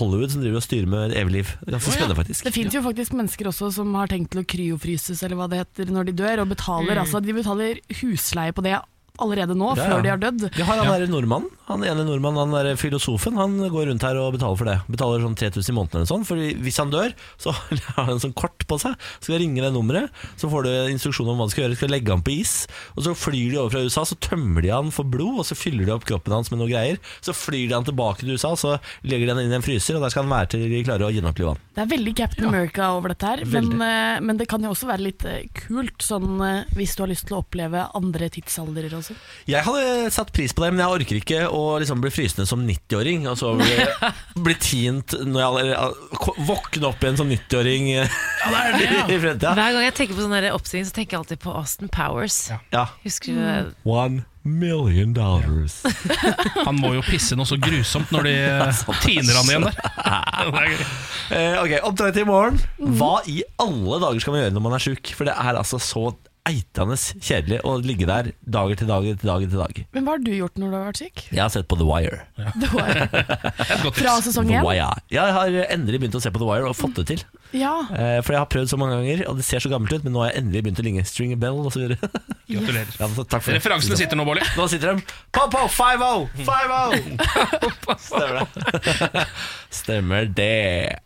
[0.00, 1.52] Hollywood som driver og styrer med evig liv.
[1.68, 2.44] Ganske spennende, faktisk.
[2.48, 5.60] Det fins jo faktisk mennesker også som har tenkt til å kryofryses eller hva det
[5.62, 7.02] heter når de dør, og betaler, Mm.
[7.04, 8.74] altså, de betaler husleie på det
[9.18, 9.88] allerede nå, Ja, ja.
[9.90, 10.44] før de har dødd.
[10.56, 11.06] Vi har han ja.
[11.10, 14.76] nordmannen, han ene nordmannen, han der filosofen, han går rundt her og betaler for det.
[14.88, 18.22] Betaler sånn 3000 i måneden eller sånn, for hvis han dør, så har han en
[18.22, 18.96] sånn kort på seg.
[19.20, 21.78] Skal ringe det nummeret, så får du instruksjon om hva du skal gjøre.
[21.80, 22.54] Skal legge han på is,
[22.96, 25.58] og så flyr de over fra USA, så tømmer de han for blod, og så
[25.58, 27.00] fyller de opp kroppen hans med noe greier.
[27.24, 29.98] Så flyr de han tilbake til USA, så legger de han inn i en fryser,
[29.98, 31.62] og der skal han være til de klarer å gjenopplive han.
[31.74, 34.88] Det er veldig Captain America over dette her, men, eh, men det kan jo også
[34.90, 38.90] være litt eh, kult, sånn eh, hvis du har lyst til å oppleve andre tidsaldere
[39.08, 39.16] også.
[39.48, 42.64] Jeg hadde satt pris på det, men jeg orker ikke å liksom bli frysende som
[42.68, 43.26] 90-åring.
[43.30, 43.76] Og så bli,
[44.48, 48.06] bli tint når jeg allerede våkne opp igjen som 90-åring ja,
[49.12, 49.54] i fremtida.
[49.56, 52.42] Hver gang jeg tenker på sånn oppstilling, så tenker jeg alltid på Austin Powers.
[52.74, 52.88] Ja.
[53.04, 53.60] Husker du det?
[53.88, 55.82] One million dollars.
[56.66, 59.80] Han må jo pisse noe så grusomt når de eh, tiner han igjen der.
[59.98, 60.86] Er.
[61.34, 62.60] Eh, ok, Oppdrag til i morgen.
[62.98, 65.12] Hva i alle dager skal man gjøre når man er sjuk?
[65.18, 66.08] For det er altså så
[66.48, 69.80] eitende kjedelig å ligge der dager til dager til dager til dag.
[69.96, 71.24] Men hva har du gjort når du har vært syk?
[71.30, 72.20] Jeg har sett på The Wire.
[72.40, 72.52] Ja.
[72.62, 73.08] The Wire.
[73.98, 74.68] Fra sesong én?
[75.12, 77.24] Jeg har endelig begynt å se på The Wire og fått det til.
[77.56, 77.74] Ja.
[77.96, 80.12] Eh, For jeg har prøvd så mange ganger, og det ser så gammelt ut, men
[80.16, 81.94] nå har jeg endelig begynt å linge String a Bell osv.
[82.52, 82.92] Gratulerer.
[82.98, 83.60] Ja, så takk for det.
[83.60, 84.44] Referansene sitter nå, Bolli.
[84.56, 85.04] Nå sitter de
[85.36, 86.28] Po-po, 5-0!
[86.48, 87.98] 5-0!
[88.08, 89.24] Stemmer det.
[89.70, 90.98] Stemmer det.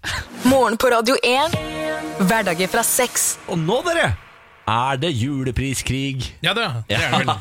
[0.46, 1.56] Morgen på Radio 1.
[2.26, 3.36] Hverdager fra sex.
[3.50, 4.12] Og nå, dere,
[4.68, 6.22] er det julepriskrig.
[6.44, 7.32] Ja, det, det er det vel.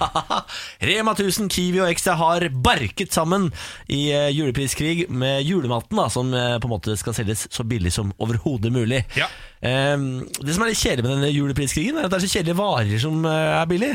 [0.90, 3.50] Rema 1000, Kiwi og Extra har barket sammen
[3.92, 7.94] i eh, julepriskrig med julematen, da, som eh, på en måte skal selges så billig
[7.94, 9.04] som overhodet mulig.
[9.18, 9.96] Eh,
[10.42, 13.06] det som er litt kjedelig med denne julepriskrigen, er at det er så kjedelige varer
[13.06, 13.94] som eh, er billig.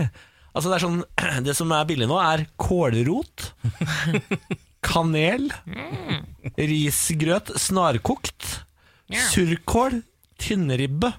[0.57, 1.03] Altså det, er sånn,
[1.49, 3.51] det som er billig nå, er kålrot,
[4.87, 5.51] kanel,
[6.57, 8.61] risgrøt snarkokt,
[9.33, 10.05] surkål,
[10.41, 11.11] tynnribbe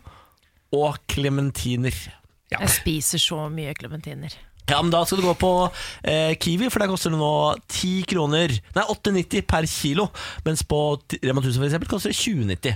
[0.76, 1.96] og klementiner.
[2.52, 4.34] Jeg spiser så mye klementiner.
[4.68, 5.50] Ja, men Da skal du gå på
[6.04, 10.10] eh, Kiwi, for der koster det nå 10 kroner Nei, 8,90 per kilo.
[10.44, 10.80] Mens på
[11.24, 12.74] Rema 1000 for eksempel koster det 20,90.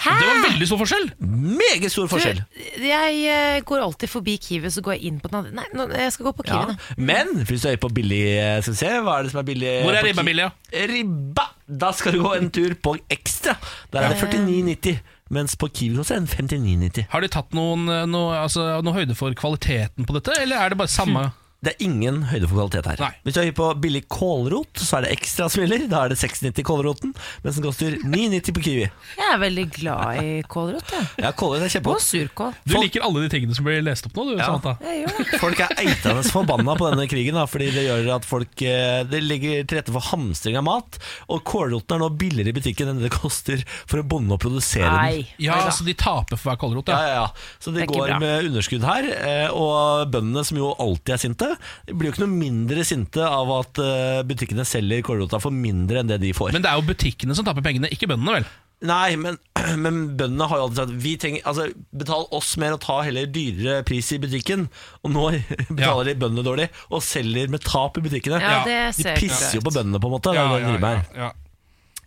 [0.00, 0.12] Hæ?
[0.16, 1.06] Det var veldig stor forskjell!
[1.20, 2.38] Meget stor forskjell.
[2.76, 5.52] Du, jeg eh, går alltid forbi Kiwi, så går jeg inn på den andre.
[5.58, 6.60] Nei, nå, jeg skal gå på Ja.
[6.60, 7.06] Kiwi nå.
[7.10, 9.48] Men hvis du er på billig eh, Skal vi se, hva er det som er
[9.50, 10.46] billig Hvor er ribba billig?
[10.70, 11.46] billig, Ribba!
[11.84, 13.56] Da skal du gå en tur på Ekstra.
[13.92, 15.00] Der er det 49,90.
[15.30, 17.06] Mens på Kiwi koster den 59,90.
[17.12, 20.72] Har de tatt noen, eh, noe, altså, noe høyde for kvaliteten på dette, eller er
[20.72, 21.28] det bare samme?
[21.60, 23.00] Det er ingen høyde for kvalitet her.
[23.04, 23.10] Nei.
[23.26, 25.60] Hvis du er på billig kålrot, så er det ekstra som.
[25.90, 27.10] Da er det 6,90 kålroten,
[27.44, 28.86] mens den koster 9,90 på Kiwi.
[29.18, 31.08] Jeg er veldig glad i kålrot, jeg.
[31.20, 32.06] Ja, kålrot er Og kjempegodt.
[32.06, 32.54] surkål.
[32.64, 34.46] Du liker alle de tingene som blir lest opp nå, du, Ja.
[34.48, 34.72] Samantha.
[34.80, 35.36] Det.
[35.42, 39.20] Folk er eitende forbanna på denne krigen, da, fordi det gjør at folk eh, Det
[39.22, 40.96] legger til rette for hamstring av mat.
[41.28, 44.88] Og kålroten er nå billigere i butikken enn det koster for en bonde å produsere
[44.88, 44.96] den.
[44.96, 45.28] Nei.
[45.44, 47.12] Ja, Oi så de taper for hver kålrot, Ja, ja.
[47.12, 47.54] ja, ja.
[47.60, 48.18] Så er går bra.
[48.24, 49.12] med underskudd her.
[49.12, 51.49] eh, Og bøndene, som jo alltid er sinte,
[51.86, 56.02] de blir jo ikke noe mindre sinte av at eh, butikkene selger kålrota for mindre
[56.02, 56.54] enn det de får.
[56.56, 58.50] Men det er jo butikkene som taper pengene, ikke bøndene, vel?
[58.88, 59.36] Nei, men,
[59.84, 61.66] men bøndene har jo alltid sagt Vi trenger, altså,
[62.00, 64.66] Betal oss mer og ta heller dyrere pris i butikken.
[65.04, 65.26] Og nå
[65.76, 68.40] betaler de bøndene dårlig og selger med tap i butikkene.
[68.40, 70.34] Ja, det de pisser jo på bøndene, på en måte.
[70.34, 71.30] det er det de driver ja.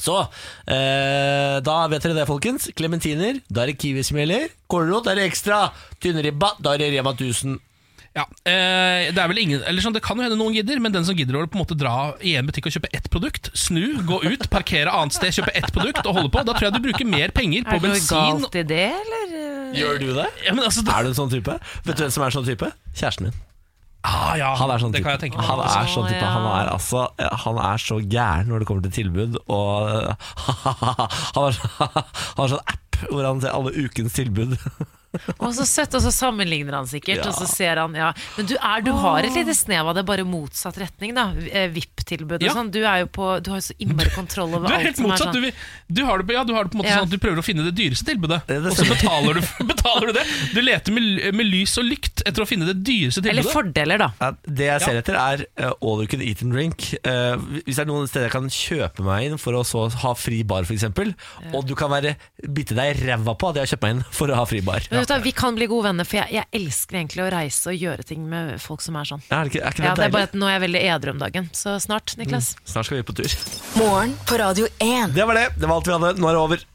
[0.03, 2.67] Så eh, da vet dere det, folkens.
[2.75, 4.49] Klementiner, da er det Kiwi som gjelder.
[4.71, 5.67] Kålrot, da er det ekstra.
[6.03, 7.55] Tynnribba, da er det Rema 1000.
[8.13, 10.93] Ja, eh, det er vel ingen Eller sånn, Det kan jo hende noen gidder, men
[10.93, 13.49] den som gidder å på en måte dra i en butikk og kjøpe ett produkt,
[13.57, 16.75] snu, gå ut, parkere annet sted, kjøpe ett produkt og holde på, da tror jeg
[16.77, 18.13] du bruker mer penger på bensin.
[18.13, 18.45] Er det noe bensin.
[18.45, 19.73] galt i det, eller?
[19.79, 20.27] Gjør du det?
[20.45, 21.57] Ja, men altså, Er du en sånn type?
[21.87, 22.69] Vet du hvem som er sånn type?
[22.93, 23.41] Kjæresten min.
[24.05, 25.09] ah, ja, Han er sånn det type.
[25.09, 25.49] kan jeg tenke meg.
[25.49, 26.31] Han er sånn type.
[26.37, 27.07] Han er, altså,
[27.47, 29.39] han er så gæren når det kommer til tilbud.
[29.47, 30.13] Og
[31.33, 34.53] han har, han har sånn app hvor han ser alle ukens tilbud.
[35.13, 37.29] Å, så søtt, og så sammenligner han sikkert, Ja.
[37.29, 38.11] og så ser han ja.
[38.37, 41.27] Men du, er, du har et lite snev av det, bare motsatt retning, da.
[41.51, 42.53] Eh, VIP-tilbud og Ja.
[42.57, 42.71] sånn.
[42.73, 45.29] Du er jo på Du har jo så innmari kontroll over Du er helt motsatt.
[45.29, 45.35] er motsatt.
[45.35, 45.53] sånn.
[45.93, 46.97] Du, du, har det, på- ja, du har det på en måte Ja.
[47.01, 49.41] sånn at du prøver å finne det dyreste tilbudet, Det det og så betaler du,
[49.73, 50.25] betaler du det.
[50.55, 53.37] Du leter med, med lys og lykt etter å finne det dyreste tilbudet.
[53.37, 54.09] Eller fordeler, da.
[54.19, 55.03] Ja, det jeg ser Ja.
[55.03, 56.89] etter, er uh, all you can eat and drink.
[57.05, 57.37] Uh,
[57.67, 60.41] hvis det er noen steder jeg kan kjøpe meg inn for å så ha fri
[60.43, 60.89] bar, f.eks.,
[61.53, 62.15] og du kan være
[62.49, 64.61] bite deg i ræva på at jeg har kjøpt meg inn for å ha fri
[64.65, 64.81] bar.
[64.89, 67.79] Vet du, Vi kan bli gode venner, for jeg, jeg elsker egentlig å reise og
[67.79, 69.23] gjøre ting med folk som er sånn.
[69.29, 70.83] Er, det ikke, er ikke det Ja, det er bare at Nå er jeg veldig
[70.93, 72.53] edru om dagen, så snart, Niklas.
[72.69, 73.35] Snart skal vi på tur.
[73.79, 75.13] Morgen på Radio 1.
[75.15, 75.47] Det var det.
[75.57, 76.13] Det var alt vi hadde.
[76.21, 76.65] Nå er det over.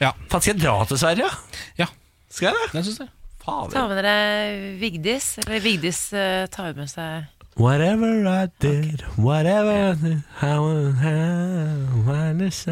[0.00, 0.14] Ja.
[0.32, 1.32] Faen, skal jeg dra til Sverige?
[1.80, 1.90] Ja,
[2.30, 2.68] Skal jeg det?
[2.78, 3.10] jeg synes det.
[3.44, 9.94] Ta med dere Vigdis, eller Vigdis uh, tar med seg Whatever I did, whatever I
[9.94, 12.62] did, how how when the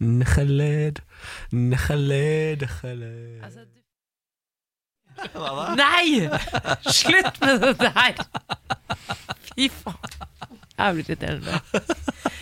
[0.00, 1.00] sun is Khaled,
[3.42, 3.80] Altså, du...
[5.32, 5.74] Hva da?
[5.80, 6.28] Nei!
[6.92, 8.20] Slutt med det der!
[9.54, 10.16] Fy faen.
[10.76, 11.60] Jeg Jævlig irriterende.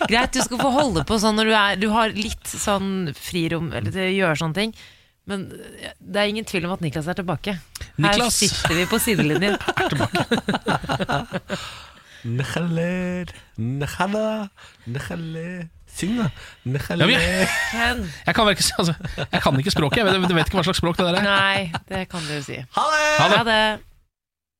[0.09, 3.69] Greit, du skal få holde på sånn når du, er, du har litt sånn frirom
[3.71, 4.73] eller til å gjøre sånne ting.
[5.25, 5.47] Men
[6.03, 7.55] det er ingen tvil om at Niklas er tilbake.
[7.95, 8.19] Niklas.
[8.19, 9.55] Her sitter vi på sidelinjen.
[12.51, 13.31] Khaled,
[13.95, 15.74] Khaled, Khaled.
[15.95, 16.29] Syng, da.
[16.65, 17.47] Ja, men jeg,
[18.27, 18.93] jeg, kan ikke, altså,
[19.31, 21.27] jeg kan ikke språket, jeg vet, jeg vet ikke hva slags språk det der er.
[21.27, 22.57] Nei, det kan du si.
[22.59, 23.03] Ha det!
[23.21, 23.37] Ha det.
[23.37, 23.94] Ha det.